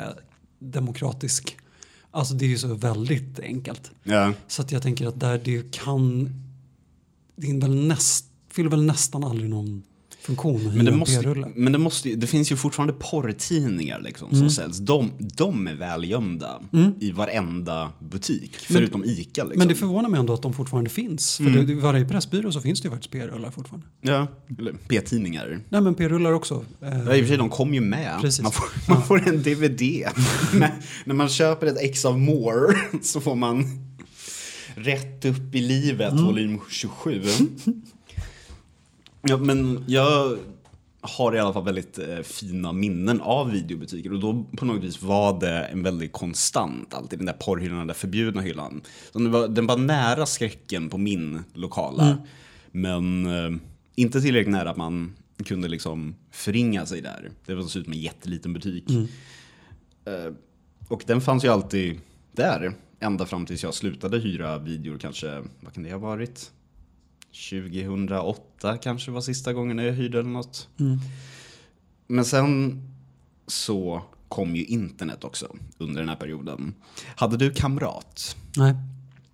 demokratisk. 0.58 1.56
Alltså 2.10 2.34
det 2.34 2.44
är 2.44 2.48
ju 2.48 2.58
så 2.58 2.74
väldigt 2.74 3.40
enkelt. 3.40 3.90
Ja. 4.02 4.32
Så 4.46 4.62
att 4.62 4.72
jag 4.72 4.82
tänker 4.82 5.06
att 5.06 5.20
där 5.20 5.40
det 5.44 5.72
kan, 5.72 6.30
det 7.36 7.52
väl 7.52 7.86
näst, 7.86 8.26
fyller 8.50 8.70
väl 8.70 8.84
nästan 8.84 9.24
aldrig 9.24 9.50
någon 9.50 9.82
funktion 10.24 10.72
Men 10.76 10.84
det, 10.84 10.92
måste, 10.92 11.44
men 11.54 11.72
det, 11.72 11.78
måste, 11.78 12.08
det 12.14 12.26
finns 12.26 12.52
ju 12.52 12.56
fortfarande 12.56 12.92
porrtidningar 12.92 14.00
liksom, 14.00 14.28
Mm. 14.28 14.40
som 14.40 14.50
säljs. 14.50 14.78
De, 14.78 15.10
de 15.18 15.66
är 15.66 15.74
välgömda 15.74 16.60
i 17.00 17.10
varenda 17.10 17.92
butik, 18.10 18.56
förutom 18.56 19.04
ICA. 19.04 19.44
Liksom. 19.44 19.58
Men 19.58 19.68
det 19.68 19.74
förvånar 19.74 20.08
mig 20.08 20.20
ändå 20.20 20.32
att 20.32 20.42
de 20.42 20.52
fortfarande 20.52 20.90
finns. 20.90 21.36
För 21.36 21.44
det, 21.44 21.72
i 21.72 21.74
varje 21.74 22.04
pressbyrå 22.04 22.52
så 22.52 22.60
finns 22.60 22.80
det 22.80 22.86
ju 22.86 22.90
faktiskt 22.90 23.12
p-rullar 23.12 23.50
fortfarande. 23.50 23.86
Ja, 24.00 24.26
eller 24.58 24.72
P-tidningar. 24.88 25.60
Nej 25.68 25.80
men 25.80 25.94
p-rullar 25.94 26.32
också. 26.32 26.64
Ja, 26.80 26.88
I 26.88 27.00
och 27.00 27.06
för 27.06 27.26
sig, 27.26 27.36
de 27.36 27.48
kom 27.50 27.74
ju 27.74 27.80
med. 27.80 28.20
Precis. 28.20 28.42
Man 28.42 28.52
får, 28.52 28.64
man 28.88 29.02
får 29.02 29.28
en 29.28 29.42
DVD. 29.42 29.80
när, 30.54 30.72
när 31.04 31.14
man 31.14 31.28
köper 31.28 31.66
ett 31.66 31.78
ex 31.80 32.04
av 32.04 32.18
More 32.20 32.74
så 33.02 33.20
får 33.20 33.34
man 33.34 33.64
Rätt 34.76 35.24
upp 35.24 35.54
i 35.54 35.60
livet, 35.60 36.12
Mm. 36.12 36.24
volym 36.24 36.60
27. 36.70 37.22
Ja, 39.26 39.36
men 39.36 39.84
jag 39.86 40.38
har 41.00 41.34
i 41.36 41.38
alla 41.38 41.52
fall 41.52 41.64
väldigt 41.64 41.98
eh, 41.98 42.18
fina 42.18 42.72
minnen 42.72 43.20
av 43.20 43.50
videobutiker 43.50 44.12
och 44.12 44.20
då 44.20 44.44
på 44.56 44.64
något 44.64 44.82
vis 44.82 45.02
var 45.02 45.40
det 45.40 45.64
en 45.64 45.82
väldigt 45.82 46.12
konstant, 46.12 46.94
alltid 46.94 47.18
den 47.18 47.26
där 47.26 47.32
porrhyllan, 47.32 47.78
den 47.78 47.86
där 47.86 47.94
förbjudna 47.94 48.40
hyllan. 48.40 48.82
Så 49.12 49.18
den, 49.18 49.30
var, 49.30 49.48
den 49.48 49.66
var 49.66 49.76
nära 49.76 50.26
skräcken 50.26 50.88
på 50.90 50.98
min 50.98 51.44
lokala, 51.54 52.18
men 52.70 53.26
eh, 53.26 53.60
inte 53.94 54.20
tillräckligt 54.20 54.52
nära 54.52 54.70
att 54.70 54.76
man 54.76 55.14
kunde 55.44 55.68
liksom 55.68 56.14
förringa 56.30 56.86
sig 56.86 57.00
där. 57.00 57.30
Det 57.46 57.54
var 57.54 57.62
så 57.62 57.78
ut 57.78 57.84
som 57.84 57.92
en 57.92 58.00
jätteliten 58.00 58.52
butik. 58.52 58.84
Eh, 60.04 60.32
och 60.88 61.04
den 61.06 61.20
fanns 61.20 61.44
ju 61.44 61.48
alltid 61.48 62.00
där, 62.32 62.72
ända 63.00 63.26
fram 63.26 63.46
tills 63.46 63.62
jag 63.62 63.74
slutade 63.74 64.18
hyra 64.18 64.58
videor 64.58 64.98
kanske, 64.98 65.42
vad 65.60 65.72
kan 65.72 65.82
det 65.82 65.92
ha 65.92 65.98
varit? 65.98 66.50
2008 67.34 68.78
kanske 68.78 69.10
var 69.10 69.20
sista 69.20 69.52
gången 69.52 69.78
jag 69.78 69.92
hyrde 69.92 70.18
eller 70.18 70.30
något. 70.30 70.68
Men 72.06 72.24
sen 72.24 72.82
så 73.46 74.02
kom 74.28 74.56
ju 74.56 74.64
internet 74.64 75.24
också 75.24 75.56
under 75.78 76.00
den 76.00 76.08
här 76.08 76.16
perioden. 76.16 76.74
Hade 77.16 77.36
du 77.36 77.50
kamrat? 77.52 78.36
Nej, 78.56 78.74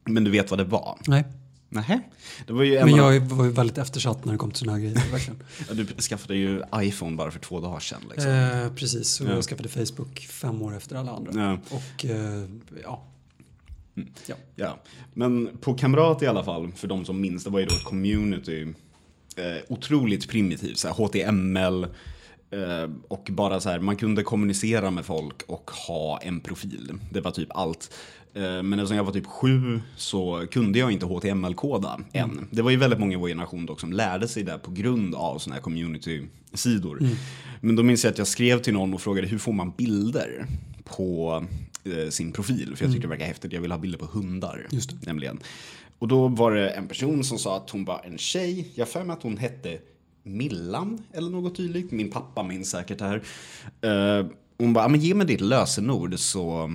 Men 0.04 0.24
du 0.24 0.30
vet 0.30 0.50
vad 0.50 0.58
det 0.60 0.64
var? 0.64 0.98
nej. 1.06 1.24
Nähä? 1.72 2.00
Det 2.46 2.52
var 2.52 2.62
ju 2.62 2.76
en 2.76 2.90
Men 2.90 3.00
av- 3.00 3.14
jag 3.14 3.20
var 3.20 3.44
ju 3.44 3.50
väldigt 3.50 3.78
eftersatt 3.78 4.24
när 4.24 4.32
det 4.32 4.38
kom 4.38 4.50
till 4.50 4.58
sådana 4.58 4.78
här 4.78 4.84
grejer. 4.84 5.10
Verkligen. 5.12 5.42
Ja, 5.68 5.74
Du 5.74 5.86
skaffade 5.86 6.36
ju 6.36 6.62
iPhone 6.76 7.16
bara 7.16 7.30
för 7.30 7.38
två 7.38 7.60
dagar 7.60 7.80
sedan. 7.80 8.02
Liksom. 8.10 8.30
eh, 8.32 8.72
precis, 8.74 9.08
så 9.08 9.24
Ja. 9.24 9.30
jag 9.30 9.44
skaffade 9.44 9.68
Facebook 9.68 10.18
fem 10.20 10.62
år 10.62 10.76
efter 10.76 10.96
alla 10.96 11.12
andra. 11.12 11.32
Ja. 11.42 11.76
Och 11.76 12.04
eh, 12.04 12.44
ja 12.82 13.02
ja. 14.26 14.34
Ja, 14.56 14.78
men 15.14 15.50
på 15.60 15.74
Kamrat 15.74 16.22
i 16.22 16.26
alla 16.26 16.44
fall, 16.44 16.72
för 16.72 16.88
de 16.88 17.04
som 17.04 17.20
minns, 17.20 17.44
det 17.44 17.50
var 17.50 17.60
ju 17.60 17.66
då 17.66 17.74
ett 17.74 17.84
community. 17.84 18.62
Eh, 19.36 19.62
otroligt 19.68 20.28
primitivt, 20.28 20.78
så 20.78 20.88
här, 20.88 20.94
HTML. 20.94 21.86
Eh, 22.50 22.90
och 23.08 23.28
bara 23.30 23.60
så 23.60 23.68
här, 23.68 23.80
man 23.80 23.96
kunde 23.96 24.22
kommunicera 24.22 24.90
med 24.90 25.04
folk 25.06 25.42
och 25.46 25.70
ha 25.70 26.18
en 26.18 26.40
profil. 26.40 26.92
Det 27.10 27.20
var 27.20 27.30
typ 27.30 27.48
allt. 27.50 27.94
Eh, 28.34 28.42
men 28.42 28.72
eftersom 28.72 28.96
jag 28.96 29.04
var 29.04 29.12
typ 29.12 29.26
sju 29.26 29.80
så 29.96 30.46
kunde 30.50 30.78
jag 30.78 30.92
inte 30.92 31.06
HTML-koda 31.06 32.00
än. 32.12 32.46
Det 32.50 32.62
var 32.62 32.70
ju 32.70 32.76
väldigt 32.76 32.98
många 32.98 33.12
i 33.12 33.16
vår 33.16 33.28
generation 33.28 33.66
dock 33.66 33.80
som 33.80 33.92
lärde 33.92 34.28
sig 34.28 34.42
det 34.42 34.58
på 34.58 34.70
grund 34.70 35.14
av 35.14 35.38
sådana 35.38 35.54
här 35.54 35.62
community-sidor. 35.62 36.98
Men 37.60 37.76
då 37.76 37.82
minns 37.82 38.04
jag 38.04 38.10
att 38.10 38.18
jag 38.18 38.26
skrev 38.26 38.58
till 38.58 38.72
någon 38.72 38.94
och 38.94 39.00
frågade 39.00 39.28
hur 39.28 39.38
får 39.38 39.52
man 39.52 39.72
bilder 39.76 40.46
på 40.84 41.44
eh, 41.84 42.08
sin 42.10 42.32
profil? 42.32 42.76
För 42.76 42.84
jag 42.84 42.92
tyckte 42.92 43.06
det 43.06 43.10
verkar 43.10 43.26
häftigt, 43.26 43.52
jag 43.52 43.60
vill 43.60 43.72
ha 43.72 43.78
bilder 43.78 43.98
på 43.98 44.06
hundar. 44.06 44.66
Just 44.70 44.90
det. 44.90 45.06
Nämligen. 45.06 45.40
Och 45.98 46.08
då 46.08 46.28
var 46.28 46.52
det 46.52 46.70
en 46.70 46.88
person 46.88 47.24
som 47.24 47.38
sa 47.38 47.56
att 47.56 47.70
hon 47.70 47.84
var 47.84 48.00
en 48.04 48.18
tjej. 48.18 48.68
Jag 48.74 48.86
har 48.86 48.90
för 48.90 49.04
mig 49.04 49.14
att 49.14 49.22
hon 49.22 49.36
hette 49.36 49.78
Millan 50.22 50.98
eller 51.12 51.30
något 51.30 51.56
tydligt. 51.56 51.90
Min 51.90 52.10
pappa 52.10 52.42
minns 52.42 52.70
säkert 52.70 52.98
det 52.98 53.04
här. 53.04 53.22
Eh, 54.20 54.26
hon 54.58 54.72
bara, 54.72 54.84
"Ja, 54.84 54.88
men 54.88 55.00
ge 55.00 55.14
mig 55.14 55.26
ditt 55.26 55.40
lösenord 55.40 56.18
så 56.18 56.72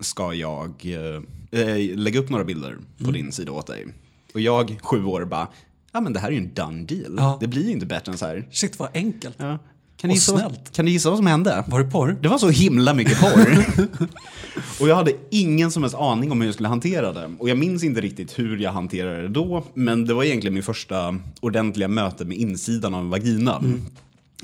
ska 0.00 0.34
jag 0.34 0.72
eh, 0.84 1.60
eh, 1.60 1.96
lägga 1.96 2.20
upp 2.20 2.30
några 2.30 2.44
bilder 2.44 2.76
på 2.98 3.04
Mm. 3.04 3.12
din 3.12 3.32
sida 3.32 3.52
åt 3.52 3.66
dig. 3.66 3.86
Och 4.34 4.40
jag, 4.40 4.78
sju 4.82 5.04
år, 5.04 5.24
bara, 5.24 5.48
ja 5.92 6.00
men 6.00 6.12
det 6.12 6.20
här 6.20 6.28
är 6.28 6.32
ju 6.32 6.38
en 6.38 6.54
done 6.54 6.84
deal. 6.84 7.14
Ja. 7.18 7.36
Det 7.40 7.46
blir 7.46 7.64
ju 7.66 7.72
inte 7.72 7.86
bättre 7.86 8.12
än 8.12 8.18
så 8.18 8.26
här. 8.26 8.48
Shit 8.50 8.78
vad 8.78 8.88
enkelt. 8.94 9.36
Ja. 9.38 9.58
Kan, 10.06 10.08
du 10.08 10.14
gissa, 10.14 10.32
vad- 10.32 10.40
snällt. 10.40 10.72
kan 10.72 10.84
du 10.84 10.90
gissa 10.90 11.08
vad 11.10 11.18
som 11.18 11.26
hände? 11.26 11.64
Var 11.68 11.80
det 11.82 11.90
porr? 11.90 12.16
Det 12.22 12.28
var 12.28 12.38
så 12.38 12.48
himla 12.50 12.94
mycket 12.94 13.20
porr. 13.20 13.64
och 14.80 14.88
jag 14.88 14.96
hade 14.96 15.12
ingen 15.30 15.70
som 15.70 15.82
helst 15.82 15.96
aning 15.96 16.32
om 16.32 16.40
hur 16.40 16.48
jag 16.48 16.54
skulle 16.54 16.68
hantera 16.68 17.12
det. 17.12 17.30
Och 17.38 17.48
jag 17.48 17.58
minns 17.58 17.84
inte 17.84 18.00
riktigt 18.00 18.38
hur 18.38 18.56
jag 18.58 18.72
hanterade 18.72 19.22
det 19.22 19.28
då. 19.28 19.64
Men 19.74 20.04
det 20.06 20.14
var 20.14 20.24
egentligen 20.24 20.54
min 20.54 20.62
första 20.62 21.18
ordentliga 21.40 21.88
möte 21.88 22.24
med 22.24 22.36
insidan 22.38 22.94
av 22.94 23.00
en 23.00 23.10
vagina. 23.10 23.62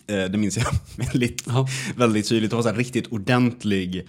Eh, 0.07 0.17
Det 0.31 0.39
minns 0.39 0.57
jag 0.57 0.67
väldigt, 0.97 1.43
Ja. 1.47 1.69
väldigt 1.97 2.29
tydligt. 2.29 2.51
Det 2.51 2.57
var 2.57 2.63
så 2.63 2.73
riktigt 2.73 3.13
ordentlig 3.13 4.07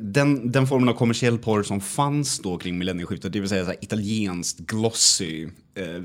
den, 0.00 0.52
den 0.52 0.66
formen 0.66 0.88
av 0.88 0.92
kommersiell 0.92 1.38
porr 1.38 1.62
som 1.62 1.80
fanns 1.80 2.38
då 2.38 2.58
kring 2.58 2.78
millennieskiftet, 2.78 3.32
det 3.32 3.40
vill 3.40 3.48
säga 3.48 3.66
så 3.66 3.72
italienskt 3.80 4.58
glossy, 4.58 5.44
eh, 5.74 6.02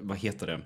vad 0.00 0.18
heter 0.18 0.46
det? 0.46 0.60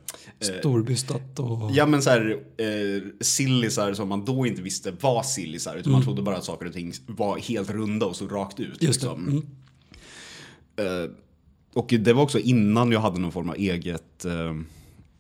Eh, 0.48 0.58
Storbystat 0.58 1.38
och... 1.38 1.70
Ja 1.72 1.86
men 1.86 2.02
så 2.02 2.10
här, 2.10 2.38
eh, 2.56 3.02
sillisar 3.20 3.94
som 3.94 4.08
man 4.08 4.24
då 4.24 4.46
inte 4.46 4.62
visste 4.62 4.90
var 4.90 5.22
sillisar. 5.22 5.76
Utan 5.76 5.92
man 5.92 6.02
trodde 6.02 6.22
bara 6.22 6.36
att 6.36 6.44
saker 6.44 6.66
och 6.66 6.72
ting 6.72 6.92
var 7.06 7.38
helt 7.38 7.70
runda 7.70 8.06
och 8.06 8.16
så 8.16 8.28
rakt 8.28 8.61
ut. 8.61 8.82
Just 8.82 9.00
det. 9.00 9.06
liksom. 9.06 9.28
Mm. 9.28 11.04
Eh, 11.04 11.11
och 11.74 11.94
det 11.98 12.12
var 12.12 12.22
också 12.22 12.38
innan 12.38 12.92
jag 12.92 13.00
hade 13.00 13.20
någon 13.20 13.32
form 13.32 13.50
av 13.50 13.56
eget, 13.56 14.24
eh, 14.24 14.54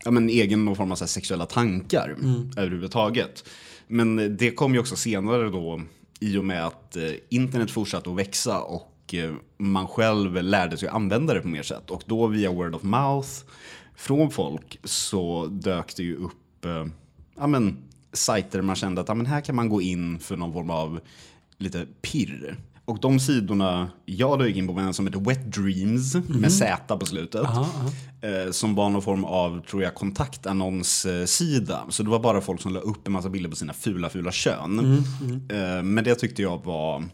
ja 0.04 0.10
men 0.10 0.28
egen 0.28 0.64
någon 0.64 0.76
form 0.76 0.92
av 0.92 0.96
sexuella 0.96 1.46
tankar 1.46 2.16
överhuvudtaget. 2.56 3.44
Men 3.86 4.36
det 4.36 4.50
kom 4.50 4.74
ju 4.74 4.80
också 4.80 4.96
senare 4.96 5.48
då 5.48 5.80
i 6.20 6.36
och 6.36 6.44
med 6.44 6.66
att 6.66 6.96
eh, 6.96 7.10
internet 7.28 7.70
fortsatte 7.70 8.10
att 8.10 8.16
växa 8.16 8.60
och 8.60 9.14
eh, 9.14 9.32
man 9.58 9.86
själv 9.86 10.42
lärde 10.42 10.76
sig 10.76 10.88
att 10.88 10.94
använda 10.94 11.34
det 11.34 11.40
på 11.40 11.48
mer 11.48 11.62
sätt. 11.62 11.90
Och 11.90 12.02
då 12.06 12.26
via 12.26 12.52
word 12.52 12.74
of 12.74 12.82
mouth 12.82 13.28
från 14.00 14.30
folk 14.30 14.78
så 14.84 15.46
dök 15.46 15.96
det 15.96 16.02
ju 16.02 16.16
upp 16.16 16.64
eh, 16.64 16.86
ja, 17.36 17.46
men, 17.46 17.76
sajter 18.12 18.58
där 18.58 18.62
man 18.62 18.76
kände 18.76 19.00
att 19.00 19.08
ja, 19.08 19.14
men 19.14 19.26
här 19.26 19.40
kan 19.40 19.56
man 19.56 19.68
gå 19.68 19.82
in 19.82 20.18
för 20.18 20.36
någon 20.36 20.52
form 20.52 20.70
av 20.70 21.00
lite 21.58 21.86
pirr. 22.02 22.56
Och 22.84 23.00
de 23.00 23.20
sidorna 23.20 23.90
jag 24.04 24.46
gick 24.46 24.56
in 24.56 24.66
på 24.66 24.72
var 24.72 24.82
en 24.82 24.94
som 24.94 25.06
heter 25.06 25.20
Wet 25.20 25.52
Dreams 25.52 26.14
med 26.28 26.52
Z 26.52 26.96
på 26.96 27.06
slutet. 27.06 27.44
Aha, 27.44 27.68
Eh, 28.22 28.50
som 28.50 28.74
var 28.74 28.90
någon 28.90 29.02
form 29.02 29.24
av, 29.24 29.62
tror 29.66 29.82
jag, 29.82 29.94
kontaktannonssida. 29.94 31.80
Så 31.88 32.02
det 32.02 32.10
var 32.10 32.18
bara 32.18 32.40
folk 32.40 32.60
som 32.60 32.72
la 32.72 32.80
upp 32.80 33.06
en 33.06 33.12
massa 33.12 33.28
bilder 33.28 33.50
på 33.50 33.56
sina 33.56 33.72
fula, 33.72 34.10
fula 34.10 34.32
kön. 34.32 35.04
Eh, 35.50 35.82
men 35.82 36.04
det 36.04 36.14
tyckte 36.14 36.42
jag 36.42 36.64
var 36.64 37.04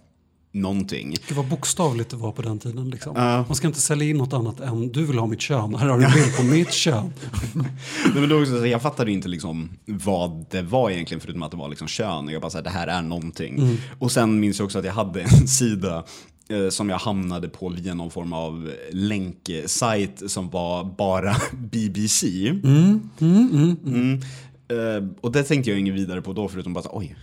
någonting. 0.57 1.15
Gud 1.29 1.37
vad 1.37 1.47
bokstavligt 1.47 2.11
det 2.11 2.17
var 2.17 2.33
på 2.33 2.43
den 2.43 2.59
tiden. 2.59 2.91
Liksom. 2.91 3.13
Ja. 3.17 3.45
Man 3.49 3.57
ska 3.57 3.67
inte 3.67 3.81
sälja 3.81 4.09
in 4.09 4.17
något 4.17 4.33
annat 4.33 4.61
än 4.61 4.93
du 4.93 5.05
vill 5.05 5.19
ha 5.19 5.27
mitt 5.27 5.41
kön. 5.41 5.75
Här 5.75 5.89
har 5.89 5.99
du 5.99 6.05
en 6.05 6.13
bild 6.13 6.37
på 6.37 6.43
mitt 6.43 6.73
kön. 6.73 7.13
Nej, 7.55 7.71
men 8.15 8.29
var 8.29 8.41
också, 8.41 8.61
så 8.61 8.67
jag 8.67 8.83
fattade 8.83 9.13
inte 9.13 9.29
liksom 9.29 9.71
vad 9.87 10.47
det 10.51 10.63
var 10.63 10.91
egentligen 10.91 11.21
förutom 11.21 11.43
att 11.43 11.51
det 11.51 11.57
var 11.57 11.69
liksom 11.69 11.89
kön. 11.89 12.29
Jag 12.29 12.43
bara 12.43 12.51
såhär, 12.51 12.65
det 12.65 12.71
här 12.71 12.87
är 12.87 13.03
någonting. 13.03 13.79
Och 13.99 14.13
sen 14.13 14.41
minns 14.41 14.59
jag 14.59 14.67
också 14.67 14.79
att 14.79 14.85
jag 14.85 14.93
hade 14.93 15.23
en 15.23 15.49
sida 15.49 16.05
eh, 16.49 16.69
som 16.69 16.91
jag 16.91 16.99
hamnade 16.99 17.49
på 17.49 17.69
via 17.69 17.95
någon 17.95 18.11
form 18.11 18.33
av 18.33 18.73
länksajt 18.91 20.31
som 20.31 20.51
var 20.51 20.85
bara 20.85 21.37
BBC. 21.53 22.49
Mm. 22.49 24.21
Eh, 24.69 25.09
och 25.21 25.33
det 25.33 25.43
tänkte 25.43 25.71
jag 25.71 25.81
inget 25.81 25.95
vidare 25.95 26.23
på 26.23 26.33
då 26.33 26.49
förutom 26.49 26.73
bara 26.73 26.83
så, 26.83 26.91
oj, 26.93 27.17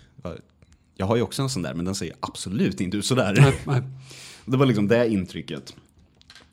jag 0.95 1.05
har 1.05 1.15
ju 1.15 1.21
också 1.21 1.41
en 1.41 1.49
sån 1.49 1.61
där 1.61 1.73
men 1.73 1.85
den 1.85 1.95
ser 1.95 2.11
absolut 2.19 2.81
inte 2.81 2.97
ut 2.97 3.05
sådär. 3.05 3.33
Nej, 3.41 3.53
nej. 3.65 3.81
Det 4.45 4.57
var 4.57 4.65
liksom 4.65 4.87
det 4.87 5.09
intrycket. 5.09 5.75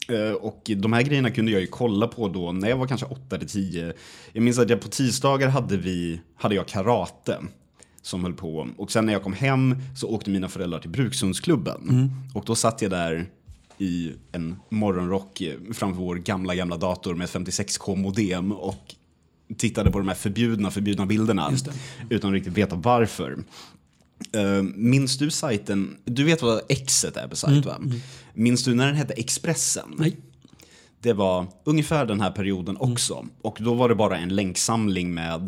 Eh, 0.08 0.32
Och 0.32 0.70
de 0.76 0.92
här 0.92 1.02
grejerna 1.02 1.30
kunde 1.30 1.52
jag 1.52 1.60
ju 1.60 1.66
kolla 1.66 2.08
på 2.08 2.28
då 2.28 2.52
när 2.52 2.68
jag 2.68 2.76
var 2.76 2.86
kanske 2.86 3.06
8 3.06 3.36
eller 3.36 3.46
10. 3.46 3.92
Jag 4.32 4.42
minns 4.42 4.58
att 4.58 4.70
jag 4.70 4.80
på 4.80 4.88
tisdagar 4.88 5.48
hade, 5.48 5.76
vi, 5.76 6.20
hade 6.36 6.54
jag 6.54 6.66
karate 6.68 7.38
som 8.02 8.24
höll 8.24 8.32
på. 8.34 8.68
Och 8.76 8.92
sen 8.92 9.06
när 9.06 9.12
jag 9.12 9.22
kom 9.22 9.32
hem 9.32 9.76
så 9.96 10.08
åkte 10.08 10.30
mina 10.30 10.48
föräldrar 10.48 10.78
till 10.78 10.90
Brukshundsklubben. 10.90 12.10
Och 12.34 12.44
då 12.44 12.54
satt 12.54 12.82
jag 12.82 12.90
där 12.90 13.30
i 13.78 14.12
en 14.32 14.56
morgonrock 14.68 15.42
framför 15.74 16.00
vår 16.02 16.16
gamla, 16.16 16.54
gamla 16.54 16.76
dator 16.76 17.14
med 17.14 17.28
56k 17.28 17.96
modem 17.96 18.52
och 18.52 18.94
tittade 19.56 19.90
på 19.90 19.98
de 19.98 20.08
här 20.08 20.14
förbjudna, 20.14 20.70
förbjudna 20.70 21.06
bilderna. 21.06 21.50
Utan 22.10 22.30
att 22.30 22.34
riktigt 22.34 22.52
veta 22.58 22.76
varför. 22.76 23.38
Uh, 24.36 24.62
minns 24.62 25.18
du 25.18 25.30
sajten, 25.30 25.96
du 26.04 26.24
vet 26.24 26.42
vad 26.42 26.60
Exet 26.68 27.16
är 27.16 27.28
på 27.28 27.36
sajt 27.36 27.66
va? 27.66 27.80
Minns 28.34 28.64
du 28.64 28.74
när 28.74 28.86
den 28.86 28.96
hette 28.96 29.12
Expressen? 29.14 29.94
Nej. 29.98 30.16
Det 31.02 31.12
var 31.12 31.46
ungefär 31.64 32.06
den 32.06 32.20
här 32.20 32.30
perioden 32.30 32.76
också. 32.80 33.26
Och 33.42 33.56
då 33.60 33.74
var 33.74 33.88
det 33.88 33.94
bara 33.94 34.18
en 34.18 34.28
länksamling 34.28 35.14
med 35.14 35.42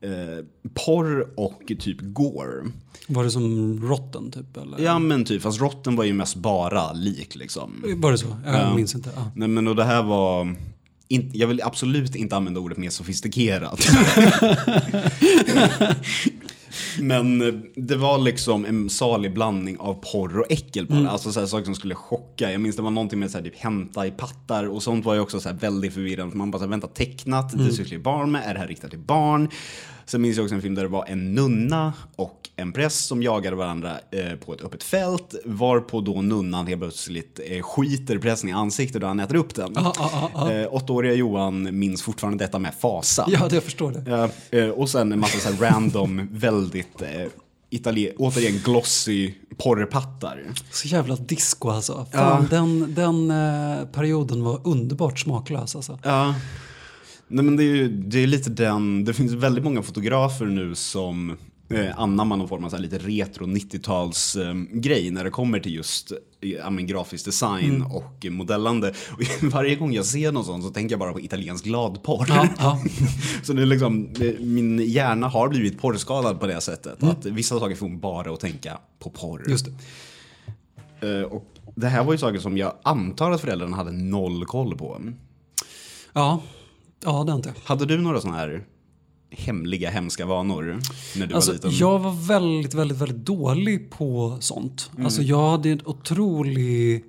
eh, 0.00 0.44
porr 0.74 1.40
och 1.40 1.62
typ 1.78 1.96
gore. 2.00 2.64
Var 3.08 3.24
det 3.24 3.30
som 3.30 3.80
Rotten 3.88 4.30
typ? 4.30 4.56
Eller? 4.56 4.78
Ja 4.80 4.98
men 4.98 5.24
typ, 5.24 5.42
fast 5.42 5.60
rotten 5.60 5.96
var 5.96 6.04
ju 6.04 6.12
mest 6.12 6.36
bara 6.36 6.92
lik 6.92 7.34
liksom. 7.34 7.84
Var 7.96 8.12
det 8.12 8.18
så? 8.18 8.36
Jag 8.44 8.54
Ja. 8.54 8.74
minns 8.74 8.94
inte. 8.94 9.10
Ja. 9.16 9.30
Nej 9.36 9.48
men 9.48 9.68
och 9.68 9.76
det 9.76 9.84
här 9.84 10.02
var, 10.02 10.56
in, 11.08 11.30
jag 11.34 11.48
vill 11.48 11.62
absolut 11.62 12.14
inte 12.14 12.36
använda 12.36 12.60
ordet 12.60 12.78
mer 12.78 12.90
sofistikerat. 12.90 13.80
Men 17.00 17.42
eh, 17.42 17.54
det 17.74 17.96
var 17.96 18.18
liksom 18.18 18.64
en 18.64 18.90
salig 18.90 19.34
blandning 19.34 19.78
av 19.78 19.94
porr 20.12 20.38
och 20.38 20.52
äckel 20.52 20.86
bara. 20.86 21.10
Alltså 21.10 21.32
så 21.32 21.40
här, 21.40 21.46
saker 21.46 21.64
som 21.64 21.74
skulle 21.74 21.94
chocka. 21.94 22.52
Jag 22.52 22.60
minns 22.60 22.76
det 22.76 22.82
var 22.82 22.90
någonting 22.90 23.18
med 23.18 23.30
så 23.30 23.38
här, 23.38 23.44
typ 23.44 23.56
hämta 23.56 24.06
i 24.06 24.10
pattar 24.10 24.64
och 24.64 24.82
sånt 24.82 25.04
var 25.04 25.14
ju 25.14 25.20
också 25.20 25.40
så 25.40 25.48
här, 25.48 25.56
väldigt 25.56 25.94
förvirrande. 25.94 26.30
För 26.30 26.38
man 26.38 26.50
bara 26.50 26.58
så 26.58 26.64
här, 26.64 26.70
vänta 26.70 26.86
tecknat, 26.86 27.52
det 27.52 27.72
sysslar 27.72 27.96
ju 27.96 28.02
barn 28.02 28.32
med, 28.32 28.42
är 28.50 28.54
det 28.54 28.60
här 28.60 28.68
riktat 28.68 28.90
till 28.90 28.98
barn? 28.98 29.48
Sen 30.06 30.22
minns 30.22 30.36
jag 30.36 30.44
också 30.44 30.54
en 30.54 30.62
film 30.62 30.74
där 30.74 30.82
det 30.82 30.88
var 30.88 31.04
en 31.08 31.34
nunna 31.34 31.92
och 32.16 32.48
en 32.56 32.72
präst 32.72 33.06
som 33.06 33.22
jagade 33.22 33.56
varandra 33.56 33.90
eh, 34.10 34.36
på 34.46 34.52
ett 34.54 34.60
öppet 34.60 34.82
fält. 34.82 35.34
Varpå 35.44 36.00
då 36.00 36.22
nunnan 36.22 36.66
helt 36.66 36.80
plötsligt 36.80 37.40
eh, 37.46 37.62
skiter 37.62 38.18
prästen 38.18 38.50
i 38.50 38.52
ansiktet 38.52 39.02
och 39.02 39.08
han 39.08 39.20
äter 39.20 39.36
upp 39.36 39.54
den. 39.54 39.72
Ja, 39.74 39.92
ja, 39.98 40.30
ja, 40.34 40.52
Eh, 40.52 40.74
åttaåriga 40.74 41.14
Johan 41.14 41.78
minns 41.78 42.02
fortfarande 42.02 42.44
detta 42.44 42.58
med 42.58 42.74
fasa. 42.74 43.24
ja, 43.28 43.48
det 43.48 43.54
jag 43.56 43.64
förstår 43.64 43.92
det. 43.92 44.10
Ja, 44.10 44.58
eh, 44.58 44.68
och 44.68 44.88
sen 44.90 45.12
en 45.12 45.20
massa 45.20 45.38
så 45.38 45.52
här 45.52 45.70
random, 45.70 46.28
väldigt 46.32 47.02
eh, 47.02 47.08
italien, 47.70 48.14
återigen 48.18 48.60
glossy 48.64 49.34
porrpattar. 49.56 50.42
Så 50.70 50.88
jävla 50.88 51.16
disco 51.16 51.68
alltså. 51.70 52.06
Fan, 52.12 52.46
Den, 52.50 52.94
den 52.94 53.30
eh, 53.30 53.86
perioden 53.92 54.44
var 54.44 54.60
underbart 54.64 55.18
smaklös 55.18 55.76
alltså. 55.76 55.98
Ja. 56.02 56.34
Nej 57.28 57.44
men 57.44 57.56
det 57.56 57.62
är 57.62 57.74
ju 57.74 57.88
det 57.88 58.22
är 58.22 58.26
lite 58.26 58.50
den, 58.50 59.04
det 59.04 59.14
finns 59.14 59.32
väldigt 59.32 59.64
många 59.64 59.82
fotografer 59.82 60.46
nu 60.46 60.74
som 60.74 61.36
eh, 61.68 61.98
anammar 62.00 62.36
någon 62.36 62.48
form 62.48 62.64
av 62.64 62.68
så 62.70 62.78
lite 62.78 62.98
retro 62.98 63.46
90-tals 63.46 64.36
eh, 64.36 64.54
grej 64.72 65.10
när 65.10 65.24
det 65.24 65.30
kommer 65.30 65.60
till 65.60 65.74
just 65.74 66.12
eh, 66.40 66.70
men, 66.70 66.86
grafisk 66.86 67.24
design 67.24 67.82
och 67.82 68.26
modellande. 68.30 68.94
Och 69.10 69.22
varje 69.52 69.76
gång 69.76 69.92
jag 69.92 70.04
ser 70.04 70.32
någon 70.32 70.44
sån 70.44 70.62
så 70.62 70.70
tänker 70.70 70.92
jag 70.92 71.00
bara 71.00 71.12
på 71.12 71.20
italiensk 71.20 71.64
gladporr. 71.64 72.26
Ja, 72.28 72.48
ja. 72.58 72.82
Så 73.42 73.52
det 73.52 73.62
är 73.62 73.66
liksom, 73.66 74.08
eh, 74.20 74.40
min 74.40 74.78
hjärna 74.78 75.28
har 75.28 75.48
blivit 75.48 75.78
porrskadad 75.80 76.40
på 76.40 76.46
det 76.46 76.60
sättet. 76.60 77.02
Att 77.02 77.26
vissa 77.26 77.58
saker 77.58 77.76
får 77.76 77.88
bara 77.88 78.32
att 78.32 78.40
tänka 78.40 78.78
på 78.98 79.10
porr. 79.10 79.44
Just 79.48 79.66
det. 79.66 81.18
Eh, 81.20 81.22
och 81.22 81.44
det 81.74 81.88
här 81.88 82.04
var 82.04 82.12
ju 82.12 82.18
saker 82.18 82.38
som 82.38 82.56
jag 82.56 82.72
antar 82.82 83.30
att 83.30 83.40
föräldrarna 83.40 83.76
hade 83.76 83.92
noll 83.92 84.44
koll 84.44 84.76
på. 84.78 85.00
Ja, 86.12 86.40
ja 87.04 87.24
det 87.24 87.32
har 87.32 87.36
inte. 87.36 87.54
Hade 87.64 87.86
du 87.86 87.96
några 87.98 88.20
sådana 88.20 88.38
här 88.38 88.64
hemliga, 89.30 89.90
hemska 89.90 90.26
vanor 90.26 90.80
när 91.16 91.26
du 91.26 91.34
Alltså, 91.34 91.50
var 91.50 91.54
liten? 91.56 91.70
jag 91.70 91.98
var 91.98 92.12
väldigt, 92.12 92.74
väldigt, 92.74 92.98
väldigt 92.98 93.26
dålig 93.26 93.90
på 93.90 94.36
sånt. 94.40 94.90
Mm. 94.94 95.04
Alltså, 95.04 95.22
jag 95.22 95.50
hade 95.50 95.70
en 95.70 95.80
otrolig 95.84 97.04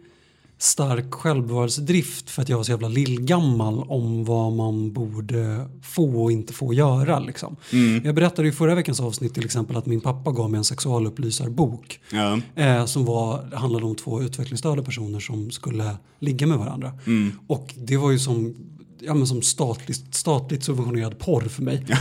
stark 0.59 1.13
självbevarelsedrift 1.13 2.29
för 2.29 2.41
att 2.41 2.49
jag 2.49 2.57
var 2.57 2.63
så 2.63 2.71
jävla 2.71 2.87
lillgammal 2.87 3.83
om 3.87 4.25
vad 4.25 4.53
man 4.53 4.93
borde 4.93 5.69
få 5.83 6.23
och 6.23 6.31
inte 6.31 6.53
få 6.53 6.73
göra. 6.73 7.19
Liksom. 7.19 7.55
Mm. 7.73 8.05
Jag 8.05 8.15
berättade 8.15 8.47
i 8.47 8.51
förra 8.51 8.75
veckans 8.75 8.99
avsnitt 8.99 9.33
till 9.33 9.45
exempel 9.45 9.77
att 9.77 9.85
min 9.85 10.01
pappa 10.01 10.31
gav 10.31 10.51
mig 10.51 10.57
en 10.57 10.63
sexualupplysarbok. 10.63 11.99
Ja. 12.11 12.39
Eh, 12.55 12.85
som 12.85 13.05
var, 13.05 13.55
handlade 13.55 13.85
om 13.85 13.95
två 13.95 14.21
utvecklingsstörda 14.21 14.83
personer 14.83 15.19
som 15.19 15.51
skulle 15.51 15.97
ligga 16.19 16.47
med 16.47 16.57
varandra. 16.57 16.93
Mm. 17.05 17.31
Och 17.47 17.73
det 17.77 17.97
var 17.97 18.11
ju 18.11 18.19
som, 18.19 18.55
ja, 18.99 19.13
men 19.13 19.27
som 19.27 19.41
statligt, 19.41 20.15
statligt 20.15 20.63
subventionerad 20.63 21.19
porr 21.19 21.41
för 21.41 21.63
mig. 21.63 21.85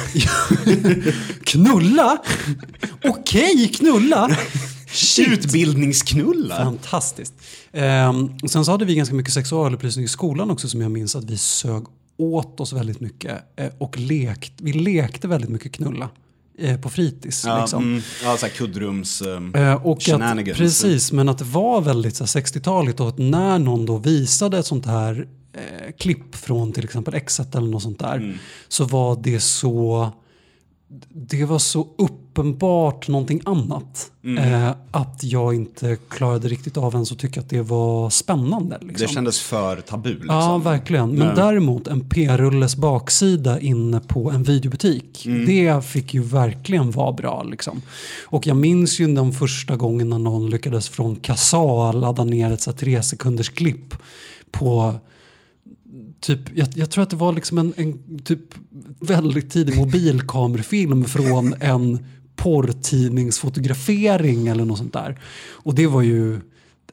knulla? 1.45 2.19
Okej, 3.05 3.69
knulla! 3.69 4.37
Utbildningsknulla? 5.19 6.57
Fantastiskt. 6.57 7.35
Och 8.43 8.51
sen 8.51 8.65
så 8.65 8.71
hade 8.71 8.85
vi 8.85 8.95
ganska 8.95 9.15
mycket 9.15 9.33
sexualupplysning 9.33 10.05
i 10.05 10.09
skolan 10.09 10.51
också 10.51 10.69
som 10.69 10.81
jag 10.81 10.91
minns 10.91 11.17
att 11.17 11.25
vi 11.25 11.39
sög 11.39 11.85
åt 12.17 12.61
oss 12.61 12.73
väldigt 12.73 13.01
mycket. 13.01 13.43
Eh, 13.57 13.69
och 13.79 13.99
lekt, 13.99 14.53
vi 14.57 14.73
lekte 14.73 15.29
väldigt 15.29 15.51
mycket 15.51 15.73
knulla 15.73 16.09
eh, 16.59 16.81
på 16.81 16.91
fritids. 16.91 17.45
Ja, 17.45 17.61
liksom. 17.61 17.83
mm, 17.83 18.03
ja 18.25 18.37
så 18.37 18.47
här 18.47 18.53
kuddrums... 18.53 19.23
Eh, 19.23 19.87
och 19.87 20.09
att, 20.09 20.45
precis, 20.45 21.13
men 21.13 21.29
att 21.29 21.39
det 21.39 21.45
var 21.45 21.81
väldigt 21.81 22.17
så 22.17 22.25
här, 22.25 22.43
60-taligt 22.43 23.01
och 23.01 23.09
att 23.09 23.19
när 23.19 23.59
någon 23.59 23.87
då 23.87 23.99
visade 23.99 24.59
ett 24.59 24.67
sånt 24.67 24.87
här 24.87 25.29
eh, 25.57 25.93
klipp 25.99 26.35
från 26.35 26.73
till 26.73 26.85
exempel 26.85 27.15
Exet 27.15 27.55
eller 27.55 27.69
något 27.69 27.83
sånt 27.83 27.99
där 27.99 28.17
Mm. 28.17 28.39
så 28.69 28.85
var 28.85 29.17
det 29.23 29.41
så 29.41 30.09
det 31.13 31.45
var 31.45 31.59
så 31.59 31.87
uppenbart 31.99 33.09
någonting 33.09 33.41
annat 33.45 34.11
Mm. 34.25 34.45
eh, 34.65 34.71
att 34.91 35.21
jag 35.25 35.55
inte 35.55 35.97
klarade 36.09 36.49
riktigt 36.49 36.77
av 36.77 36.95
ens 36.95 37.13
att 37.13 37.19
tycka 37.19 37.41
att 37.41 37.51
det 37.51 37.63
var 37.63 38.11
spännande. 38.11 38.79
Liksom. 38.81 39.07
Det 39.07 39.13
kändes 39.13 39.41
för 39.41 39.81
tabu 39.81 40.09
liksom. 40.11 40.29
Ja, 40.37 40.59
verkligen. 40.59 41.09
Men 41.11 41.27
Nej. 41.27 41.37
däremot 41.37 41.87
en 41.89 42.09
p-rulles 42.09 42.77
baksida 42.77 43.61
inne 43.61 44.01
på 44.01 44.31
en 44.31 44.43
videobutik. 44.43 45.27
Mm. 45.27 45.47
Det 45.47 45.85
fick 45.85 46.15
ju 46.15 46.23
verkligen 46.23 46.91
vara 46.91 47.13
bra. 47.13 47.43
Liksom. 47.43 47.83
Och 48.27 48.47
jag 48.47 48.57
minns 48.57 49.01
ju 49.01 49.15
den 49.15 49.33
första 49.33 49.77
gången 49.77 50.09
när 50.09 50.19
någon 50.19 50.51
lyckades 50.51 50.89
från 50.89 51.17
Kazaa 51.17 51.93
ladda 51.93 52.25
ner 52.25 52.53
ett 52.53 52.61
så 52.61 52.71
här 52.71 52.79
tre 52.79 53.03
sekunders 53.03 53.49
klipp 53.49 53.95
på 54.51 54.95
Typ, 56.21 56.41
jag, 56.55 56.69
jag 56.75 56.91
tror 56.91 57.03
att 57.03 57.11
det 57.11 57.17
var 57.17 57.33
liksom 57.33 57.59
en, 57.59 57.73
en 57.77 58.19
typ 58.25 58.41
väldigt 59.01 59.51
tidig 59.51 59.77
mobilkamerfilm 59.77 61.05
från 61.05 61.55
en 61.61 62.07
porrtidningsfotografering 62.37 64.49
eller 64.49 64.65
något 64.65 64.79
sånt 64.79 64.93
där. 64.93 65.21
Och 65.51 65.75
det 65.75 65.87
var 65.87 66.03
ju, 66.03 66.41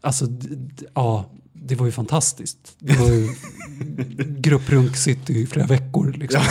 alltså, 0.01 0.25
ja, 0.93 1.25
det 1.53 1.75
var 1.75 1.85
ju 1.85 1.91
fantastiskt. 1.91 2.75
Det 2.79 2.99
var 2.99 3.09
ju 3.09 3.29
grupprunk 4.27 5.07
i 5.27 5.45
flera 5.45 5.67
veckor 5.67 6.13
liksom. 6.17 6.41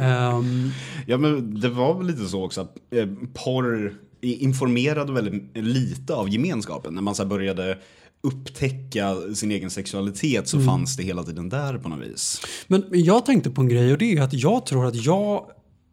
Ehm, 0.00 0.70
Ja 1.06 1.18
men 1.18 1.60
det 1.60 1.68
var 1.68 1.98
väl 1.98 2.06
lite 2.06 2.24
så 2.24 2.44
också 2.44 2.60
att 2.60 2.76
eh, 2.90 3.08
porr 3.34 3.94
informerade 4.20 5.12
väldigt 5.12 5.56
lite 5.56 6.14
av 6.14 6.28
gemenskapen. 6.28 6.94
När 6.94 7.02
man 7.02 7.14
så 7.14 7.24
började 7.24 7.78
upptäcka 8.22 9.34
sin 9.34 9.50
egen 9.50 9.70
sexualitet 9.70 10.48
så 10.48 10.60
fanns 10.60 10.96
det 10.96 11.02
hela 11.02 11.22
tiden 11.22 11.48
där 11.48 11.78
på 11.78 11.88
något 11.88 12.08
vis. 12.08 12.40
Men 12.66 12.84
jag 12.90 13.26
tänkte 13.26 13.50
på 13.50 13.60
en 13.60 13.68
grej 13.68 13.92
och 13.92 13.98
det 13.98 14.12
är 14.12 14.22
att 14.22 14.32
jag 14.32 14.66
tror 14.66 14.86
att 14.86 15.04
jag, 15.04 15.46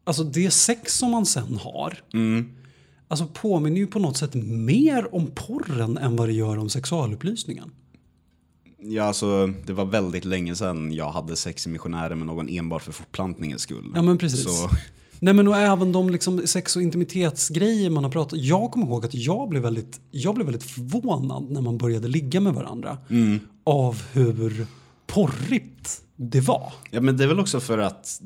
alltså 0.03 0.23
det 0.23 0.51
sex 0.51 0.97
som 0.97 1.11
man 1.11 1.25
sen 1.25 1.57
har 1.57 1.99
alltså 3.07 3.28
påminner 3.34 3.78
ju 3.78 3.88
på 3.88 3.99
något 3.99 4.17
sätt 4.17 4.34
mer 4.45 5.15
om 5.15 5.32
porren 5.36 5.97
än 5.97 6.15
vad 6.15 6.28
det 6.28 6.34
gör 6.34 6.57
om 6.57 6.69
sexualupplysningen. 6.69 7.71
Ja, 8.80 9.03
alltså, 9.03 9.47
det 9.65 9.73
var 9.73 9.86
väldigt 9.86 10.25
länge 10.25 10.55
sedan 10.55 10.93
jag 10.93 11.11
hade 11.11 11.36
sex 11.36 11.67
i 11.67 11.69
missionären 11.69 12.17
med 12.17 12.28
någon 12.28 12.49
enbart 12.49 12.84
för 12.84 12.91
fortplantningens 12.91 13.61
skull. 13.61 13.91
Ja 13.95 14.01
men 14.01 14.17
precis. 14.17 14.43
Så, 14.43 14.69
Nej 15.20 15.34
men 15.34 15.47
och 15.47 15.57
även 15.57 15.91
de 15.91 16.09
liksom 16.09 16.47
sex 16.47 16.76
och 16.76 16.82
intimitetsgrejer 16.82 17.89
man 17.89 18.03
har 18.03 18.11
pratat 18.11 18.39
Jag 18.39 18.72
kommer 18.72 18.88
ihåg 18.88 19.05
att 19.05 19.13
jag 19.13 19.49
blev 19.49 19.61
väldigt, 19.61 20.01
jag 20.11 20.36
blev 20.36 20.45
väldigt 20.45 20.63
förvånad 20.63 21.51
när 21.51 21.61
man 21.61 21.78
började 21.78 22.07
ligga 22.07 22.39
med 22.39 22.53
varandra. 22.53 22.97
Av 23.63 24.01
hur 24.13 24.68
porrigt 25.07 26.01
det 26.15 26.41
var. 26.41 26.74
ja, 26.91 27.01
men 27.01 27.18
det 27.18 27.24
är 27.24 27.28
väl 27.28 27.39
också 27.39 27.59
för 27.59 27.78
att, 27.78 28.22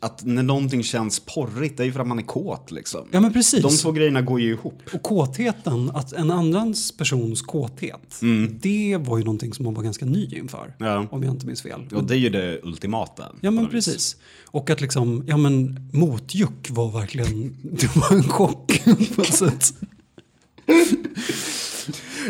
att 0.00 0.24
när 0.24 0.42
någonting 0.42 0.82
känns 0.82 1.20
porrigt, 1.20 1.76
det 1.76 1.82
är 1.82 1.84
ju 1.84 1.92
för 1.92 2.00
att 2.00 2.06
man 2.06 2.18
är 2.18 2.22
kåt 2.22 2.70
liksom. 2.70 3.08
Ja 3.10 3.20
men 3.20 3.32
precis. 3.32 3.62
De 3.62 3.70
två 3.70 3.92
grejerna 3.92 4.22
går 4.22 4.40
ju 4.40 4.50
ihop. 4.50 4.82
Och 4.92 5.02
kåtheten, 5.02 5.90
att 5.94 6.12
en 6.12 6.30
annans 6.30 6.92
persons 6.92 7.42
kåthet, 7.42 8.20
det 8.50 8.96
var 8.96 9.18
ju 9.18 9.24
någonting 9.24 9.52
som 9.54 9.64
man 9.64 9.74
var 9.74 9.82
ganska 9.82 10.04
ny 10.04 10.28
inför. 10.32 10.74
Ja. 10.78 11.06
Om 11.10 11.22
jag 11.22 11.34
inte 11.34 11.46
minns 11.46 11.62
fel. 11.62 11.80
Och 11.94 12.04
det 12.04 12.14
är 12.14 12.18
ju 12.18 12.28
det 12.28 12.60
ultimata. 12.62 13.24
Ja 13.40 13.50
men 13.50 13.64
något 13.64 13.74
vis. 13.74 13.86
precis. 13.86 14.16
Och 14.44 14.70
att 14.70 14.80
liksom, 14.80 15.24
ja 15.26 15.36
men 15.36 15.88
motjuck 15.92 16.70
var 16.70 16.90
verkligen, 16.90 17.56
det 17.62 17.96
var 17.96 18.12
en 18.16 18.22
chock 18.28 18.82
på 19.16 19.22
ett 19.22 19.34
sätt. 19.34 19.74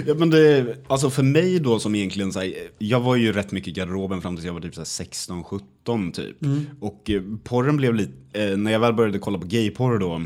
Ja, 0.06 0.14
men 0.14 0.30
det, 0.30 0.76
alltså 0.88 1.10
för 1.10 1.22
mig 1.22 1.58
då 1.58 1.78
som 1.78 1.94
egentligen 1.94 2.32
så 2.32 2.40
här, 2.40 2.52
jag 2.78 3.00
var 3.00 3.16
ju 3.16 3.32
rätt 3.32 3.52
mycket 3.52 3.68
i 3.68 3.72
garderoben 3.72 4.22
fram 4.22 4.36
tills 4.36 4.46
jag 4.46 4.52
var 4.52 4.60
typ 4.60 4.74
16-17 4.74 6.12
typ. 6.12 6.36
Och 6.80 7.10
eh, 7.10 7.22
porren 7.44 7.76
blev 7.76 7.94
lite, 7.94 8.12
eh, 8.32 8.56
när 8.56 8.72
jag 8.72 8.80
väl 8.80 8.94
började 8.94 9.18
kolla 9.18 9.38
på 9.38 9.46
gayporr 9.46 9.98
då, 9.98 10.22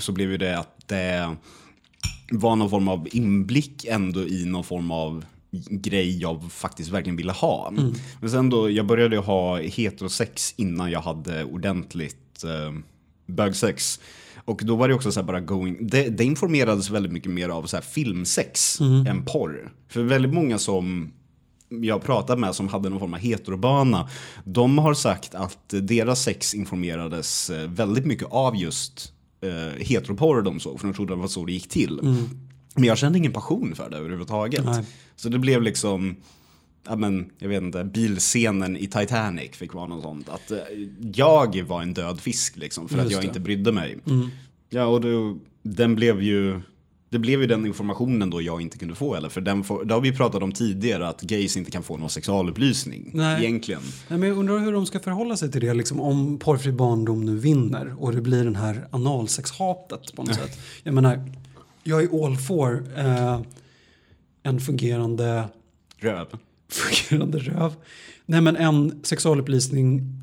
så 0.00 0.12
blev 0.12 0.30
ju 0.30 0.36
det 0.36 0.58
att 0.58 0.88
det 0.88 1.36
var 2.30 2.56
någon 2.56 2.70
form 2.70 2.88
av 2.88 3.08
inblick 3.12 3.84
ändå 3.84 4.20
i 4.20 4.44
någon 4.44 4.64
form 4.64 4.90
av 4.90 5.24
grej 5.70 6.18
jag 6.20 6.52
faktiskt 6.52 6.90
verkligen 6.90 7.16
ville 7.16 7.32
ha. 7.32 7.72
Men 8.20 8.30
sen 8.30 8.50
då, 8.50 8.70
jag 8.70 8.86
började 8.86 9.16
ha 9.18 9.58
heterosex 9.60 10.54
innan 10.56 10.90
jag 10.90 11.00
hade 11.00 11.44
ordentligt 11.44 12.44
eh, 12.44 12.74
bögsex. 13.26 14.00
Och 14.46 14.60
då 14.64 14.76
var 14.76 14.88
det 14.88 14.94
också 14.94 15.12
så 15.12 15.22
bara 15.22 15.40
going, 15.40 15.86
det, 15.86 16.08
det 16.08 16.24
informerades 16.24 16.90
väldigt 16.90 17.12
mycket 17.12 17.32
mer 17.32 17.48
av 17.48 17.62
så 17.62 17.76
här 17.76 17.82
filmsex 17.82 18.80
än 18.80 19.24
porr. 19.24 19.72
För 19.88 20.02
väldigt 20.02 20.34
många 20.34 20.58
som 20.58 21.12
jag 21.68 22.02
pratat 22.02 22.38
med 22.38 22.54
som 22.54 22.68
hade 22.68 22.88
någon 22.88 23.00
form 23.00 23.14
av 23.14 23.20
heterobana, 23.20 24.08
de 24.44 24.78
har 24.78 24.94
sagt 24.94 25.34
att 25.34 25.58
deras 25.68 26.22
sex 26.22 26.54
informerades 26.54 27.50
eh, 27.50 27.70
väldigt 27.70 28.06
mycket 28.06 28.28
av 28.30 28.56
just 28.56 29.12
eh, 29.40 29.84
heteroporr 29.84 30.42
de 30.42 30.60
såg, 30.60 30.80
för 30.80 30.86
de 30.86 30.94
trodde 30.94 31.12
det 31.12 31.20
var 31.20 31.28
så 31.28 31.44
det 31.44 31.52
gick 31.52 31.68
till. 31.68 32.00
Men 32.74 32.84
jag 32.84 32.98
kände 32.98 33.18
ingen 33.18 33.32
passion 33.32 33.74
för 33.74 33.90
det 33.90 33.96
överhuvudtaget. 33.96 34.64
Nej. 34.64 34.84
Så 35.16 35.28
det 35.28 35.38
blev 35.38 35.62
liksom, 35.62 36.16
ja 36.88 36.96
men, 36.96 37.30
jag 37.38 37.48
vet 37.48 37.62
inte, 37.62 37.84
bilscenen 37.84 38.76
i 38.76 38.86
Titanic 38.86 39.50
fick 39.50 39.74
vara 39.74 39.86
något 39.86 40.02
sånt. 40.02 40.28
Att 40.28 40.50
eh, 40.50 40.58
jag 41.14 41.62
var 41.62 41.82
en 41.82 41.94
död 41.94 42.20
fisk 42.20 42.56
liksom, 42.56 42.88
för 42.88 42.98
att 42.98 43.02
Just 43.04 43.12
jag 43.12 43.22
det. 43.22 43.26
inte 43.26 43.40
brydde 43.40 43.72
mig. 43.72 43.98
Ja, 44.70 44.86
och 44.86 45.00
då, 45.00 45.38
den 45.62 45.94
blev 45.94 46.22
ju, 46.22 46.60
det 47.08 47.18
blev 47.18 47.40
ju 47.40 47.46
den 47.46 47.66
informationen 47.66 48.30
då 48.30 48.42
jag 48.42 48.60
inte 48.62 48.78
kunde 48.78 48.94
få 48.94 49.14
heller. 49.14 49.28
För 49.28 49.40
den 49.40 49.64
får, 49.64 49.84
det 49.84 49.94
har 49.94 50.00
vi 50.00 50.12
pratat 50.12 50.42
om 50.42 50.52
tidigare, 50.52 51.08
att 51.08 51.20
gays 51.20 51.56
inte 51.56 51.70
kan 51.70 51.82
få 51.82 51.96
någon 51.96 52.10
sexualupplysning. 52.10 53.10
Nej. 53.14 53.44
Egentligen. 53.44 53.80
Nej, 54.08 54.18
men 54.18 54.28
jag 54.28 54.38
undrar 54.38 54.58
hur 54.58 54.72
de 54.72 54.86
ska 54.86 55.00
förhålla 55.00 55.36
sig 55.36 55.52
till 55.52 55.60
det 55.60 55.74
liksom, 55.74 56.00
om 56.00 56.38
porrfri 56.38 56.72
barndom 56.72 57.24
nu 57.24 57.38
vinner 57.38 57.94
och 57.98 58.12
det 58.14 58.20
blir 58.20 58.44
den 58.44 58.56
här 58.56 58.88
analsexhatet 58.90 60.14
på 60.16 60.22
något 60.22 60.34
sätt. 60.42 60.58
Jag 60.82 60.94
menar, 60.94 61.30
jag 61.84 62.02
är 62.02 62.24
all 62.26 62.36
for 62.36 62.84
eh, 62.96 63.40
en 64.42 64.60
fungerande, 64.60 65.44
Röv 65.98 66.26
fungerande 66.68 67.38
röv. 67.38 67.72
Nej 68.26 68.40
men 68.40 68.56
en 68.56 69.04
sexualupplysning 69.04 70.15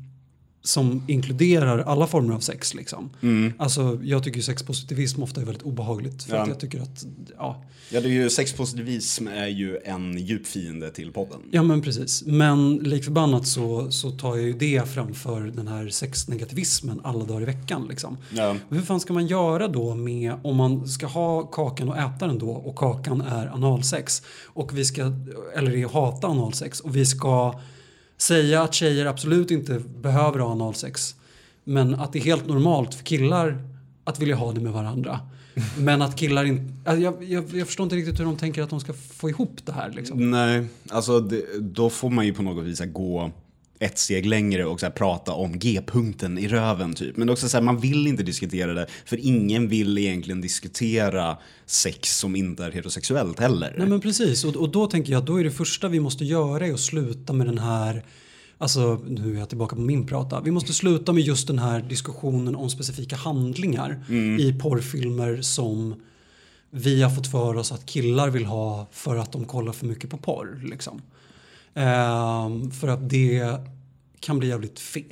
som 0.64 1.02
inkluderar 1.08 1.78
alla 1.78 2.06
former 2.06 2.34
av 2.34 2.40
sex. 2.40 2.74
Liksom. 2.74 3.10
Alltså, 3.58 3.98
jag 4.02 4.22
tycker 4.24 4.36
ju 4.36 4.42
sexpositivism 4.42 5.22
ofta 5.22 5.40
är 5.40 5.44
väldigt 5.44 5.62
obehagligt. 5.62 6.22
För 6.22 6.36
Ja. 6.36 6.42
att 6.42 6.48
jag 6.48 6.60
tycker 6.60 6.80
att, 6.80 7.04
ja, 7.38 7.64
Ja, 7.90 8.00
det 8.00 8.08
är 8.08 8.12
ju, 8.12 8.30
sexpositivism 8.30 9.28
är 9.28 9.46
ju 9.46 9.78
en 9.84 10.18
djup 10.18 10.46
fiende 10.46 10.90
till 10.90 11.12
podden. 11.12 11.40
Ja 11.50 11.62
men 11.62 11.82
precis. 11.82 12.22
Men 12.26 12.76
lik 12.76 13.04
förbannat 13.04 13.46
så, 13.46 13.90
så 13.90 14.10
tar 14.10 14.36
jag 14.36 14.46
ju 14.46 14.52
det 14.52 14.88
framför 14.88 15.40
den 15.40 15.68
här 15.68 15.88
sexnegativismen 15.88 17.00
alla 17.04 17.24
dagar 17.24 17.42
i 17.42 17.44
veckan. 17.44 17.86
Liksom. 17.88 18.16
Ja. 18.34 18.56
Hur 18.68 18.80
fan 18.82 19.00
ska 19.00 19.12
man 19.12 19.26
göra 19.26 19.68
då 19.68 19.94
med 19.94 20.34
om 20.44 20.56
man 20.56 20.88
ska 20.88 21.06
ha 21.06 21.42
kakan 21.42 21.88
och 21.88 21.98
äta 21.98 22.26
den 22.26 22.38
då 22.38 22.50
och 22.50 22.76
kakan 22.76 23.20
är 23.20 23.46
analsex 23.46 24.22
och 24.46 24.78
vi 24.78 24.84
ska, 24.84 25.02
eller 25.56 25.88
hata 25.92 26.26
analsex 26.26 26.80
och 26.80 26.96
vi 26.96 27.06
ska 27.06 27.60
säga 28.16 28.62
att 28.62 28.74
tjejer 28.74 29.06
absolut 29.06 29.50
inte 29.50 29.82
behöver 30.00 30.38
ha 30.38 30.52
analsex 30.52 31.14
men 31.64 31.94
att 31.94 32.12
det 32.12 32.18
är 32.18 32.22
helt 32.22 32.46
normalt 32.46 32.94
för 32.94 33.04
killar 33.04 33.62
att 34.04 34.20
vilja 34.20 34.36
ha 34.36 34.52
det 34.52 34.60
med 34.60 34.72
varandra. 34.72 35.20
Men 35.78 36.02
att 36.02 36.16
killar 36.16 36.44
inte... 36.44 36.90
alltså 36.90 37.02
Jag, 37.02 37.24
jag, 37.24 37.44
jag 37.54 37.66
förstår 37.66 37.84
inte 37.84 37.96
riktigt 37.96 38.20
hur 38.20 38.24
de 38.24 38.36
tänker 38.36 38.62
att 38.62 38.70
de 38.70 38.80
ska 38.80 38.92
få 38.92 39.30
ihop 39.30 39.60
det 39.64 39.72
här. 39.72 39.90
Liksom. 39.90 40.30
Nej, 40.30 40.66
alltså 40.90 41.20
det, 41.20 41.44
då 41.60 41.90
får 41.90 42.10
man 42.10 42.26
ju 42.26 42.34
på 42.34 42.42
något 42.42 42.64
vis 42.64 42.80
gå 42.80 43.30
ett 43.78 43.98
steg 43.98 44.26
längre 44.26 44.64
och 44.64 44.80
så 44.80 44.90
prata 44.90 45.32
om 45.32 45.58
G-punkten 45.58 46.38
i 46.38 46.48
röven 46.48 46.94
typ. 46.94 47.16
Men 47.16 47.30
också 47.30 47.48
så 47.48 47.56
här, 47.56 47.64
man 47.64 47.78
vill 47.78 48.06
inte 48.06 48.22
diskutera 48.22 48.74
det 48.74 48.86
för 49.04 49.26
ingen 49.26 49.68
vill 49.68 49.98
egentligen 49.98 50.40
diskutera 50.40 51.36
sex 51.66 52.18
som 52.18 52.36
inte 52.36 52.64
är 52.64 52.70
heterosexuellt 52.70 53.40
heller. 53.40 53.74
Nej 53.78 53.86
men 53.86 54.00
precis, 54.00 54.44
och, 54.44 54.56
och 54.56 54.68
då 54.68 54.86
tänker 54.86 55.12
jag 55.12 55.20
att 55.20 55.26
då 55.26 55.40
är 55.40 55.44
det 55.44 55.50
första 55.50 55.88
vi 55.88 56.00
måste 56.00 56.24
göra 56.24 56.66
är 56.66 56.72
att 56.72 56.80
sluta 56.80 57.32
med 57.32 57.46
den 57.46 57.58
här 57.58 58.04
Alltså, 58.58 59.00
nu 59.08 59.34
är 59.34 59.38
jag 59.38 59.48
tillbaka 59.48 59.76
på 59.76 59.82
min 59.82 60.06
prata. 60.06 60.40
Vi 60.40 60.50
måste 60.50 60.72
sluta 60.72 61.12
med 61.12 61.22
just 61.22 61.46
den 61.46 61.58
här 61.58 61.80
diskussionen 61.80 62.56
om 62.56 62.70
specifika 62.70 63.16
handlingar 63.16 64.04
i 64.40 64.52
porrfilmer 64.52 65.42
som 65.42 65.94
vi 66.70 67.02
har 67.02 67.10
fått 67.10 67.26
för 67.26 67.56
oss 67.56 67.72
att 67.72 67.86
killar 67.86 68.30
vill 68.30 68.44
ha 68.44 68.86
för 68.92 69.16
att 69.16 69.32
de 69.32 69.44
kollar 69.44 69.72
för 69.72 69.86
mycket 69.86 70.10
på 70.10 70.16
porr. 70.16 70.60
Liksom. 70.64 71.02
Ehm, 71.74 72.70
för 72.70 72.88
att 72.88 73.10
det 73.10 73.56
kan 74.20 74.38
bli 74.38 74.48
jävligt 74.48 74.80
fel, 74.80 75.04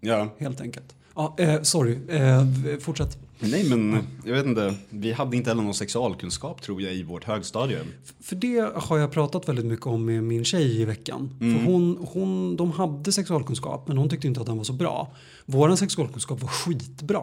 Ja. 0.00 0.28
helt 0.38 0.60
enkelt. 0.60 0.94
Ja, 1.14 1.34
eh, 1.38 1.62
sorry, 1.62 1.98
eh, 2.08 2.44
fortsätt. 2.80 3.18
Nej 3.38 3.70
men 3.70 3.98
jag 4.24 4.32
vet 4.34 4.46
inte, 4.46 4.74
vi 4.90 5.12
hade 5.12 5.36
inte 5.36 5.50
heller 5.50 5.62
någon 5.62 5.74
sexualkunskap 5.74 6.62
tror 6.62 6.82
jag 6.82 6.94
i 6.94 7.02
vårt 7.02 7.24
högstadie. 7.24 7.78
För 8.20 8.36
det 8.36 8.70
har 8.76 8.98
jag 8.98 9.12
pratat 9.12 9.48
väldigt 9.48 9.64
mycket 9.66 9.86
om 9.86 10.04
med 10.04 10.24
min 10.24 10.44
tjej 10.44 10.80
i 10.80 10.84
veckan. 10.84 11.30
För 11.38 11.64
hon, 11.72 11.98
hon, 12.12 12.56
de 12.56 12.72
hade 12.72 13.12
sexualkunskap 13.12 13.88
men 13.88 13.98
hon 13.98 14.08
tyckte 14.08 14.26
inte 14.26 14.40
att 14.40 14.46
den 14.46 14.56
var 14.56 14.64
så 14.64 14.72
bra. 14.72 15.12
Vår 15.46 15.76
sexualkunskap 15.76 16.40
var 16.42 16.48
skitbra. 16.48 17.22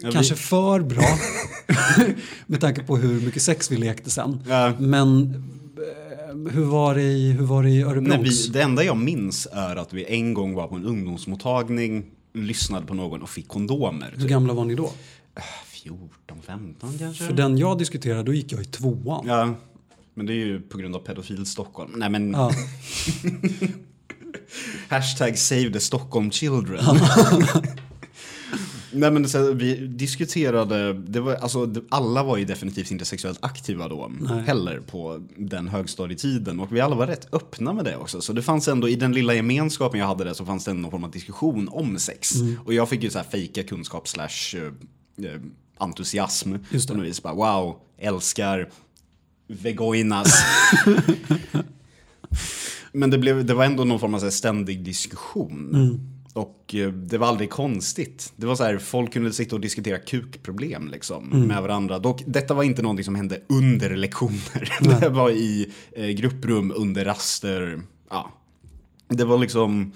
Ja, 0.00 0.10
Kanske 0.12 0.34
vi- 0.34 0.40
för 0.40 0.80
bra 0.80 1.04
med 2.46 2.60
tanke 2.60 2.82
på 2.82 2.96
hur 2.96 3.20
mycket 3.20 3.42
sex 3.42 3.70
vi 3.70 3.76
lekte 3.76 4.10
sen. 4.10 4.40
Ja. 4.48 4.72
Men 4.78 5.34
eh, 5.76 6.07
hur 6.50 6.64
var 6.64 6.94
det 6.94 7.02
i, 7.02 7.32
hur 7.32 7.44
var 7.46 7.62
det 7.62 7.70
i 7.70 7.84
Nej, 7.84 7.92
Örebro? 7.92 8.22
vi, 8.22 8.48
det 8.48 8.62
enda 8.62 8.84
jag 8.84 8.96
minns 8.96 9.48
är 9.52 9.76
att 9.76 9.92
vi 9.92 10.04
en 10.04 10.34
gång 10.34 10.54
var 10.54 10.68
på 10.68 10.74
en 10.74 10.84
ungdomsmottagning, 10.84 12.04
lyssnade 12.34 12.86
på 12.86 12.94
någon 12.94 13.22
och 13.22 13.28
fick 13.30 13.48
kondomer. 13.48 14.14
Hur 14.16 14.28
gamla 14.28 14.52
var 14.52 14.64
ni 14.64 14.74
då? 14.74 14.90
14, 15.66 16.08
15 16.42 16.98
kanske? 16.98 17.24
För 17.24 17.32
den 17.32 17.58
jag 17.58 17.78
diskuterade, 17.78 18.22
då 18.22 18.32
gick 18.32 18.52
jag 18.52 18.60
i 18.60 18.64
tvåan. 18.64 19.26
Ja, 19.26 19.54
men 20.14 20.26
det 20.26 20.32
är 20.32 20.46
ju 20.46 20.60
på 20.60 20.78
grund 20.78 20.96
av 20.96 21.00
pedofil 21.00 21.46
Stockholm. 21.46 21.92
Nej 21.96 22.10
men, 22.10 22.30
Ja. 22.32 22.52
hashtag 24.88 25.38
save 25.38 25.72
the 25.72 25.80
Stockholm 25.80 26.30
children. 26.30 26.84
Nej 28.92 29.10
men 29.10 29.28
så, 29.28 29.52
vi 29.52 29.86
diskuterade, 29.86 30.92
det 30.92 31.20
var, 31.20 31.34
alltså, 31.34 31.66
det- 31.66 31.82
alla 31.88 32.22
var 32.22 32.36
ju 32.36 32.44
definitivt 32.44 32.90
inte 32.90 33.04
sexuellt 33.04 33.38
aktiva 33.42 33.88
då 33.88 34.12
Nej. 34.20 34.42
heller 34.42 34.80
på 34.80 35.22
den 35.36 35.68
högstadietiden 35.68 36.60
och 36.60 36.76
vi 36.76 36.80
alla 36.80 36.96
var 36.96 37.06
rätt 37.06 37.34
öppna 37.34 37.72
med 37.72 37.84
det 37.84 37.96
också. 37.96 38.20
Så 38.20 38.32
det 38.32 38.42
fanns 38.42 38.68
ändå, 38.68 38.88
i 38.88 38.96
den 38.96 39.12
lilla 39.12 39.34
gemenskapen 39.34 40.00
jag 40.00 40.06
hade 40.06 40.24
där 40.24 40.34
så 40.34 40.44
fanns 40.44 40.64
det 40.64 40.70
ändå 40.70 40.82
någon 40.82 40.90
form 40.90 41.04
av 41.04 41.10
diskussion 41.10 41.68
om 41.72 41.98
sex. 41.98 42.34
Mm. 42.34 42.56
Och 42.64 42.74
jag 42.74 42.88
fick 42.88 43.02
ju 43.02 43.10
så 43.10 43.18
här 43.18 43.26
fejka 43.30 43.62
kunskap 43.62 44.08
slash 44.08 44.56
eh, 44.56 45.26
eh, 45.26 45.40
entusiasm. 45.78 46.54
Just 46.70 46.88
det. 46.88 46.94
På 46.94 46.98
något 47.00 47.08
vis 47.08 47.22
bara 47.22 47.34
wow, 47.34 47.76
älskar 47.98 48.68
vegoinas. 49.48 50.42
Men 52.92 53.10
det, 53.10 53.18
blev, 53.18 53.44
det 53.46 53.54
var 53.54 53.64
ändå 53.64 53.84
någon 53.84 54.00
form 54.00 54.14
av 54.14 54.18
så 54.18 54.24
här 54.26 54.30
ständig 54.30 54.84
diskussion. 54.84 55.70
Mm. 55.74 56.00
Och 56.38 56.74
eh, 56.74 56.88
det 56.92 57.18
var 57.18 57.26
aldrig 57.26 57.50
konstigt. 57.50 58.32
Det 58.36 58.46
var 58.46 58.54
så 58.56 58.64
här, 58.64 58.78
folk 58.78 59.12
kunde 59.12 59.32
sitta 59.32 59.56
och 59.56 59.60
diskutera 59.60 59.98
kukproblem 59.98 60.88
liksom, 60.88 61.32
Mm. 61.32 61.48
med 61.48 61.62
varandra. 61.62 61.98
Dock, 61.98 62.22
detta 62.26 62.54
var 62.54 62.62
inte 62.62 62.82
någonting 62.82 63.04
som 63.04 63.14
hände 63.14 63.40
under 63.48 63.96
lektioner. 63.96 64.78
Det 65.00 65.08
var 65.08 65.30
i 65.30 65.72
eh, 65.92 66.06
grupprum, 66.06 66.72
under 66.76 67.04
raster. 67.04 67.82
Ja. 68.10 68.30
Det 69.08 69.24
var 69.24 69.38
liksom 69.38 69.92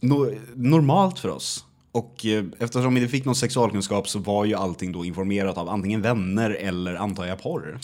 no, 0.00 0.34
normalt 0.54 1.18
för 1.18 1.28
oss. 1.28 1.64
Och 1.96 2.26
eh, 2.26 2.44
eftersom 2.58 2.94
vi 2.94 3.00
inte 3.00 3.10
fick 3.10 3.24
någon 3.24 3.34
sexualkunskap 3.34 4.08
så 4.08 4.18
var 4.18 4.44
ju 4.44 4.54
allting 4.54 4.92
då 4.92 5.04
informerat 5.04 5.58
av 5.58 5.68
antingen 5.68 6.02
vänner 6.02 6.50
eller 6.50 6.94
antar 6.94 7.26
jag 7.26 7.42
porr. 7.42 7.78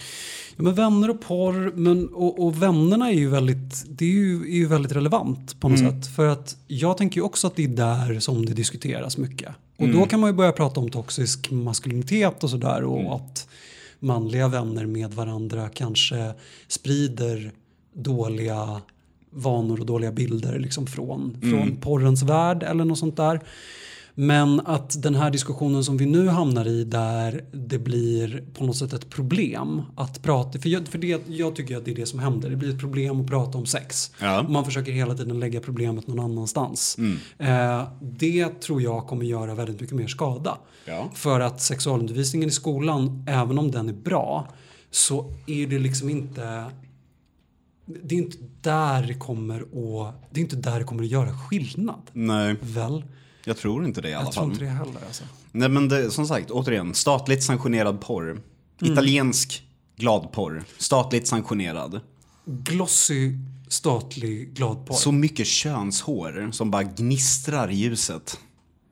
Ja, 0.57 0.63
men 0.63 0.75
vänner 0.75 1.11
och 1.11 1.21
porr, 1.21 1.73
men, 1.75 2.09
och, 2.09 2.47
och 2.47 2.63
vännerna 2.63 3.11
är 3.11 3.15
ju 3.15 3.29
väldigt, 3.29 3.85
det 3.89 4.05
är 4.05 4.09
ju, 4.09 4.43
är 4.43 4.57
ju 4.57 4.67
väldigt 4.67 4.93
relevant 4.93 5.61
på 5.61 5.69
något 5.69 5.79
sätt. 5.79 6.07
För 6.17 6.27
att 6.29 6.57
jag 6.67 6.97
tänker 6.97 7.17
ju 7.17 7.23
också 7.23 7.47
att 7.47 7.57
det 7.57 7.65
är 7.65 7.69
där 7.69 8.21
som 8.21 8.47
det 8.47 8.53
diskuteras 8.53 9.19
mycket. 9.19 9.55
Och 9.77 9.89
då 9.89 10.07
kan 10.07 10.21
man 10.21 10.31
ju 10.31 10.37
börja 10.37 10.53
prata 10.53 10.81
om 10.81 10.91
toxisk 10.91 11.51
maskulinitet 11.51 12.45
och 12.45 12.51
sådär 12.51 12.85
och 12.85 13.15
att 13.15 13.49
manliga 13.99 14.49
vänner 14.49 14.87
med 14.87 15.13
varandra 15.13 15.69
kanske 15.69 16.33
sprider 16.69 17.53
dåliga 17.95 18.81
vanor 19.31 19.81
och 19.81 19.87
dåliga 19.87 20.13
bilder 20.13 20.59
liksom 20.59 20.87
från, 20.87 21.37
från 21.41 21.77
porrens 21.77 22.23
värld 22.23 22.63
eller 22.63 22.85
något 22.85 22.99
sånt 22.99 23.17
där. 23.17 23.41
Men 24.15 24.61
att 24.61 25.03
den 25.03 25.15
här 25.15 25.31
diskussionen 25.31 25.85
som 25.85 25.97
vi 25.97 26.07
nu 26.07 26.29
hamnar 26.29 26.69
i 26.69 26.85
där 26.85 27.45
det 27.53 27.79
blir 27.79 28.45
på 28.55 28.65
något 28.65 28.77
sätt 28.77 28.93
ett 28.93 29.11
problem 29.11 29.83
att 29.97 30.23
prata, 30.23 30.59
för, 30.59 30.69
jag, 30.69 30.89
för 30.89 30.99
det, 30.99 31.29
jag 31.29 31.57
tycker 31.57 31.77
att 31.77 31.85
det 31.85 31.91
är 31.91 31.95
det 31.95 32.07
som 32.07 32.19
händer, 32.19 32.51
det 32.51 32.57
blir 32.57 32.71
ett 32.71 32.81
problem 32.81 33.21
att 33.21 33.27
prata 33.27 33.59
om 33.59 33.67
sex. 33.67 34.13
Ja. 34.21 34.47
Man 34.49 34.65
försöker 34.65 34.93
hela 34.93 35.15
tiden 35.15 35.41
lägga 35.41 35.61
problemet 35.61 36.07
någon 36.07 36.21
annanstans. 36.21 36.99
Eh, 37.39 37.83
det 38.01 38.49
tror 38.61 38.83
jag 38.83 39.07
kommer 39.07 39.25
göra 39.25 39.55
väldigt 39.55 39.81
mycket 39.81 39.97
mer 39.97 40.07
skada. 40.07 40.59
Ja. 40.85 41.11
För 41.15 41.41
att 41.41 41.61
sexualundervisningen 41.61 42.49
i 42.49 42.53
skolan, 42.53 43.25
även 43.29 43.59
om 43.59 43.71
den 43.71 43.89
är 43.89 43.93
bra, 43.93 44.49
så 44.91 45.33
är 45.47 45.67
det 45.67 45.79
liksom 45.79 46.11
inte 46.11 46.65
det 47.87 48.15
är 48.15 48.19
inte 48.19 48.37
där 48.61 49.03
det 49.03 49.15
kommer 49.15 49.61
att, 49.61 50.15
det 50.31 50.41
är 50.41 50.43
inte 50.43 50.57
där 50.57 50.79
det 50.79 50.85
kommer 50.85 51.03
att 51.03 51.09
göra 51.09 51.33
skillnad. 51.33 52.01
Nej, 52.13 52.57
Väl? 52.61 53.05
Jag 53.45 53.57
tror 53.57 53.85
inte 53.85 54.01
det 54.01 54.09
i 54.09 54.15
alla 54.15 54.25
Jag 54.25 54.33
tror 54.33 54.43
fall. 54.43 54.53
inte 54.53 54.65
det 54.65 54.71
heller 54.71 55.01
alltså. 55.07 55.25
Nej 55.53 55.69
men 55.69 55.89
det, 55.89 56.11
som 56.11 56.27
sagt, 56.27 56.51
återigen, 56.51 56.95
statligt 56.95 57.43
sanktionerad 57.43 58.01
porr. 58.01 58.41
Italiensk 58.83 59.63
gladporr. 59.97 60.65
Statligt 60.79 61.29
sanktionerad. 61.29 62.01
Glossy 62.45 63.33
statlig 63.69 64.55
gladporr. 64.55 64.95
Så 64.95 65.13
mycket 65.13 65.47
könshår 65.47 66.49
som 66.53 66.71
bara 66.71 66.83
gnistrar 66.83 67.71
i 67.71 67.75
ljuset. 67.75 68.39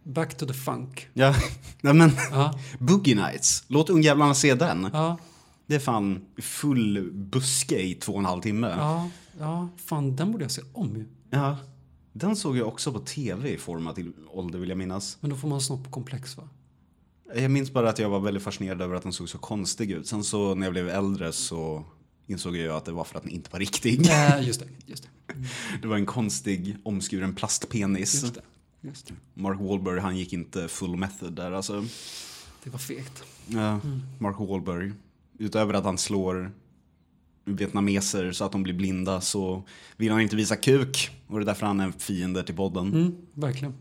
Back 0.04 0.36
to 0.36 0.46
the 0.46 0.52
funk. 0.54 1.08
Ja, 1.14 1.34
nej 1.80 1.94
men. 1.94 2.10
Ja. 2.30 2.58
Boogie 2.78 3.14
Nights. 3.14 3.64
Låt 3.66 3.90
ungjävlarna 3.90 4.34
se 4.34 4.54
den. 4.54 4.90
Ja, 4.92 5.18
Det 5.66 5.74
är 5.74 5.78
fan 5.78 6.20
full 6.42 7.10
buske 7.12 7.78
i 7.82 7.94
två 7.94 8.12
och 8.12 8.18
en 8.18 8.24
halv 8.24 8.40
timme. 8.42 8.74
ja, 8.78 9.08
ja, 9.40 9.68
fan 9.86 10.16
den 10.16 10.32
borde 10.32 10.44
jag 10.44 10.50
se 10.50 10.62
om 10.72 10.96
ju. 10.96 11.06
Ja. 11.30 11.56
Den 12.12 12.36
såg 12.36 12.56
jag 12.56 12.68
också 12.68 12.92
på 12.92 12.98
tv 12.98 13.54
i 13.54 13.58
formativ 13.58 14.12
ålder 14.28 14.58
vill 14.58 14.68
jag 14.68 14.78
minnas. 14.78 15.18
Men 15.20 15.30
då 15.30 15.36
får 15.36 15.48
man 15.48 15.60
snoppkomplex 15.60 16.36
va? 16.36 16.48
Jag 17.34 17.50
minns 17.50 17.70
bara 17.70 17.88
att 17.88 17.98
jag 17.98 18.08
var 18.08 18.20
väldigt 18.20 18.42
fascinerad 18.42 18.82
över 18.82 18.94
att 18.94 19.02
den 19.02 19.12
såg 19.12 19.28
så 19.28 19.38
konstig 19.38 19.90
ut. 19.90 20.06
Sen 20.06 20.24
så 20.24 20.54
när 20.54 20.66
jag 20.66 20.72
blev 20.72 20.88
äldre 20.88 21.32
så 21.32 21.84
insåg 22.26 22.56
jag 22.56 22.76
att 22.76 22.84
det 22.84 22.92
var 22.92 23.04
för 23.04 23.16
att 23.16 23.22
den 23.22 23.32
inte 23.32 23.50
var 23.52 23.58
riktig. 23.58 24.10
Eh, 24.10 24.46
just 24.46 24.60
det, 24.60 24.66
just 24.86 25.02
det. 25.02 25.08
Det 25.82 25.88
var 25.88 25.96
en 25.96 26.06
konstig 26.06 26.76
omskuren 26.82 27.34
plastpenis. 27.34 28.22
Just 28.22 28.34
det, 28.34 28.42
just 28.80 29.06
det. 29.06 29.14
Mark 29.34 29.60
Wahlberg 29.60 30.00
han 30.00 30.16
gick 30.16 30.32
inte 30.32 30.68
full 30.68 30.96
method 30.96 31.32
där 31.32 31.52
alltså. 31.52 31.84
Det 32.64 32.70
var 32.70 32.78
fegt. 32.78 33.22
Ja, 33.46 33.80
Mark 34.18 34.36
Wahlberg. 34.38 34.92
Utöver 35.38 35.74
att 35.74 35.84
han 35.84 35.98
slår 35.98 36.52
vietnameser 37.56 38.32
så 38.32 38.44
att 38.44 38.52
de 38.52 38.62
blir 38.62 38.74
blinda 38.74 39.20
så 39.20 39.62
vill 39.96 40.10
han 40.12 40.20
inte 40.20 40.36
visa 40.36 40.56
kuk. 40.56 41.10
Och 41.26 41.38
det 41.38 41.42
är 41.44 41.46
därför 41.46 41.66
han 41.66 41.80
är 41.80 41.84
en 41.84 41.92
fiende 41.92 42.42
till 42.42 42.54
podden. 42.54 42.86
Mm, 42.92 43.14
verkligen. 43.34 43.74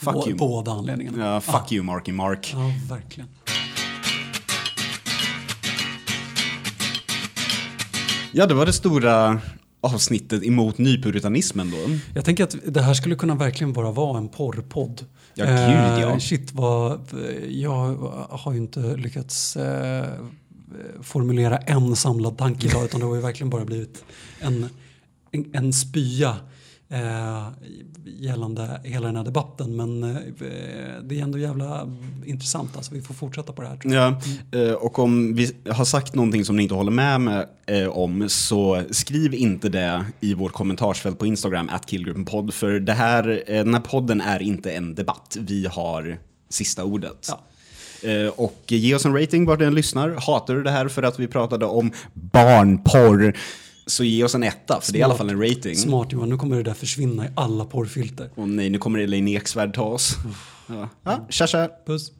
Fuck 0.00 0.14
Bå- 0.14 0.28
you. 0.28 0.36
Båda 0.38 0.72
anledningarna. 0.72 1.24
Ja, 1.26 1.40
fuck 1.40 1.72
you 1.72 1.84
Marky 1.84 2.12
Mark. 2.12 2.50
Ja, 2.54 2.72
verkligen. 2.94 3.28
Ja, 8.32 8.46
det 8.46 8.54
var 8.54 8.66
det 8.66 8.72
stora 8.72 9.40
avsnittet 9.80 10.42
emot 10.44 10.78
nypuritanismen 10.78 11.70
då. 11.70 11.76
Jag 12.14 12.24
tänker 12.24 12.44
att 12.44 12.56
det 12.66 12.82
här 12.82 12.94
skulle 12.94 13.14
kunna 13.16 13.34
verkligen 13.34 13.72
bara 13.72 13.90
vara 13.90 14.18
en 14.18 14.28
porrpodd. 14.28 15.04
Ja, 15.34 15.44
gud, 15.44 16.04
ja. 16.04 16.20
Shit 16.20 16.52
vad, 16.52 17.00
jag 17.48 17.96
har 18.30 18.52
ju 18.52 18.58
inte 18.58 18.96
lyckats 18.96 19.56
eh, 19.56 20.06
formulera 21.02 21.56
en 21.56 21.96
samlad 21.96 22.38
tanke 22.38 22.66
idag 22.66 22.84
utan 22.84 23.00
det 23.00 23.06
har 23.06 23.14
ju 23.14 23.20
verkligen 23.20 23.50
bara 23.50 23.64
blivit 23.64 24.04
en, 24.40 24.68
en, 25.30 25.50
en 25.52 25.72
spya 25.72 26.36
eh, 26.88 27.48
gällande 28.04 28.80
hela 28.84 29.06
den 29.06 29.16
här 29.16 29.24
debatten. 29.24 29.76
Men 29.76 30.02
eh, 30.02 30.16
det 31.02 31.18
är 31.18 31.22
ändå 31.22 31.38
jävla 31.38 31.88
intressant 32.26 32.76
alltså. 32.76 32.94
Vi 32.94 33.02
får 33.02 33.14
fortsätta 33.14 33.52
på 33.52 33.62
det 33.62 33.68
här. 33.68 33.78
Ja, 33.84 34.20
eh, 34.58 34.72
och 34.72 34.98
om 34.98 35.34
vi 35.34 35.52
har 35.70 35.84
sagt 35.84 36.14
någonting 36.14 36.44
som 36.44 36.56
ni 36.56 36.62
inte 36.62 36.74
håller 36.74 36.92
med, 36.92 37.20
med 37.20 37.46
eh, 37.66 37.88
om 37.88 38.28
så 38.28 38.82
skriv 38.90 39.34
inte 39.34 39.68
det 39.68 40.04
i 40.20 40.34
vårt 40.34 40.52
kommentarsfält 40.52 41.18
på 41.18 41.26
Instagram, 41.26 41.68
at 41.72 41.86
killgruppenpodd. 41.86 42.54
För 42.54 42.80
det 42.80 42.92
här, 42.92 43.42
eh, 43.46 43.64
den 43.64 43.74
här 43.74 43.80
podden 43.80 44.20
är 44.20 44.42
inte 44.42 44.72
en 44.72 44.94
debatt. 44.94 45.36
Vi 45.40 45.66
har 45.66 46.18
sista 46.48 46.84
ordet. 46.84 47.26
Ja. 47.28 47.40
Eh, 48.04 48.28
Och 48.36 48.62
ge 48.66 48.94
oss 48.94 49.04
en 49.04 49.20
rating 49.20 49.44
vart 49.46 49.58
den 49.58 49.74
lyssnar. 49.74 50.10
Hatar 50.26 50.54
du 50.54 50.62
det 50.62 50.70
här 50.70 50.88
för 50.88 51.02
att 51.02 51.18
vi 51.18 51.26
pratade 51.26 51.66
om 51.66 51.92
barnporr 52.14 53.36
så 53.86 54.04
ge 54.04 54.24
oss 54.24 54.34
en 54.34 54.42
etta, 54.42 54.80
för 54.80 54.92
det 54.92 54.98
är 54.98 55.00
i 55.00 55.02
alla 55.02 55.14
fall 55.14 55.30
en 55.30 55.48
rating. 55.48 55.76
Smart 55.76 56.12
Johan, 56.12 56.28
nu 56.28 56.36
kommer 56.36 56.56
det 56.56 56.62
där 56.62 56.74
försvinna 56.74 57.24
i 57.26 57.28
alla 57.34 57.64
porrfilter. 57.64 58.30
Och 58.34 58.48
nej, 58.48 58.70
nu 58.70 58.78
kommer 58.78 58.98
Elaine 58.98 59.28
Eksvärd 59.28 59.74
ta 59.74 59.82
oss. 59.84 60.16
Ja, 60.66 60.88
ja 61.04 61.26
tja 61.30 61.46
tja. 61.46 61.68
Puss. 61.86 62.12